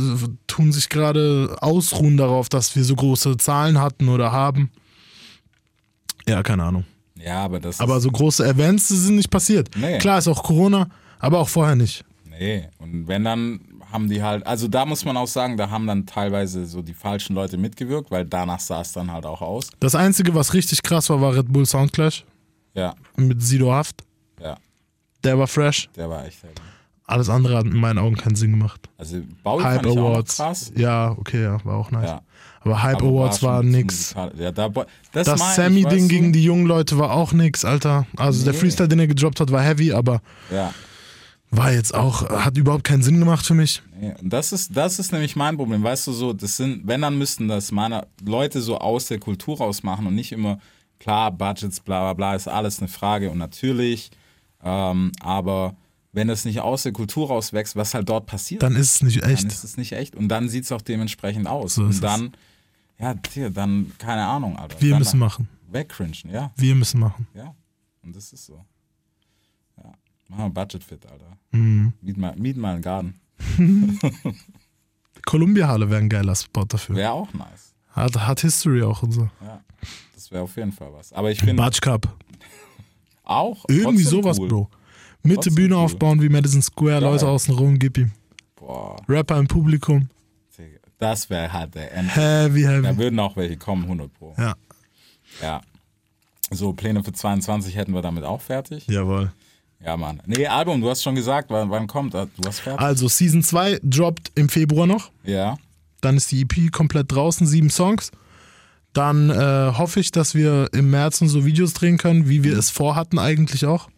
tun 0.48 0.72
sich 0.72 0.90
gerade 0.90 1.56
ausruhen 1.62 2.18
darauf, 2.18 2.50
dass 2.50 2.76
wir 2.76 2.84
so 2.84 2.96
große 2.96 3.38
Zahlen 3.38 3.80
hatten 3.80 4.10
oder 4.10 4.32
haben. 4.32 4.72
Ja, 6.28 6.44
keine 6.44 6.64
Ahnung. 6.64 6.86
ja, 7.16 7.44
aber 7.44 7.60
das 7.60 7.80
Aber 7.80 8.00
so 8.00 8.10
große 8.12 8.46
Events 8.48 8.88
sind 8.90 9.16
nicht 9.16 9.30
passiert. 9.30 9.70
Nee. 9.76 9.98
Klar 9.98 10.20
ist 10.20 10.28
auch 10.28 10.44
Corona, 10.44 10.88
aber 11.20 11.40
auch 11.40 11.50
vorher 11.50 11.76
nicht. 11.76 12.04
nee. 12.26 12.68
Und 12.80 13.08
wenn 13.08 13.24
dann 13.24 13.60
haben 13.92 14.08
die 14.10 14.24
halt, 14.24 14.46
also 14.48 14.68
da 14.70 14.86
muss 14.86 15.04
man 15.04 15.18
auch 15.18 15.28
sagen, 15.28 15.58
da 15.58 15.70
haben 15.70 15.86
dann 15.86 16.06
teilweise 16.06 16.66
so 16.66 16.82
die 16.82 16.94
falschen 16.94 17.36
Leute 17.36 17.58
mitgewirkt, 17.58 18.10
weil 18.10 18.24
danach 18.26 18.60
sah 18.62 18.80
es 18.82 18.94
dann 18.94 19.12
halt 19.12 19.26
auch 19.26 19.42
aus. 19.42 19.70
Das 19.82 19.96
Einzige, 19.96 20.34
was 20.34 20.54
richtig 20.54 20.82
krass 20.82 21.10
war, 21.10 21.20
war 21.20 21.36
Red 21.36 21.52
Bull 21.52 21.66
Soundclash 21.66 22.24
Ja, 22.74 22.96
mit 23.18 23.42
Sido 23.44 23.72
Haft. 23.74 24.04
ja, 24.42 24.56
Der 25.26 25.38
war 25.38 25.48
fresh. 25.48 25.90
der 25.96 26.10
war 26.10 26.26
echt 26.26 26.42
heavy. 26.42 26.54
Alles 27.06 27.30
andere 27.30 27.58
hat 27.58 27.66
in 27.66 27.76
meinen 27.78 27.98
Augen 28.00 28.16
keinen 28.16 28.36
Sinn 28.36 28.52
gemacht. 28.52 28.88
Also 28.98 29.18
Bowie 29.44 29.64
Hype 29.64 29.76
fand 29.82 29.86
ich 29.86 29.92
auch 29.92 29.96
noch 29.96 30.10
Awards. 30.12 30.38
krass. 30.38 30.72
Ja, 30.78 31.12
okay, 31.18 31.44
ja, 31.44 31.66
war 31.66 31.76
auch 31.78 31.92
nice. 31.92 32.10
Ja. 32.10 32.22
Aber 32.62 32.84
Hype 32.84 32.98
aber 32.98 33.08
Awards 33.08 33.44
war, 33.44 33.62
schon 33.62 33.72
nix. 33.72 34.14
Ja, 34.38 34.52
da, 34.52 34.70
das 34.70 35.26
Das 35.26 35.40
ich, 35.42 35.46
Sammy-Ding 35.48 35.86
weißt 35.86 36.04
du? 36.04 36.08
gegen 36.08 36.32
die 36.34 36.44
jungen 36.44 36.66
Leute 36.68 36.98
war 36.98 37.12
auch 37.12 37.34
nix, 37.34 37.66
Alter. 37.66 38.06
Also 38.16 38.44
der 38.46 38.54
Nee. 38.54 38.60
Freestyle, 38.60 38.88
den 38.88 39.00
er 39.00 39.08
gedroppt 39.08 39.40
hat, 39.42 39.52
war 39.52 39.62
heavy, 39.62 39.92
aber 39.92 40.22
Ja. 40.52 40.74
war 41.50 41.74
jetzt 41.74 41.94
auch, 41.94 42.30
hat 42.30 42.56
überhaupt 42.58 42.84
keinen 42.86 43.02
Sinn 43.02 43.20
gemacht 43.20 43.46
für 43.46 43.56
mich. 43.56 43.82
Nee, 44.00 44.14
und 44.22 44.30
das 44.32 44.54
ist, 44.54 44.76
das 44.78 45.00
ist 45.00 45.12
nämlich 45.12 45.36
mein 45.36 45.58
Problem. 45.58 45.84
Weißt 45.84 46.08
du, 46.08 46.14
so, 46.14 46.32
das 46.34 46.56
sind, 46.56 46.88
wenn 46.88 47.02
dann 47.02 47.18
müssten 47.18 47.48
das 47.50 47.72
meine 47.72 48.08
Leute 48.24 48.62
so 48.62 48.78
aus 48.78 49.08
der 49.08 49.20
Kultur 49.20 49.58
rausmachen 49.58 50.06
und 50.08 50.16
nicht 50.16 50.32
immer, 50.32 50.60
klar, 51.00 51.32
Budgets, 51.32 51.80
bla 51.82 52.00
bla 52.02 52.14
bla, 52.14 52.36
ist 52.36 52.48
alles 52.48 52.80
eine 52.80 52.88
Frage 52.88 53.32
und 53.32 53.40
natürlich, 53.40 54.12
ähm, 54.64 55.12
aber 55.20 55.76
wenn 56.14 56.30
es 56.30 56.44
nicht 56.46 56.60
aus 56.60 56.84
der 56.84 56.92
Kultur 56.92 57.28
rauswächst, 57.30 57.76
was 57.76 57.94
halt 57.94 58.10
dort 58.10 58.26
passiert, 58.26 58.64
Dann 58.64 58.76
ist 58.76 58.96
es 58.98 59.02
nicht 59.04 59.24
echt. 59.24 59.44
dann 59.44 59.50
ist 59.50 59.64
es 59.64 59.78
nicht 59.78 59.94
echt. 59.94 60.16
Und 60.16 60.28
dann 60.30 60.50
sieht 60.50 60.66
es 60.66 60.72
auch 60.72 60.82
dementsprechend 60.82 61.48
aus. 61.48 61.76
So 61.76 61.84
und 61.84 62.04
dann, 62.04 62.34
ja, 63.00 63.14
tja, 63.16 63.50
dann, 63.50 63.92
keine 63.98 64.26
Ahnung, 64.26 64.58
Alter. 64.58 64.80
Wir 64.82 64.92
dann 64.92 65.00
müssen 65.00 65.20
machen. 65.20 65.48
Wegcringen, 65.70 66.14
ja, 66.32 66.52
Wir 66.58 66.76
müssen 66.76 67.00
machen. 67.00 67.28
ja. 67.34 67.56
Und 68.04 68.16
das 68.16 68.34
ist 68.34 68.46
so. 68.48 68.66
Ja. 69.78 69.94
Machen 70.28 70.46
wir 70.46 70.50
Budget 70.50 70.84
fit, 70.84 71.06
Alter. 71.06 71.38
Mhm. 71.52 71.94
Miet 72.02 72.18
mal, 72.18 72.36
miet 72.36 72.58
mal 72.58 72.74
einen 72.74 72.82
Garten. 72.82 73.20
Columbia 75.26 75.68
Halle 75.68 75.90
wäre 75.90 76.02
ein 76.02 76.10
geiler 76.10 76.36
Spot 76.36 76.66
dafür. 76.66 76.96
Wäre 76.96 77.12
auch 77.12 77.32
nice. 77.34 77.74
Hat, 77.92 78.16
hat 78.18 78.42
History 78.42 78.84
auch 78.84 79.04
und 79.04 79.12
so. 79.12 79.30
Ja, 79.42 79.62
das 80.16 80.32
wäre 80.32 80.44
auf 80.44 80.56
jeden 80.58 80.72
Fall 80.72 80.92
was. 80.94 81.14
Aber 81.14 81.30
ich 81.32 81.40
finde 81.40 81.56
Batsch 81.56 81.82
Cup. 81.82 82.08
auch 83.24 83.66
Irgendwie 83.68 84.04
sowas, 84.04 84.40
cool. 84.40 84.48
Bro. 84.50 84.70
Mitte 85.24 85.36
Trotzdem 85.36 85.56
Bühne 85.56 85.76
cool. 85.76 85.82
aufbauen 85.84 86.22
wie 86.22 86.30
Madison 86.30 86.62
Square, 86.62 87.02
Geil. 87.02 87.12
Leute 87.12 87.28
außen 87.28 87.54
rum, 87.56 87.78
gib 87.80 87.98
ihm. 87.98 88.12
Boah, 88.56 88.96
Rapper 89.08 89.38
im 89.40 89.48
Publikum. 89.48 90.10
Das 90.98 91.32
wäre 91.32 91.52
halt 91.52 91.74
der 91.74 91.92
End. 91.96 92.16
Heavy, 92.16 92.62
Da 92.62 92.70
heavy. 92.70 92.98
würden 92.98 93.20
auch 93.20 93.36
welche 93.36 93.58
kommen, 93.58 93.84
100 93.86 94.14
Pro. 94.14 94.36
Ja, 94.38 94.54
Ja. 95.42 95.62
So, 96.52 96.74
Pläne 96.74 97.04
für 97.04 97.14
22 97.14 97.76
hätten 97.76 97.94
wir 97.94 98.02
damit 98.04 98.24
auch 98.24 98.42
fertig. 98.42 98.86
jawohl. 98.88 99.32
Ja, 99.84 99.98
Mann. 99.98 100.22
Nee, 100.28 100.46
Album, 100.46 100.80
du 100.80 100.90
hast 100.92 101.02
schon 101.02 101.16
gesagt, 101.16 101.50
wann, 101.50 101.72
wann 101.72 101.88
kommt 101.88 102.14
das? 102.14 102.28
Du 102.40 102.48
hast 102.48 102.60
fertig? 102.60 102.82
Also, 102.82 103.08
Season 103.08 103.42
2 103.42 103.80
droppt 103.82 104.32
im 104.36 104.48
Februar 104.48 104.86
noch. 104.86 105.10
Ja. 105.24 105.58
Dann 106.02 106.18
ist 106.18 106.32
die 106.32 106.42
EP 106.42 106.72
komplett 106.72 107.12
draußen, 107.12 107.48
sieben 107.48 107.72
Songs. 107.72 108.12
Dann 108.94 109.32
äh, 109.32 109.72
hoffe 109.76 110.00
ich, 110.02 110.12
dass 110.12 110.36
wir 110.36 110.70
im 110.74 110.92
März 110.92 111.20
und 111.22 111.30
so 111.30 111.46
Videos 111.46 111.74
drehen 111.74 111.98
können, 111.98 112.30
wie 112.30 112.44
wir 112.44 112.56
es 112.60 112.70
vorhatten 112.70 113.18
eigentlich 113.18 113.66
auch. 113.66 113.90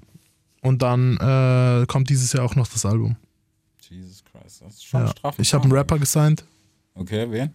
Und 0.64 0.82
dann 0.82 1.18
äh, 1.18 1.86
kommt 1.88 2.10
dieses 2.10 2.34
Jahr 2.34 2.44
auch 2.46 2.56
noch 2.56 2.68
das 2.68 2.86
Album. 2.86 3.16
Jesus 3.90 4.24
Christ, 4.24 4.62
das 4.62 4.74
ist 4.76 4.86
schon 4.86 5.02
Ja. 5.02 5.08
straff. 5.10 5.36
Ich 5.38 5.54
habe 5.54 5.64
einen 5.66 5.74
Rapper 5.74 6.00
gesigned, 6.00 6.44
Okay, 6.96 7.30
wen? 7.30 7.54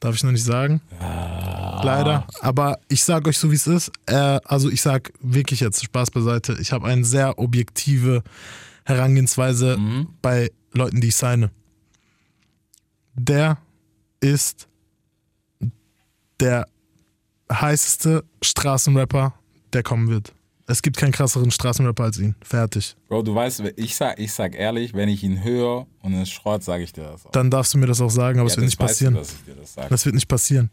darf 0.00 0.14
ich 0.16 0.24
noch 0.24 0.32
nicht 0.32 0.42
sagen. 0.44 0.80
Leider. 1.00 2.26
Aber 2.40 2.78
ich 2.88 3.04
sage 3.04 3.28
euch 3.30 3.38
so, 3.38 3.50
wie 3.50 3.54
es 3.56 3.66
ist. 3.66 3.92
Äh, 4.06 4.40
also 4.44 4.70
ich 4.70 4.80
sage 4.82 5.12
wirklich 5.20 5.60
jetzt 5.60 5.84
Spaß 5.84 6.10
beiseite. 6.10 6.56
Ich 6.60 6.72
habe 6.72 6.86
eine 6.88 7.04
sehr 7.04 7.38
objektive 7.38 8.22
Herangehensweise 8.84 9.78
bei 10.22 10.50
Leuten, 10.72 11.00
die 11.00 11.08
ich 11.08 11.16
signe. 11.16 11.50
Der 13.14 13.58
ist 14.20 14.68
der 16.40 16.66
heißeste 17.52 18.24
Straßenrapper, 18.42 19.34
der 19.72 19.82
kommen 19.82 20.08
wird. 20.08 20.32
Es 20.68 20.82
gibt 20.82 20.96
keinen 20.96 21.12
krasseren 21.12 21.50
Straßenrapper 21.52 22.02
als 22.04 22.18
ihn. 22.18 22.34
Fertig. 22.42 22.96
Bro, 23.08 23.22
du 23.22 23.34
weißt, 23.34 23.62
ich 23.76 23.94
sag, 23.94 24.18
ich 24.18 24.32
sag 24.32 24.54
ehrlich, 24.56 24.94
wenn 24.94 25.08
ich 25.08 25.22
ihn 25.22 25.44
höre 25.44 25.86
und 26.02 26.14
es 26.14 26.28
Schrott, 26.28 26.64
sage 26.64 26.82
ich 26.82 26.92
dir 26.92 27.04
das 27.04 27.24
auch. 27.24 27.30
Dann 27.30 27.50
darfst 27.50 27.72
du 27.74 27.78
mir 27.78 27.86
das 27.86 28.00
auch 28.00 28.10
sagen, 28.10 28.40
aber 28.40 28.48
es 28.48 28.54
Ja, 28.54 28.58
wird 28.58 28.66
nicht 28.66 28.78
passieren. 28.78 29.14
Du, 29.14 29.20
dass 29.20 29.32
ich 29.32 29.44
dir 29.44 29.54
das 29.54 29.74
sage. 29.74 29.88
Das 29.90 30.04
wird 30.04 30.14
nicht 30.16 30.26
passieren. 30.28 30.70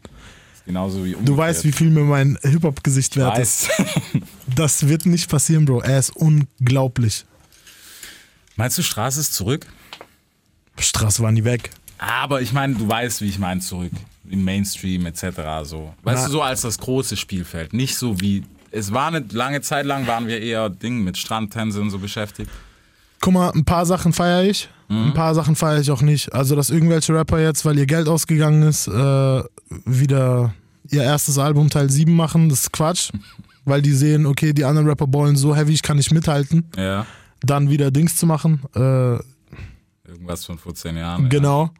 Genauso 0.66 1.04
wie 1.04 1.12
Du 1.12 1.18
umgekehrt. 1.18 1.38
weißt, 1.38 1.64
wie 1.64 1.72
viel 1.72 1.90
mir 1.90 2.00
mein 2.04 2.38
Hip-Hop-Gesicht 2.42 3.16
wert 3.16 3.38
ist. 3.38 3.68
Das 4.56 4.86
wird 4.88 5.04
nicht 5.06 5.28
passieren, 5.30 5.64
Bro. 5.64 5.80
Er 5.80 5.98
ist 5.98 6.14
unglaublich. 6.16 7.24
Meinst 8.56 8.78
du, 8.78 8.82
Straße 8.82 9.20
ist 9.20 9.32
zurück? 9.34 9.66
Straße 10.78 11.22
war 11.22 11.32
nie 11.32 11.44
weg. 11.44 11.70
Aber 11.98 12.40
ich 12.42 12.52
meine, 12.52 12.74
du 12.74 12.88
weißt, 12.88 13.20
wie 13.20 13.28
ich 13.28 13.38
meine, 13.38 13.60
zurück. 13.60 13.92
Im 14.28 14.44
Mainstream 14.44 15.06
etc. 15.06 15.22
So. 15.64 15.92
Weißt 16.02 16.22
Na- 16.22 16.26
du, 16.26 16.32
so 16.32 16.42
als 16.42 16.62
das 16.62 16.78
große 16.78 17.16
Spielfeld. 17.16 17.72
Nicht 17.72 17.96
so 17.96 18.20
wie. 18.20 18.44
Es 18.74 18.92
war 18.92 19.08
eine 19.08 19.24
lange 19.30 19.60
Zeit 19.60 19.86
lang, 19.86 20.06
waren 20.06 20.26
wir 20.26 20.40
eher 20.40 20.68
Ding 20.68 21.04
mit 21.04 21.16
Strandtänze 21.16 21.80
und 21.80 21.90
so 21.90 21.98
beschäftigt. 21.98 22.50
Guck 23.20 23.32
mal, 23.32 23.50
ein 23.50 23.64
paar 23.64 23.86
Sachen 23.86 24.12
feiere 24.12 24.42
ich, 24.42 24.68
ein 24.88 25.14
paar 25.14 25.34
Sachen 25.34 25.56
feiere 25.56 25.80
ich 25.80 25.90
auch 25.90 26.02
nicht. 26.02 26.32
Also, 26.34 26.54
dass 26.56 26.70
irgendwelche 26.70 27.14
Rapper 27.14 27.40
jetzt, 27.40 27.64
weil 27.64 27.78
ihr 27.78 27.86
Geld 27.86 28.08
ausgegangen 28.08 28.62
ist, 28.64 28.86
äh, 28.86 29.42
wieder 29.86 30.52
ihr 30.90 31.02
erstes 31.02 31.38
Album 31.38 31.70
Teil 31.70 31.90
7 31.90 32.14
machen, 32.14 32.48
das 32.48 32.62
ist 32.62 32.72
Quatsch. 32.72 33.10
Weil 33.66 33.80
die 33.80 33.92
sehen, 33.92 34.26
okay, 34.26 34.52
die 34.52 34.62
anderen 34.66 34.86
Rapper 34.86 35.06
ballen 35.06 35.36
so 35.36 35.56
heavy, 35.56 35.72
ich 35.72 35.80
kann 35.80 35.96
nicht 35.96 36.12
mithalten. 36.12 36.70
Ja. 36.76 37.06
Dann 37.40 37.70
wieder 37.70 37.90
Dings 37.90 38.14
zu 38.14 38.26
machen. 38.26 38.60
Äh, 38.74 39.14
Irgendwas 40.06 40.44
von 40.44 40.58
vor 40.58 40.74
zehn 40.74 40.98
Jahren. 40.98 41.30
Genau. 41.30 41.70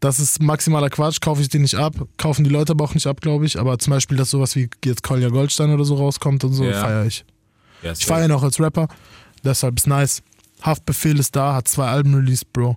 Das 0.00 0.20
ist 0.20 0.40
maximaler 0.40 0.90
Quatsch, 0.90 1.20
kaufe 1.20 1.42
ich 1.42 1.48
den 1.48 1.62
nicht 1.62 1.74
ab. 1.74 1.94
Kaufen 2.18 2.44
die 2.44 2.50
Leute 2.50 2.72
aber 2.72 2.84
auch 2.84 2.94
nicht 2.94 3.06
ab, 3.06 3.20
glaube 3.20 3.46
ich. 3.46 3.58
Aber 3.58 3.78
zum 3.78 3.90
Beispiel, 3.92 4.16
dass 4.16 4.30
sowas 4.30 4.54
wie 4.54 4.70
jetzt 4.84 5.02
Kolja 5.02 5.28
Goldstein 5.28 5.70
oder 5.72 5.84
so 5.84 5.96
rauskommt 5.96 6.44
und 6.44 6.52
so, 6.52 6.64
Ja. 6.64 6.80
feiere 6.80 7.06
ich. 7.06 7.24
Ja, 7.82 7.92
Ich 7.92 8.06
feiere 8.06 8.26
ihn 8.26 8.32
auch 8.32 8.42
als 8.42 8.60
Rapper. 8.60 8.86
Deshalb 9.44 9.76
ist 9.78 9.86
nice. 9.86 10.22
Haftbefehl 10.62 11.18
ist 11.18 11.34
da, 11.36 11.54
hat 11.54 11.68
zwei 11.68 11.86
Alben 11.88 12.14
released, 12.14 12.52
Bro. 12.52 12.76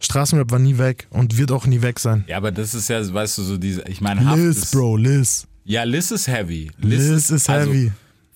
Straßenrap 0.00 0.50
war 0.50 0.58
nie 0.58 0.78
weg 0.78 1.06
und 1.10 1.36
wird 1.38 1.52
auch 1.52 1.66
nie 1.66 1.80
weg 1.82 1.98
sein. 2.00 2.24
Ja, 2.26 2.36
aber 2.38 2.50
das 2.50 2.74
ist 2.74 2.88
ja, 2.88 3.12
weißt 3.14 3.38
du, 3.38 3.42
so 3.42 3.56
diese. 3.56 3.82
Ich 3.88 4.00
meine, 4.00 4.24
Haft 4.24 4.38
Liz, 4.38 4.56
ist, 4.58 4.70
Bro, 4.72 4.96
Liz. 4.96 5.46
Ja, 5.64 5.84
Liz 5.84 6.10
ist 6.10 6.26
heavy. 6.26 6.70
Liz 6.78 7.30
ist 7.30 7.48
heavy. 7.48 7.84
Also, 7.86 7.92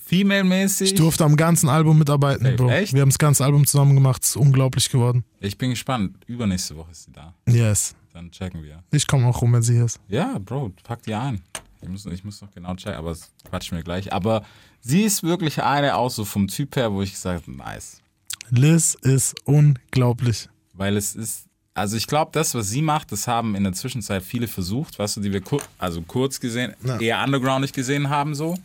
Female-mäßig. 0.06 0.92
Ich 0.92 0.94
durfte 0.94 1.24
am 1.24 1.36
ganzen 1.36 1.68
Album 1.68 1.98
mitarbeiten, 1.98 2.44
Safe. 2.44 2.56
Bro. 2.56 2.70
Echt? 2.70 2.92
Wir 2.94 3.00
haben 3.02 3.08
das 3.08 3.18
ganze 3.18 3.44
Album 3.44 3.66
zusammen 3.66 3.94
gemacht. 3.96 4.22
Es 4.22 4.30
ist 4.30 4.36
unglaublich 4.36 4.88
geworden. 4.88 5.24
Ich 5.40 5.58
bin 5.58 5.70
gespannt. 5.70 6.16
Übernächste 6.28 6.76
Woche 6.76 6.92
ist 6.92 7.04
sie 7.06 7.12
da. 7.12 7.34
Yes. 7.48 7.94
Dann 8.16 8.30
checken 8.30 8.62
wir. 8.62 8.82
Ich 8.92 9.06
komme 9.06 9.26
auch 9.26 9.42
rum, 9.42 9.52
wenn 9.52 9.60
sie 9.62 9.76
ist. 9.76 10.00
Ja, 10.08 10.38
Bro, 10.38 10.72
pack 10.84 11.02
die 11.02 11.12
ein. 11.12 11.42
Ich 11.82 11.88
muss, 11.90 12.06
ich 12.06 12.24
muss 12.24 12.40
noch 12.40 12.50
genau 12.50 12.74
checken, 12.74 12.96
aber 12.96 13.10
das 13.10 13.30
quatschen 13.46 13.76
wir 13.76 13.84
gleich. 13.84 14.10
Aber 14.10 14.42
sie 14.80 15.02
ist 15.02 15.22
wirklich 15.22 15.62
eine, 15.62 15.94
auch 15.96 16.08
so 16.10 16.24
vom 16.24 16.48
Typ 16.48 16.76
her, 16.76 16.90
wo 16.94 17.02
ich 17.02 17.12
gesagt 17.12 17.42
habe, 17.46 17.54
nice. 17.54 18.00
Liz 18.48 18.96
ist 19.02 19.34
unglaublich. 19.44 20.48
Weil 20.72 20.96
es 20.96 21.14
ist, 21.14 21.44
also 21.74 21.98
ich 21.98 22.06
glaube, 22.06 22.30
das, 22.32 22.54
was 22.54 22.70
sie 22.70 22.80
macht, 22.80 23.12
das 23.12 23.28
haben 23.28 23.54
in 23.54 23.64
der 23.64 23.74
Zwischenzeit 23.74 24.22
viele 24.22 24.48
versucht, 24.48 24.98
weißt 24.98 25.18
du, 25.18 25.20
die 25.20 25.30
wir 25.34 25.42
kur 25.42 25.60
also 25.76 26.00
kurz 26.00 26.40
gesehen, 26.40 26.72
Ja. 26.84 26.98
eher 26.98 27.22
undergroundig 27.22 27.74
gesehen 27.74 28.08
haben, 28.08 28.34
so. 28.34 28.56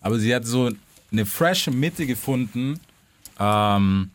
Aber 0.00 0.18
sie 0.18 0.34
hat 0.34 0.44
so 0.44 0.72
eine 1.12 1.24
frische 1.24 1.70
Mitte 1.70 2.04
gefunden, 2.04 2.80
ähm, 3.38 4.10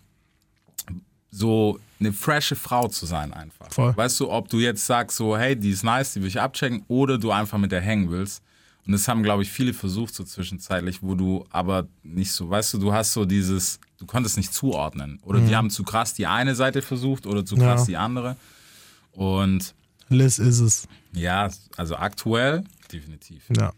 so 1.32 1.80
eine 2.06 2.14
frische 2.14 2.56
Frau 2.56 2.88
zu 2.88 3.06
sein 3.06 3.34
einfach. 3.34 3.72
Voll. 3.72 3.96
Weißt 3.96 4.20
du, 4.20 4.30
ob 4.30 4.50
du 4.50 4.60
jetzt 4.60 4.86
sagst 4.86 5.18
so, 5.18 5.38
hey, 5.38 5.56
die 5.56 5.70
ist 5.72 5.84
nice, 5.84 6.14
die 6.14 6.22
will 6.22 6.28
ich 6.28 6.40
abchecken, 6.40 6.84
oder 6.88 7.18
du 7.18 7.32
einfach 7.32 7.58
mit 7.58 7.72
der 7.72 7.82
hängen 7.82 8.10
willst. 8.12 8.42
Und 8.86 8.92
das 8.92 9.08
haben, 9.08 9.24
glaube 9.24 9.44
ich, 9.44 9.50
viele 9.52 9.74
versucht 9.74 10.14
so 10.14 10.24
zwischenzeitlich, 10.26 11.02
wo 11.02 11.16
du 11.16 11.46
aber 11.52 11.88
nicht 12.04 12.32
so, 12.34 12.50
weißt 12.50 12.74
du, 12.74 12.80
du 12.80 12.92
hast 12.94 13.14
so 13.14 13.24
dieses, 13.24 13.80
du 13.98 14.06
konntest 14.06 14.36
nicht 14.36 14.54
zuordnen. 14.54 15.20
Oder 15.24 15.40
die 15.40 15.56
haben 15.56 15.70
zu 15.70 15.84
krass 15.84 16.14
die 16.14 16.28
eine 16.28 16.54
Seite 16.54 16.82
versucht 16.82 17.26
oder 17.26 17.46
zu 17.46 17.56
krass 17.56 17.82
Ja. 17.82 17.86
die 17.86 17.98
andere. 17.98 18.36
Und 19.14 19.74
Liz 20.10 20.38
ist 20.38 20.60
es. 20.60 20.88
ja, 21.14 21.50
also 21.78 21.96
aktuell 21.96 22.66
definitiv. 22.92 23.44
Ja. 23.56 23.72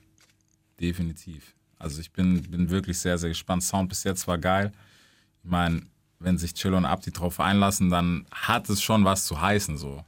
Definitiv. 0.82 1.54
Also 1.78 2.02
ich 2.02 2.12
bin, 2.12 2.42
bin 2.44 2.70
wirklich 2.70 2.98
sehr, 2.98 3.18
sehr 3.18 3.30
gespannt. 3.30 3.64
Sound 3.64 3.90
bis 3.90 4.04
jetzt 4.04 4.28
war 4.28 4.38
geil. 4.38 4.72
Ich 5.44 5.50
meine, 5.50 5.84
wenn 6.20 6.38
sich 6.38 6.54
Chill 6.54 6.74
und 6.74 6.86
Abdi 6.86 7.12
drauf 7.12 7.40
einlassen, 7.40 7.90
dann 7.90 8.26
hat 8.32 8.70
es 8.70 8.82
schon 8.82 9.06
was 9.06 9.26
zu 9.26 9.40
heißen 9.40 9.78
so. 9.78 10.04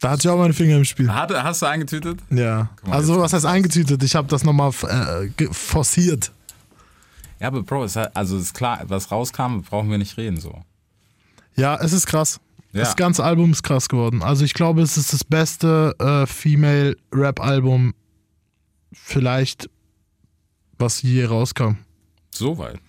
Da 0.00 0.10
hatte 0.10 0.20
ich 0.22 0.28
auch 0.30 0.38
meine 0.38 0.54
Finger 0.54 0.76
im 0.76 0.84
Spiel. 0.84 1.12
Hat, 1.12 1.30
hast 1.30 1.60
du 1.60 1.66
eingetütet? 1.66 2.20
Ja. 2.30 2.70
mal, 2.82 2.92
Also, 2.92 3.20
was 3.20 3.34
heißt 3.34 3.44
eingetütet? 3.44 4.02
Ich 4.02 4.16
habe 4.16 4.28
das 4.28 4.44
nochmal 4.44 4.72
äh, 4.88 5.46
forciert. 5.52 6.32
Ja, 7.38 7.48
aber 7.48 7.62
Bro, 7.62 7.84
es 7.84 7.96
hat, 7.96 8.16
also 8.16 8.38
ist 8.38 8.54
klar, 8.54 8.82
was 8.86 9.10
rauskam, 9.10 9.60
brauchen 9.60 9.90
wir 9.90 9.98
nicht 9.98 10.16
reden 10.16 10.40
so. 10.40 10.62
Ja, 11.54 11.76
es 11.76 11.92
ist 11.92 12.06
krass. 12.06 12.40
Ja. 12.72 12.80
Das 12.80 12.96
ganze 12.96 13.24
Album 13.24 13.52
ist 13.52 13.62
krass 13.62 13.88
geworden. 13.88 14.22
Also, 14.22 14.44
ich 14.44 14.54
glaube, 14.54 14.80
es 14.80 14.96
ist 14.96 15.12
das 15.12 15.22
beste 15.22 15.94
äh, 15.98 16.26
Female-Rap-Album, 16.26 17.92
vielleicht, 18.92 19.68
was 20.78 21.02
je 21.02 21.26
rauskam. 21.26 21.72
So 22.34 22.56
weit. 22.56 22.80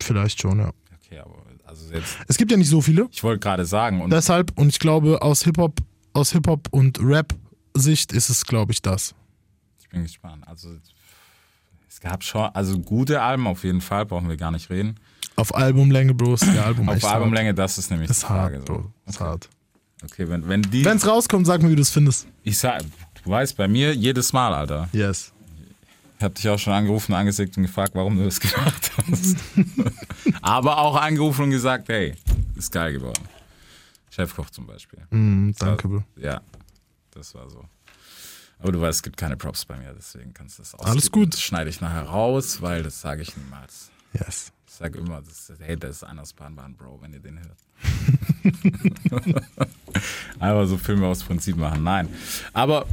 Vielleicht 0.00 0.40
schon, 0.40 0.58
ja. 0.60 0.70
Okay, 1.10 1.18
aber 1.20 1.34
also 1.64 1.92
jetzt, 1.92 2.18
Es 2.28 2.36
gibt 2.36 2.50
ja 2.52 2.56
nicht 2.56 2.68
so 2.68 2.80
viele. 2.80 3.08
ich 3.10 3.22
wollte 3.24 3.40
gerade 3.40 3.64
sagen, 3.64 4.00
und 4.00 4.10
Deshalb, 4.10 4.52
und 4.58 4.68
ich 4.68 4.78
glaube, 4.78 5.20
aus 5.22 5.42
Hip-Hop, 5.42 5.80
aus 6.12 6.30
Hip-Hop 6.32 6.68
und 6.70 6.98
Rap-Sicht 7.02 8.12
ist 8.12 8.30
es, 8.30 8.44
glaube 8.46 8.72
ich, 8.72 8.80
das. 8.82 9.14
ich 9.80 9.88
bin 9.88 10.02
gespannt. 10.04 10.46
Also 10.46 10.70
es 11.88 12.00
gab 12.00 12.22
schon, 12.22 12.48
also 12.54 12.78
gute 12.78 13.20
Alben 13.22 13.46
auf 13.48 13.64
jeden 13.64 13.80
Fall, 13.80 14.06
brauchen 14.06 14.28
wir 14.28 14.36
gar 14.36 14.52
nicht 14.52 14.70
reden. 14.70 14.96
Auf 15.36 15.54
Albumlänge, 15.54 16.14
Bro, 16.14 16.34
ist 16.34 16.46
der 16.46 16.64
Album 16.66 16.88
Auf 16.88 17.04
Albumlänge, 17.04 17.54
das 17.54 17.78
ist 17.78 17.90
nämlich 17.90 18.08
hart. 18.08 18.16
Ist 18.16 18.22
die 18.22 18.26
Frage. 18.26 18.56
hart, 18.58 18.66
so. 18.68 18.72
Bro. 18.74 18.92
Ist 19.06 19.20
hart. 19.20 19.48
Okay, 20.04 20.28
wenn, 20.28 20.48
wenn 20.48 20.62
die, 20.62 20.84
Wenn 20.84 20.96
es 20.96 21.06
rauskommt, 21.06 21.46
sag 21.46 21.62
mir, 21.62 21.70
wie 21.70 21.76
du 21.76 21.82
es 21.82 21.90
findest. 21.90 22.26
ich 22.42 22.56
sag, 22.56 22.82
du 23.24 23.30
weißt, 23.30 23.56
bei 23.56 23.66
mir 23.68 23.94
jedes 23.94 24.32
Mal, 24.32 24.54
Alter. 24.54 24.88
Yes. 24.92 25.32
Ich 26.20 26.24
habe 26.24 26.34
dich 26.34 26.46
auch 26.50 26.58
schon 26.58 26.74
angerufen, 26.74 27.14
angesickt 27.14 27.56
und 27.56 27.62
gefragt, 27.62 27.94
warum 27.94 28.18
du 28.18 28.24
das 28.24 28.38
gemacht 28.40 28.92
hast. 29.10 29.38
Aber 30.42 30.76
auch 30.76 30.94
angerufen 30.96 31.44
und 31.44 31.50
gesagt, 31.50 31.88
hey, 31.88 32.14
ist 32.56 32.70
geil 32.70 32.92
geworden. 32.92 33.26
Chefkoch 34.10 34.50
zum 34.50 34.66
Beispiel. 34.66 34.98
Mm, 35.08 35.52
danke, 35.58 35.88
Bro. 35.88 36.04
Ja, 36.16 36.42
das 37.12 37.34
war 37.34 37.48
so. 37.48 37.64
Aber 38.58 38.70
du 38.70 38.82
weißt, 38.82 38.96
es 38.98 39.02
gibt 39.02 39.16
keine 39.16 39.38
Props 39.38 39.64
bei 39.64 39.78
mir, 39.78 39.94
deswegen 39.96 40.34
kannst 40.34 40.58
du 40.58 40.62
das 40.62 40.74
Alles 40.74 40.96
ausskippen. 40.96 41.22
gut. 41.22 41.32
Das 41.32 41.40
schneide 41.40 41.70
ich 41.70 41.80
nachher 41.80 42.02
raus, 42.02 42.60
weil 42.60 42.82
das 42.82 43.00
sage 43.00 43.22
ich 43.22 43.34
niemals. 43.38 43.90
Yes. 44.12 44.52
Ich 44.66 44.74
sage 44.74 44.98
immer, 44.98 45.22
das, 45.22 45.50
hey, 45.58 45.78
das 45.78 46.02
ist 46.02 46.04
aus 46.04 46.34
Bahnbahn, 46.34 46.74
Bro, 46.74 47.00
wenn 47.00 47.14
ihr 47.14 47.20
den 47.20 47.38
hört. 47.38 47.56
Einfach 50.38 50.66
so 50.66 50.76
Filme 50.76 51.06
aus 51.06 51.22
Prinzip 51.22 51.56
machen. 51.56 51.82
Nein. 51.82 52.10
Aber, 52.52 52.84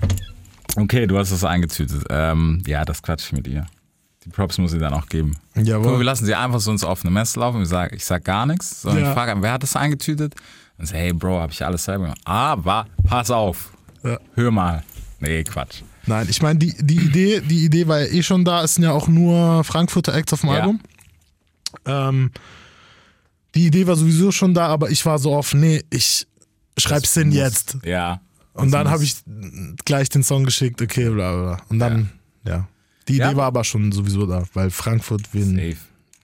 okay, 0.78 1.08
du 1.08 1.18
hast 1.18 1.32
das 1.32 1.44
eingetütet. 1.44 2.06
Ähm, 2.10 2.64
ja, 2.66 2.86
das 2.86 3.02
quatsch 3.02 3.26
ich 3.26 3.32
mit 3.34 3.48
ihr. 3.48 3.66
Die 4.26 4.30
Props 4.30 4.58
muss 4.58 4.74
ich 4.74 4.80
dann 4.80 4.94
auch 4.94 5.08
geben. 5.08 5.38
Guck 5.54 5.56
mal, 5.56 5.66
wir 5.66 5.72
Jawohl. 5.74 6.04
lassen 6.04 6.26
sie 6.26 6.36
einfach 6.36 6.60
so 6.60 6.72
ins 6.72 6.84
offene 6.84 7.12
Messe 7.12 7.40
laufen. 7.40 7.60
Wir 7.60 7.66
sagen, 7.66 7.96
ich 7.96 8.06
sag 8.06 8.24
gar 8.26 8.46
nichts, 8.46 8.82
sondern 8.82 9.04
Ja. 9.04 9.10
ich 9.10 9.14
frage, 9.16 9.42
wer 9.42 9.54
hat 9.54 9.64
das 9.64 9.76
eingetütet? 9.76 10.36
Und 10.78 10.86
sage, 10.86 11.00
hey, 11.00 11.14
Bro, 11.14 11.40
habe 11.40 11.52
ich 11.54 11.66
alles 11.66 11.86
selber 11.86 12.04
gemacht. 12.06 12.22
Aber, 12.26 12.86
pass 13.06 13.32
auf. 13.32 13.72
Ja. 14.04 14.20
Hör 14.36 14.52
mal. 14.52 14.84
Nee, 15.20 15.44
Quatsch. 15.44 15.82
Nein, 16.06 16.28
ich 16.30 16.42
meine, 16.42 16.60
die, 16.60 16.74
die, 16.80 16.98
Idee, 16.98 17.42
die 17.42 17.66
Idee 17.66 17.88
war 17.88 18.00
ja 18.02 18.06
eh 18.08 18.22
schon 18.24 18.46
da. 18.46 18.64
Es 18.64 18.76
sind 18.76 18.84
ja 18.84 18.92
auch 18.92 19.08
nur 19.08 19.64
Frankfurter 19.64 20.14
Acts 20.14 20.34
auf 20.34 20.42
dem 20.42 20.50
Ja. 20.52 20.56
Album. 20.58 20.80
Ähm, 21.86 22.32
die 23.56 23.66
Idee 23.68 23.88
war 23.88 23.96
sowieso 23.96 24.32
schon 24.32 24.54
da, 24.54 24.68
aber 24.68 24.90
ich 24.90 25.06
war 25.06 25.20
so 25.20 25.32
oft, 25.34 25.54
nee, 25.54 25.84
ich 25.90 26.28
schreib's 26.78 27.14
denn 27.14 27.30
muss- 27.30 27.38
jetzt. 27.38 27.78
Ja. 27.84 28.22
Und 28.58 28.72
dann 28.72 28.84
muss- 28.84 28.92
habe 28.94 29.04
ich 29.04 29.16
gleich 29.86 30.10
den 30.10 30.24
Song 30.24 30.44
geschickt, 30.44 30.82
okay, 30.82 31.10
bla 31.10 31.36
bla. 31.36 31.62
Und 31.70 31.80
dann, 31.80 32.12
ja. 32.46 32.68
Die 33.08 33.14
Idee 33.16 33.24
Ja. 33.24 33.36
war 33.36 33.46
aber 33.46 33.64
schon 33.64 33.92
sowieso 33.92 34.26
da, 34.26 34.44
weil 34.54 34.70
Frankfurt, 34.70 35.34
wen, 35.34 35.56
Safe. 35.56 35.78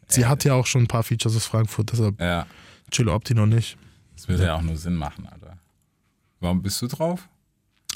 sie 0.07 0.25
hat 0.25 0.43
ja 0.43 0.53
auch 0.53 0.65
schon 0.65 0.83
ein 0.83 0.87
paar 0.87 1.03
Features 1.03 1.35
aus 1.35 1.45
Frankfurt, 1.45 1.91
deshalb 1.91 2.19
Ja. 2.19 2.45
Chill 2.91 3.07
Opti 3.09 3.33
noch 3.33 3.45
nicht. 3.45 3.77
Das 4.15 4.27
würde 4.27 4.43
ja 4.45 4.55
auch 4.55 4.61
nur 4.61 4.75
Sinn 4.77 4.95
machen, 4.95 5.25
Alter. 5.27 5.57
Warum 6.39 6.61
bist 6.61 6.81
du 6.81 6.87
drauf? 6.87 7.27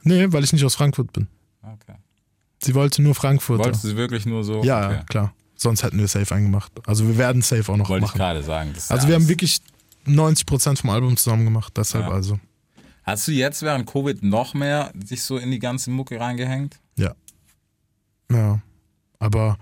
Nee, 0.04 0.32
weil 0.32 0.44
ich 0.44 0.54
nicht 0.54 0.64
aus 0.64 0.76
Frankfurt 0.76 1.12
bin. 1.12 1.28
Okay. 1.62 1.98
Sie 2.64 2.74
wollte 2.76 3.02
nur 3.02 3.14
Frankfurt. 3.14 3.60
Wolltest 3.60 3.84
du 3.84 3.96
wirklich 3.98 4.26
nur 4.26 4.44
so? 4.44 4.64
Ja, 4.64 4.88
okay. 4.88 5.04
klar. 5.10 5.34
Sonst 5.56 5.84
hätten 5.84 5.98
wir 6.00 6.08
Safe 6.08 6.34
eingemacht. 6.34 6.72
Also 6.88 7.06
wir 7.08 7.18
werden 7.18 7.42
Safe 7.42 7.70
auch 7.72 7.78
noch 7.78 7.90
Wollte 7.90 8.06
ich 8.06 8.12
machen. 8.12 8.18
gerade 8.20 8.42
sagen. 8.44 8.72
das 8.74 8.86
ist 8.86 8.92
Also 8.92 9.04
ja 9.04 9.10
wir 9.10 9.16
haben 9.16 9.28
wirklich 9.28 9.60
90% 10.06 10.80
vom 10.80 10.90
Album 10.92 11.18
zusammen 11.18 11.44
gemacht, 11.44 11.74
deshalb 11.76 12.06
Ja. 12.06 12.12
also. 12.12 12.40
Hast 13.08 13.26
du 13.30 13.32
jetzt 13.32 13.62
während 13.62 13.90
Covid 13.90 14.22
noch 14.22 14.54
mehr 14.54 14.92
dich 14.94 15.24
so 15.24 15.38
in 15.38 15.50
die 15.50 15.60
ganze 15.60 15.90
Mucke 15.90 16.20
reingehängt? 16.20 16.78
Ja. 16.98 17.14
Ja. 18.30 18.60
Aber 19.18 19.58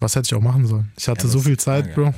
was 0.00 0.16
hätte 0.16 0.26
ich 0.26 0.34
auch 0.34 0.42
machen 0.42 0.66
sollen? 0.66 0.90
Ich 0.98 1.06
hatte 1.06 1.26
Ja, 1.26 1.28
so 1.32 1.38
viel 1.40 1.56
Zeit, 1.56 1.94
Bro. 1.94 2.12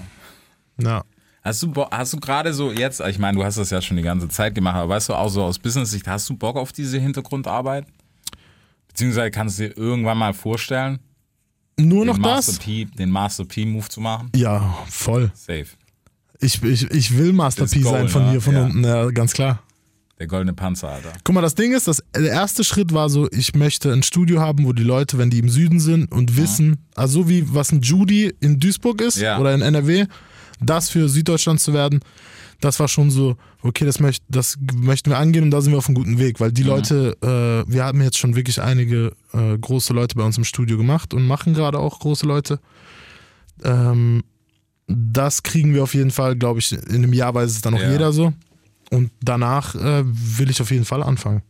Ja. 0.78 1.04
Hast 1.42 1.62
du, 1.62 1.72
hast 1.90 2.14
du 2.14 2.20
gerade 2.20 2.54
so 2.54 2.72
jetzt, 2.72 3.00
ich 3.00 3.18
meine, 3.18 3.36
du 3.36 3.44
hast 3.44 3.58
das 3.58 3.68
ja 3.68 3.82
schon 3.82 3.98
die 3.98 4.02
ganze 4.02 4.28
Zeit 4.30 4.54
gemacht, 4.54 4.76
aber 4.76 4.94
weißt 4.94 5.10
du, 5.10 5.14
auch 5.14 5.28
so 5.28 5.42
aus 5.42 5.58
Business-Sicht, 5.58 6.06
hast 6.08 6.28
du 6.30 6.36
Bock 6.36 6.56
auf 6.56 6.72
diese 6.72 6.98
Hintergrundarbeit? 6.98 7.86
Beziehungsweise 8.88 9.30
kannst 9.30 9.58
du 9.58 9.68
dir 9.68 9.76
irgendwann 9.76 10.16
mal 10.18 10.32
vorstellen, 10.32 11.00
Nur 11.78 12.06
noch 12.06 12.14
den 12.14 12.22
Master 12.22 12.52
das? 12.52 12.58
P, 12.60 12.86
den 12.86 13.10
Master 13.10 13.44
P-Move 13.44 13.88
zu 13.90 14.00
machen? 14.00 14.30
Ja, 14.34 14.74
voll. 14.88 15.30
Safe. 15.34 15.66
Ich, 16.40 16.62
ich, 16.62 16.90
ich 16.90 17.16
will 17.16 17.34
Master 17.34 17.66
P 17.66 17.82
sein 17.82 18.08
von 18.08 18.24
ne? 18.24 18.30
hier, 18.32 18.40
von 18.40 18.54
Ja. 18.54 18.64
unten, 18.64 18.84
ja, 18.84 19.10
ganz 19.10 19.34
klar. 19.34 19.62
Der 20.20 20.26
goldene 20.26 20.52
Panzer, 20.52 20.90
Alter. 20.90 21.12
Guck 21.24 21.34
mal, 21.34 21.40
das 21.40 21.54
Ding 21.54 21.72
ist, 21.72 21.88
das, 21.88 22.02
der 22.14 22.30
erste 22.30 22.62
Schritt 22.62 22.92
war 22.92 23.08
so, 23.08 23.26
ich 23.32 23.54
möchte 23.54 23.90
ein 23.90 24.02
Studio 24.02 24.38
haben, 24.40 24.66
wo 24.66 24.74
die 24.74 24.82
Leute, 24.82 25.16
wenn 25.16 25.30
die 25.30 25.38
im 25.38 25.48
Süden 25.48 25.80
sind 25.80 26.12
und 26.12 26.36
wissen, 26.36 26.76
also 26.94 27.22
so 27.22 27.28
wie 27.30 27.54
was 27.54 27.72
ein 27.72 27.80
Judy 27.80 28.32
in 28.40 28.60
Duisburg 28.60 29.00
ist 29.00 29.16
Ja. 29.16 29.38
oder 29.38 29.54
in 29.54 29.62
NRW, 29.62 30.04
das 30.60 30.90
für 30.90 31.08
Süddeutschland 31.08 31.58
zu 31.60 31.72
werden, 31.72 32.00
das 32.60 32.78
war 32.78 32.88
schon 32.88 33.10
so, 33.10 33.36
okay, 33.62 33.86
das, 33.86 33.98
möcht, 33.98 34.22
das 34.28 34.58
möchten 34.74 35.08
wir 35.08 35.16
angehen 35.16 35.44
und 35.44 35.50
da 35.52 35.62
sind 35.62 35.72
wir 35.72 35.78
auf 35.78 35.86
einem 35.88 35.94
guten 35.94 36.18
Weg, 36.18 36.38
weil 36.38 36.52
die 36.52 36.64
Leute, 36.64 37.16
äh, 37.22 37.72
wir 37.72 37.84
haben 37.86 38.02
jetzt 38.02 38.18
schon 38.18 38.36
wirklich 38.36 38.60
einige 38.60 39.12
äh, 39.32 39.56
große 39.58 39.94
Leute 39.94 40.16
bei 40.16 40.22
uns 40.22 40.36
im 40.36 40.44
Studio 40.44 40.76
gemacht 40.76 41.14
und 41.14 41.26
machen 41.26 41.54
gerade 41.54 41.78
auch 41.78 41.98
große 41.98 42.26
Leute. 42.26 42.60
Ähm, 43.64 44.22
das 44.86 45.42
kriegen 45.42 45.72
wir 45.72 45.82
auf 45.82 45.94
jeden 45.94 46.10
Fall, 46.10 46.36
glaube 46.36 46.58
ich, 46.60 46.72
in 46.72 46.96
einem 46.96 47.14
Jahr 47.14 47.32
weiß 47.34 47.50
es 47.50 47.62
dann 47.62 47.72
auch 47.72 47.80
Ja. 47.80 47.90
jeder 47.92 48.12
so. 48.12 48.34
Und 48.90 49.10
danach 49.22 49.74
äh, 49.74 50.02
will 50.04 50.50
ich 50.50 50.60
auf 50.60 50.70
jeden 50.70 50.84
Fall 50.84 51.02
anfangen. 51.02 51.42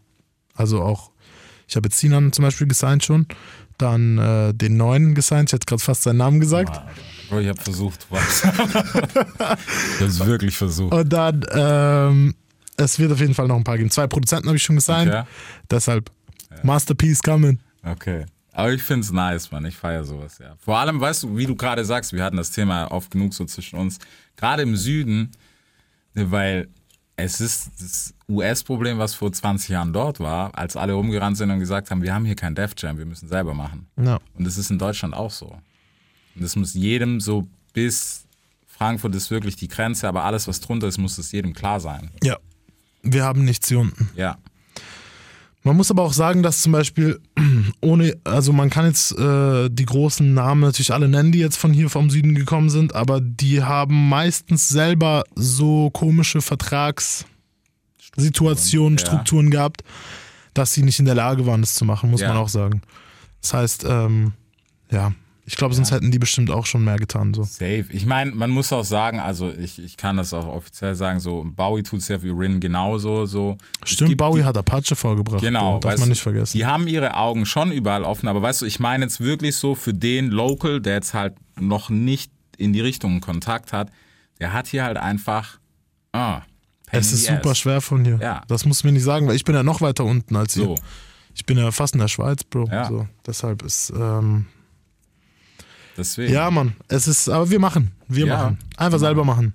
Also 0.54 0.82
auch, 0.82 1.10
ich 1.66 1.76
habe 1.76 1.88
jetzt 1.88 1.98
Sinan 1.98 2.32
zum 2.32 2.44
Beispiel 2.44 2.66
gesigned 2.66 3.04
schon, 3.04 3.26
dann 3.78 4.18
äh, 4.18 4.52
den 4.54 4.76
neuen 4.76 5.14
gesigned, 5.14 5.48
ich 5.48 5.54
hätte 5.54 5.64
gerade 5.66 5.82
fast 5.82 6.02
seinen 6.02 6.18
Namen 6.18 6.38
gesagt. 6.40 6.80
Bro, 7.30 7.38
ich 7.40 7.48
habe 7.48 7.60
versucht, 7.60 8.06
was. 8.10 8.44
ich 8.44 8.50
habe 8.50 9.56
es 10.00 10.24
wirklich 10.24 10.56
versucht. 10.56 10.92
Und 10.92 11.08
dann, 11.12 11.44
ähm, 11.52 12.34
es 12.76 12.98
wird 12.98 13.12
auf 13.12 13.20
jeden 13.20 13.34
Fall 13.34 13.48
noch 13.48 13.56
ein 13.56 13.64
paar 13.64 13.78
geben. 13.78 13.90
Zwei 13.90 14.06
Produzenten 14.06 14.48
habe 14.48 14.56
ich 14.56 14.62
schon 14.62 14.76
gesigned, 14.76 15.12
Okay. 15.12 15.24
deshalb 15.70 16.10
Masterpiece 16.62 17.22
coming. 17.22 17.58
Okay. 17.82 18.26
Aber 18.52 18.72
ich 18.72 18.82
finde 18.82 19.00
es 19.04 19.12
nice, 19.12 19.50
Mann. 19.50 19.64
Ich 19.64 19.76
feiere 19.76 20.04
sowas, 20.04 20.38
ja. 20.38 20.56
Vor 20.58 20.76
allem, 20.78 21.00
weißt 21.00 21.22
du, 21.22 21.36
wie 21.36 21.46
du 21.46 21.54
gerade 21.54 21.84
sagst, 21.84 22.12
wir 22.12 22.22
hatten 22.22 22.36
das 22.36 22.50
Thema 22.50 22.90
oft 22.90 23.10
genug 23.10 23.32
so 23.32 23.44
zwischen 23.44 23.78
uns. 23.78 23.98
Gerade 24.36 24.62
im 24.62 24.76
Süden, 24.76 25.30
weil 26.14 26.68
es 27.22 27.40
ist 27.40 27.70
das 27.80 28.14
US-Problem, 28.28 28.98
was 28.98 29.14
vor 29.14 29.32
20 29.32 29.70
Jahren 29.70 29.92
dort 29.92 30.20
war, 30.20 30.56
als 30.56 30.76
alle 30.76 30.92
rumgerannt 30.92 31.36
sind 31.36 31.50
und 31.50 31.58
gesagt 31.58 31.90
haben, 31.90 32.02
wir 32.02 32.14
haben 32.14 32.24
hier 32.24 32.36
kein 32.36 32.54
Def 32.54 32.74
Jam, 32.76 32.98
wir 32.98 33.06
müssen 33.06 33.28
selber 33.28 33.54
machen. 33.54 33.86
Ja. 34.00 34.18
Und 34.34 34.44
das 34.46 34.58
ist 34.58 34.70
in 34.70 34.78
Deutschland 34.78 35.14
auch 35.14 35.30
so. 35.30 35.46
Und 35.46 36.42
das 36.44 36.56
muss 36.56 36.74
jedem 36.74 37.20
so 37.20 37.48
bis 37.72 38.26
Frankfurt 38.66 39.14
ist 39.14 39.30
wirklich 39.30 39.56
die 39.56 39.68
Grenze, 39.68 40.08
aber 40.08 40.24
alles, 40.24 40.48
was 40.48 40.60
drunter 40.60 40.86
ist, 40.86 40.98
muss 40.98 41.18
es 41.18 41.32
jedem 41.32 41.52
klar 41.52 41.80
sein. 41.80 42.10
ja. 42.22 42.36
Wir 43.02 43.24
haben 43.24 43.46
nichts 43.46 43.68
hier 43.68 43.78
unten. 43.78 44.10
Ja. 44.14 44.36
Man 45.62 45.76
muss 45.76 45.90
aber 45.90 46.02
auch 46.04 46.14
sagen, 46.14 46.42
dass 46.42 46.62
zum 46.62 46.72
Beispiel 46.72 47.20
ohne, 47.82 48.16
also 48.24 48.50
man 48.52 48.70
kann 48.70 48.86
jetzt 48.86 49.12
äh, 49.18 49.68
die 49.70 49.84
großen 49.84 50.32
Namen 50.32 50.62
natürlich 50.62 50.92
alle 50.92 51.06
nennen, 51.08 51.32
die 51.32 51.38
jetzt 51.38 51.58
von 51.58 51.72
hier 51.72 51.90
vom 51.90 52.08
Süden 52.08 52.34
gekommen 52.34 52.70
sind, 52.70 52.94
aber 52.94 53.20
die 53.20 53.62
haben 53.62 54.08
meistens 54.08 54.68
selber 54.70 55.22
so 55.34 55.90
komische 55.90 56.40
Vertragssituationen, 56.40 58.98
Ja. 58.98 59.04
Strukturen 59.06 59.50
gehabt, 59.50 59.82
dass 60.54 60.72
sie 60.72 60.82
nicht 60.82 60.98
in 60.98 61.04
der 61.04 61.14
Lage 61.14 61.44
waren, 61.46 61.60
das 61.60 61.74
zu 61.74 61.84
machen, 61.84 62.10
muss 62.10 62.22
Ja. 62.22 62.28
man 62.28 62.38
auch 62.38 62.48
sagen. 62.48 62.80
Das 63.42 63.52
heißt, 63.54 63.84
ähm, 63.86 64.32
ja, 64.90 65.12
Ich 65.46 65.56
glaube, 65.56 65.74
sonst 65.74 65.90
hätten 65.90 66.10
die 66.10 66.18
bestimmt 66.18 66.50
auch 66.50 66.66
schon 66.66 66.84
mehr 66.84 66.96
getan. 66.96 67.34
So. 67.34 67.42
Safe. 67.42 67.86
Ich 67.90 68.06
meine, 68.06 68.30
man 68.32 68.50
muss 68.50 68.72
auch 68.72 68.84
sagen, 68.84 69.18
also 69.18 69.50
ich, 69.50 69.82
ich 69.82 69.96
kann 69.96 70.16
das 70.16 70.32
auch 70.32 70.46
offiziell 70.46 70.94
sagen, 70.94 71.18
so 71.18 71.44
Bowie 71.44 71.82
tut 71.82 72.00
es 72.00 72.08
ja 72.08 72.18
für 72.18 72.38
Rin 72.38 72.60
genauso. 72.60 73.26
So. 73.26 73.56
Stimmt, 73.84 74.16
Bowie 74.16 74.40
die, 74.40 74.44
hat 74.44 74.56
Apache 74.56 74.94
vorgebracht. 74.94 75.40
Genau, 75.40 75.72
Bro. 75.72 75.80
darf 75.80 75.98
man 75.98 76.08
du, 76.08 76.10
nicht 76.10 76.22
vergessen. 76.22 76.56
Die 76.56 76.66
haben 76.66 76.86
ihre 76.86 77.16
Augen 77.16 77.46
schon 77.46 77.72
überall 77.72 78.04
offen, 78.04 78.28
aber 78.28 78.42
weißt 78.42 78.62
du, 78.62 78.66
ich 78.66 78.78
meine 78.80 79.04
jetzt 79.04 79.20
wirklich 79.20 79.56
so 79.56 79.74
für 79.74 79.94
den 79.94 80.30
Local, 80.30 80.80
der 80.80 80.94
jetzt 80.94 81.14
halt 81.14 81.34
noch 81.58 81.90
nicht 81.90 82.30
in 82.56 82.72
die 82.72 82.80
Richtung 82.80 83.20
Kontakt 83.20 83.72
hat, 83.72 83.90
der 84.38 84.52
hat 84.52 84.68
hier 84.68 84.84
halt 84.84 84.98
einfach. 84.98 85.58
Ah, 86.12 86.42
es 86.92 87.12
ist 87.12 87.26
super 87.26 87.54
schwer 87.54 87.80
von 87.80 88.04
hier. 88.04 88.18
Ja. 88.20 88.42
Das 88.48 88.64
muss 88.64 88.84
mir 88.84 88.92
nicht 88.92 89.04
sagen, 89.04 89.26
weil 89.28 89.36
ich 89.36 89.44
bin 89.44 89.54
ja 89.54 89.62
noch 89.62 89.80
weiter 89.80 90.04
unten 90.04 90.36
als 90.36 90.54
So. 90.54 90.74
ihr. 90.74 90.80
Ich 91.34 91.46
bin 91.46 91.56
ja 91.56 91.70
fast 91.70 91.94
in 91.94 92.00
der 92.00 92.08
Schweiz, 92.08 92.42
Bro. 92.44 92.68
Ja. 92.70 92.88
So, 92.88 93.06
deshalb 93.26 93.62
ist, 93.62 93.92
ähm, 93.96 94.46
Deswegen. 95.96 96.32
ja, 96.32 96.50
Mann, 96.50 96.74
es 96.88 97.06
ist, 97.08 97.28
aber 97.28 97.50
wir 97.50 97.58
machen. 97.58 97.90
Wir 98.08 98.26
Ja. 98.26 98.36
machen. 98.36 98.58
Einfach 98.76 98.98
selber 98.98 99.24
machen. 99.24 99.54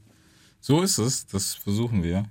So 0.62 0.82
ist 0.82 0.98
es. 0.98 1.26
Das 1.28 1.54
versuchen 1.56 2.04
wir 2.04 2.26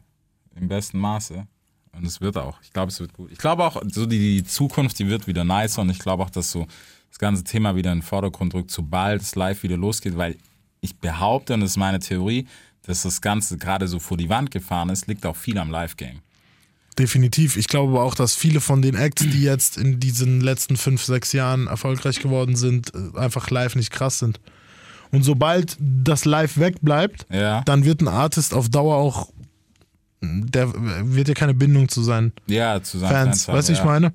im 0.57 0.69
besten 0.69 0.99
Maße. 0.99 1.47
Und 1.93 2.05
es 2.05 2.21
wird 2.21 2.37
auch. 2.37 2.59
Ich 2.63 2.73
glaube, 2.73 2.91
es 2.91 2.99
wird 2.99 3.13
gut. 3.13 3.31
Ich 3.31 3.39
glaube 3.39 3.65
auch, 3.65 3.81
so 3.91 4.07
die, 4.07 4.19
die 4.19 4.45
Zukunft, 4.45 4.99
die 4.99 5.09
wird 5.09 5.27
wieder 5.29 5.45
nicer. 5.45 5.83
Und 5.83 5.91
ich 5.91 5.99
glaube 6.01 6.25
auch, 6.25 6.31
dass 6.31 6.51
so 6.51 6.67
das 7.11 7.19
ganze 7.19 7.45
Thema 7.45 7.77
wieder 7.77 7.93
in 7.93 7.99
den 7.99 8.05
Vordergrund 8.05 8.53
rückt, 8.55 8.71
sobald 8.73 9.23
es 9.23 9.37
live 9.37 9.63
wieder 9.63 9.77
losgeht. 9.77 10.17
Weil 10.17 10.37
ich 10.81 10.97
behaupte, 10.99 11.55
und 11.55 11.61
das 11.61 11.71
ist 11.71 11.77
meine 11.77 12.01
Theorie, 12.01 12.49
dass 12.83 13.03
das 13.03 13.21
Ganze 13.21 13.57
gerade 13.59 13.87
so 13.87 14.01
vor 14.01 14.17
die 14.17 14.29
Wand 14.29 14.51
gefahren 14.51 14.89
ist, 14.91 15.07
liegt 15.07 15.25
auch 15.25 15.37
viel 15.37 15.57
am 15.57 15.71
Live-Game. 15.71 16.19
Definitiv. 16.99 17.57
Ich 17.57 17.67
glaube 17.67 17.93
aber 17.93 18.03
auch, 18.05 18.15
dass 18.15 18.35
viele 18.37 18.61
von 18.61 18.81
den 18.83 18.95
Acts, 18.95 19.23
die 19.23 19.43
jetzt 19.43 19.77
in 19.79 19.99
diesen 19.99 20.41
letzten 20.41 20.77
fünf, 20.77 21.03
sechs 21.05 21.33
Jahren 21.33 21.67
erfolgreich 21.67 22.21
geworden 22.21 22.55
sind, 22.55 22.93
äh, 22.95 23.19
einfach 23.19 23.51
live 23.51 23.75
nicht 23.75 23.91
krass 23.91 24.21
sind. 24.21 24.39
Und 25.11 25.23
sobald 25.25 25.77
das 25.81 26.25
Live 26.25 26.57
wegbleibt, 26.59 27.27
Ja. 27.31 27.63
dann 27.63 27.85
wird 27.85 28.01
ein 28.01 28.09
Artist 28.09 28.55
auf 28.55 28.69
Dauer 28.69 28.97
auch, 28.97 29.33
der 30.21 30.73
wird 31.13 31.29
ja 31.29 31.35
keine 31.35 31.55
Bindung 31.55 31.89
zu 31.89 32.03
seinen 32.03 32.33
Ja, 32.47 32.83
zu 32.83 32.99
seinen 32.99 33.11
Fans. 33.11 33.45
Fans. 33.45 33.57
weißt 33.57 33.69
du, 33.69 33.73
ja. 33.75 33.79
ich 33.81 33.85
meine? 33.85 34.13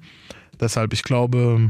Deshalb, 0.59 0.93
ich 0.93 1.03
glaube, 1.03 1.69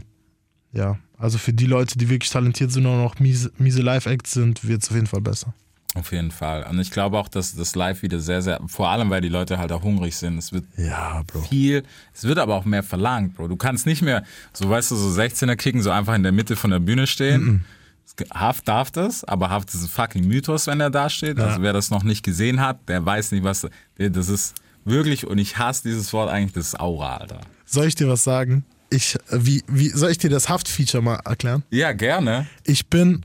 ja, 0.73 0.97
also 1.17 1.37
für 1.37 1.53
die 1.53 1.65
Leute, 1.65 1.97
die 1.97 2.09
wirklich 2.09 2.29
talentiert 2.29 2.71
sind 2.71 2.85
und 2.85 2.97
noch 3.01 3.19
miese, 3.19 3.51
miese 3.57 3.81
Live-Acts 3.81 4.31
sind, 4.31 4.67
wird 4.67 4.83
es 4.83 4.89
auf 4.89 4.95
jeden 4.95 5.07
Fall 5.07 5.21
besser. 5.21 5.53
Auf 5.99 6.11
jeden 6.13 6.31
Fall. 6.31 6.63
Und 6.69 6.79
ich 6.79 6.91
glaube 6.91 7.17
auch, 7.17 7.27
dass 7.27 7.55
das 7.55 7.75
Live 7.75 8.01
wieder 8.01 8.19
sehr, 8.19 8.41
sehr, 8.41 8.59
vor 8.67 8.89
allem, 8.89 9.09
weil 9.09 9.21
die 9.21 9.29
Leute 9.29 9.57
halt 9.57 9.71
auch 9.71 9.83
hungrig 9.83 10.15
sind. 10.15 10.37
Es 10.37 10.53
wird 10.53 10.63
Ja, 10.77 11.23
viel, 11.49 11.83
es 12.13 12.23
wird 12.23 12.39
aber 12.39 12.55
auch 12.55 12.65
mehr 12.65 12.83
verlangt, 12.83 13.35
Bro. 13.35 13.49
Du 13.49 13.57
kannst 13.57 13.85
nicht 13.85 14.01
mehr, 14.01 14.23
so 14.53 14.69
weißt 14.69 14.91
du, 14.91 14.95
so 14.95 15.09
16er 15.21 15.55
kicken, 15.57 15.81
so 15.81 15.91
einfach 15.91 16.15
in 16.15 16.23
der 16.23 16.31
Mitte 16.31 16.55
von 16.55 16.71
der 16.71 16.79
Bühne 16.79 17.05
stehen. 17.07 17.65
Es- 18.05 18.15
Haft 18.33 18.67
darf 18.67 18.91
das, 18.91 19.23
aber 19.23 19.49
Haft 19.49 19.73
ist 19.73 19.83
ein 19.83 19.87
fucking 19.89 20.25
Mythos, 20.27 20.67
wenn 20.67 20.79
er 20.81 20.89
da 20.89 21.09
steht. 21.09 21.39
Also 21.39 21.61
wer 21.61 21.73
das 21.73 21.89
noch 21.89 22.03
nicht 22.03 22.23
gesehen 22.23 22.59
hat, 22.59 22.87
der 22.89 23.05
weiß 23.05 23.31
nicht, 23.33 23.43
was, 23.43 23.67
das 23.97 24.29
ist 24.29 24.55
wirklich, 24.85 25.27
und 25.27 25.37
ich 25.37 25.57
hasse 25.57 25.83
dieses 25.83 26.11
Wort 26.13 26.29
eigentlich, 26.29 26.53
das 26.53 26.67
ist 26.67 26.79
Aura, 26.79 27.17
Alter. 27.17 27.41
Soll 27.65 27.85
ich 27.87 27.95
dir 27.95 28.07
was 28.07 28.23
sagen? 28.23 28.65
Ich, 28.89 29.15
äh, 29.15 29.19
wie, 29.31 29.63
wie, 29.67 29.89
soll 29.89 30.09
ich 30.11 30.17
dir 30.17 30.29
das 30.31 30.49
Haft-Feature 30.49 31.03
mal 31.03 31.15
erklären? 31.23 31.63
Ja, 31.69 31.91
gerne. 31.93 32.47
Ich 32.63 32.87
bin, 32.87 33.23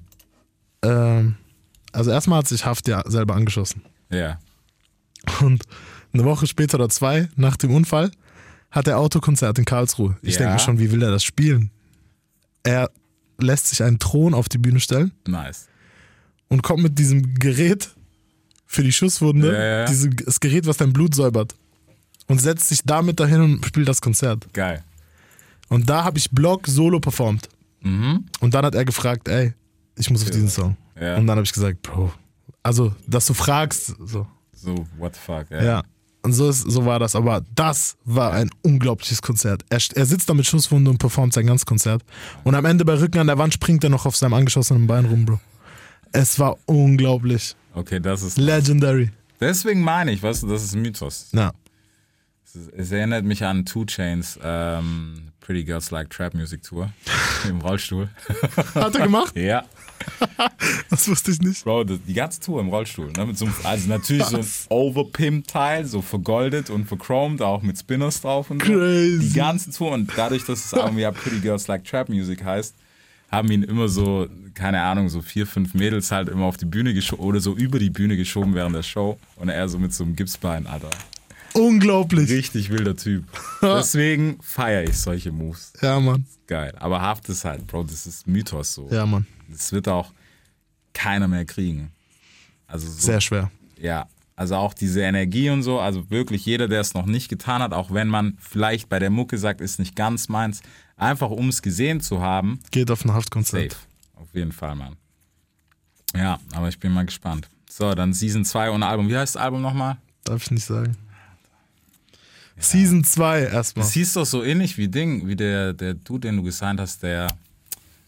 ähm, 0.83 1.37
also 1.95 2.11
erstmal 2.11 2.39
hat 2.41 2.49
sich 2.49 2.65
Haft 2.67 2.89
ja 2.89 3.03
selber 3.09 3.35
angeschossen. 3.35 3.83
Ja. 4.11 4.39
Und 5.41 5.65
eine 6.13 6.25
Woche 6.25 6.47
später 6.47 6.77
oder 6.77 6.89
zwei 6.89 7.29
nach 7.37 7.57
dem 7.57 7.71
Unfall 7.75 8.11
hat 8.71 8.87
er 8.89 8.99
Autokonzert 8.99 9.59
in 9.59 9.65
Karlsruhe. 9.65 10.17
Ich 10.23 10.35
Ja. 10.35 10.41
denke 10.41 10.55
mir 10.55 10.59
schon, 10.61 10.79
wie 10.79 10.91
will 10.91 11.03
er 11.03 11.11
das 11.11 11.25
spielen? 11.25 11.71
Er 12.63 12.91
lässt 13.39 13.69
sich 13.69 13.83
einen 13.83 13.99
Thron 13.99 14.35
auf 14.35 14.49
die 14.49 14.59
Bühne 14.59 14.81
stellen 14.81 15.13
Nice. 15.27 15.67
und 16.49 16.63
kommt 16.63 16.83
mit 16.83 16.99
diesem 16.99 17.35
Gerät 17.35 17.91
für 18.67 18.83
die 18.83 18.93
Schusswunde, 18.93 19.53
Ja, 19.53 19.65
ja. 19.81 19.85
Diese, 19.87 20.11
das 20.11 20.41
Gerät, 20.41 20.67
was 20.67 20.77
dein 20.77 20.93
Blut 20.93 21.15
säubert. 21.15 21.55
Und 22.27 22.41
setzt 22.41 22.69
sich 22.69 22.81
damit 22.85 23.21
dahin 23.21 23.41
und 23.43 23.67
spielt 23.67 23.87
das 23.87 24.01
Konzert. 24.01 24.47
Geil. 24.55 24.83
Und 25.69 25.89
da 25.91 26.05
habe 26.05 26.17
ich 26.19 26.31
Block 26.31 26.67
solo 26.67 26.99
performt. 26.99 27.49
Mhm. 27.83 28.25
Und 28.41 28.55
dann 28.55 28.65
hat 28.65 28.75
er 28.75 28.85
gefragt, 28.85 29.29
ey, 29.29 29.53
ich 29.97 30.11
muss 30.11 30.23
auf 30.23 30.31
diesen 30.31 30.49
Song. 30.49 30.77
Ja. 31.01 31.17
Und 31.17 31.27
dann 31.27 31.37
habe 31.37 31.45
ich 31.45 31.53
gesagt, 31.53 31.83
Bro, 31.83 32.13
also, 32.63 32.95
dass 33.07 33.27
du 33.27 33.35
fragst, 33.35 33.95
so. 34.05 34.27
So, 34.53 34.87
what 34.97 35.15
the 35.15 35.21
fuck, 35.21 35.51
ja. 35.51 35.63
Ja. 35.63 35.83
Und 36.23 36.33
so, 36.33 36.49
ist, 36.49 36.61
so 36.61 36.87
war 36.87 36.99
das. 36.99 37.15
Aber 37.15 37.43
das 37.55 37.99
war 38.05 38.33
ein 38.33 38.49
unglaubliches 38.63 39.21
Konzert. 39.21 39.63
Er, 39.69 39.79
er 39.95 40.07
sitzt 40.07 40.29
da 40.31 40.33
mit 40.33 40.47
Schusswunde 40.47 40.91
und 40.91 40.97
performt 40.97 41.35
sein 41.35 41.47
ganzes 41.47 41.67
Konzert. 41.67 42.03
Und 42.45 42.55
am 42.55 42.65
Ende 42.65 42.87
bei 42.87 42.99
Rücken 42.99 43.19
an 43.19 43.27
der 43.27 43.37
Wand 43.37 43.53
springt 43.53 43.85
er 43.85 43.91
noch 43.91 44.07
auf 44.07 44.17
seinem 44.17 44.33
angeschossenen 44.33 44.87
Bein 44.87 45.05
rum, 45.05 45.27
Bro. 45.27 45.41
Es 46.13 46.39
war 46.39 46.57
unglaublich. 46.65 47.55
Okay, 47.75 48.01
das 48.01 48.23
ist, 48.23 48.39
Legendary. 48.39 49.11
deswegen 49.39 49.83
meine 49.83 50.13
ich, 50.13 50.23
weißt 50.23 50.45
du, 50.45 50.47
das 50.47 50.63
ist 50.63 50.75
ein 50.75 50.81
Mythos. 50.81 51.29
Ja. 51.33 51.53
Es, 52.47 52.69
es 52.69 52.93
erinnert 52.93 53.25
mich 53.25 53.45
an 53.45 53.67
Two 53.67 53.85
Chains, 53.85 54.39
ähm, 54.43 55.33
Pretty 55.41 55.65
Girls 55.65 55.91
Like 55.91 56.09
Trap 56.09 56.33
Music 56.35 56.63
Tour 56.63 56.91
im 57.49 57.61
Rollstuhl. 57.61 58.09
Hat 58.75 58.95
er 58.95 59.03
gemacht? 59.03 59.37
ja. 59.37 59.65
Das 60.91 61.09
wusste 61.09 61.33
ich 61.33 61.41
nicht. 61.41 61.65
Bro, 61.65 61.85
die 61.85 62.15
ganze 62.15 62.41
Tour 62.41 62.61
im 62.61 62.69
Rollstuhl. 62.69 63.11
Ne? 63.17 63.27
Mit 63.27 63.39
so 63.39 63.47
einem, 63.47 63.55
also 63.65 63.89
natürlich 63.89 64.25
so 64.25 64.39
ein 64.39 64.47
Overpimp-Teil, 64.69 65.87
so 65.87 66.03
vergoldet 66.03 66.71
und 66.71 66.87
verchromed, 66.87 67.43
auch 67.43 67.63
mit 67.63 67.79
Spinners 67.79 68.21
drauf 68.21 68.51
und 68.51 68.63
so. 68.63 68.73
Crazy. 68.73 69.19
Die 69.19 69.33
ganze 69.33 69.71
Tour 69.73 69.93
und 69.93 70.11
dadurch, 70.17 70.45
dass 70.45 70.67
es 70.67 70.73
irgendwie 70.73 71.03
ja 71.03 71.11
Pretty 71.11 71.41
Girls 71.41 71.67
Like 71.67 71.85
Trap 71.85 72.09
Music 72.09 72.45
heißt, 72.45 72.75
haben 73.31 73.51
ihn 73.51 73.63
immer 73.65 73.89
so, 73.89 74.29
keine 74.55 74.83
Ahnung, 74.83 75.09
so 75.09 75.21
vier, 75.21 75.47
fünf 75.47 75.75
Mädels 75.75 76.11
halt 76.13 76.29
immer 76.29 76.45
auf 76.45 76.57
die 76.57 76.67
Bühne 76.67 76.95
geschoben 76.95 77.25
oder 77.25 77.41
so 77.41 77.55
über 77.55 77.79
die 77.79 77.91
Bühne 77.91 78.17
geschoben 78.17 78.55
während 78.55 78.77
der 78.77 78.83
Show 78.83 79.19
und 79.37 79.49
er 79.49 79.69
so 79.69 79.79
mit 79.79 79.93
so 79.93 80.05
einem 80.05 80.15
Gipsbein, 80.15 80.67
Alter. 80.67 80.91
Unglaublich. 81.55 82.31
Richtig 82.31 82.71
wilder 82.71 82.97
Typ. 82.97 83.25
Deswegen 83.63 84.39
feiere 84.43 84.85
ich 84.85 84.97
solche 84.99 85.31
Moves. 85.33 85.73
Ja, 85.81 85.99
Mann. 86.01 86.27
Geil. 86.47 86.75
Aber 86.79 87.01
Haft 87.01 87.29
ist 87.29 87.45
halt, 87.45 87.67
Bro, 87.67 87.85
das 87.85 88.07
ist 88.07 88.27
Mythos 88.27 88.75
so. 88.75 88.89
Ja, 88.91 89.07
Mann. 89.07 89.27
Das 89.49 89.73
wird 89.73 89.89
auch 89.89 90.13
keiner 90.93 91.29
mehr 91.29 91.45
kriegen. 91.45 91.93
Also 92.67 92.89
so, 92.89 92.99
Sehr 92.99 93.21
schwer. 93.21 93.51
ja, 93.79 94.07
also 94.37 94.57
auch 94.57 94.75
diese 94.75 95.01
Energie 95.03 95.49
und 95.51 95.63
so, 95.63 95.79
also 95.79 96.11
wirklich 96.11 96.45
jeder, 96.45 96.67
der 96.67 96.81
es 96.81 96.95
noch 96.95 97.07
nicht 97.07 97.29
getan 97.29 97.63
hat, 97.63 97.73
auch 97.73 97.93
wenn 97.93 98.09
man 98.09 98.37
vielleicht 98.41 98.89
bei 98.89 98.99
der 98.99 99.11
Mucke 99.11 99.39
sagt, 99.39 99.61
ist 99.61 99.79
nicht 99.79 99.95
ganz 99.95 100.29
meins, 100.29 100.61
einfach 100.97 101.31
um 101.31 101.49
es 101.51 101.63
gesehen 101.63 102.01
zu 102.01 102.21
haben, 102.21 102.59
Geht 102.73 102.91
auf 102.91 103.05
ein 103.05 103.13
Haftkonzert. 103.13 103.73
safe. 103.73 103.83
Auf 104.17 104.35
jeden 104.35 104.51
Fall, 104.53 104.75
Mann. 104.75 104.97
Ja, 106.17 106.39
aber 106.53 106.69
ich 106.69 106.79
bin 106.81 106.93
mal 106.93 107.05
gespannt. 107.07 107.49
So, 107.71 107.93
dann 107.95 108.13
Season 108.13 108.45
2 108.45 108.71
ohne 108.71 108.87
Album. 108.87 109.09
Wie 109.09 109.17
heißt 109.17 109.35
das 109.37 109.43
Album 109.43 109.63
nochmal? 109.63 109.97
Darf 110.25 110.43
ich 110.43 110.51
nicht 110.53 110.65
sagen. 110.65 110.97
Season 112.59 113.03
2 113.05 113.43
erstmal. 113.47 113.85
Das 113.85 113.93
hieß 113.93 114.15
doch 114.15 114.25
so 114.27 114.43
ähnlich 114.45 114.79
wie 114.79 114.89
Ding, 114.89 115.27
wie 115.27 115.37
der, 115.37 115.73
der 115.73 115.95
Dude, 115.95 116.29
den 116.29 116.37
du 116.37 116.43
gesigned 116.43 116.81
hast, 116.81 117.03
der 117.03 117.29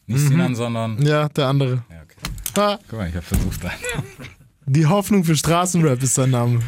nicht 0.06 0.20
Sinan, 0.20 0.54
sondern. 0.54 1.04
Ja, 1.04 1.28
der 1.28 1.48
andere. 1.48 1.82
Ja, 1.90 2.02
okay. 2.02 2.30
Ha, 2.56 2.78
Guck 2.88 2.98
mal, 2.98 3.08
ich 3.08 3.14
habe 3.14 3.26
versucht. 3.26 3.60
die 4.66 4.86
Hoffnung 4.86 5.24
für 5.24 5.36
Straßenrap 5.36 6.02
ist 6.02 6.14
sein 6.14 6.30
Name. 6.30 6.60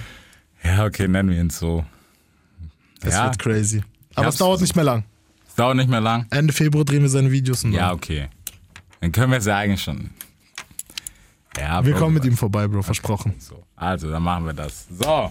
Ja, 0.64 0.84
okay, 0.84 1.06
nennen 1.06 1.30
wir 1.30 1.40
ihn 1.40 1.50
so. 1.50 1.84
Das 3.00 3.14
ja, 3.14 3.24
wird 3.26 3.38
crazy. 3.38 3.82
Aber 4.16 4.28
es 4.28 4.36
dauert 4.36 4.60
nicht 4.60 4.74
mehr 4.74 4.84
lang. 4.84 5.04
es 5.46 5.54
dauert 5.54 5.76
nicht 5.76 5.88
mehr 5.88 6.00
lang. 6.00 6.26
Ende 6.30 6.52
Februar 6.52 6.84
drehen 6.84 7.02
wir 7.02 7.08
seine 7.08 7.30
Videos 7.30 7.62
und 7.62 7.72
Ja, 7.72 7.92
okay. 7.92 8.28
Dann 9.00 9.12
können 9.12 9.30
wir 9.30 9.38
es 9.38 9.46
ja 9.46 9.56
eigentlich 9.56 9.82
schon. 9.82 10.10
Ja, 11.56 11.84
Wir 11.84 11.92
Bro, 11.92 12.00
kommen 12.00 12.14
mit 12.14 12.24
ihm 12.24 12.36
vorbei, 12.36 12.66
Bro, 12.66 12.82
versprochen. 12.82 13.34
So, 13.38 13.62
also, 13.76 14.10
dann 14.10 14.22
machen 14.22 14.46
wir 14.46 14.52
das. 14.52 14.86
So, 14.90 15.30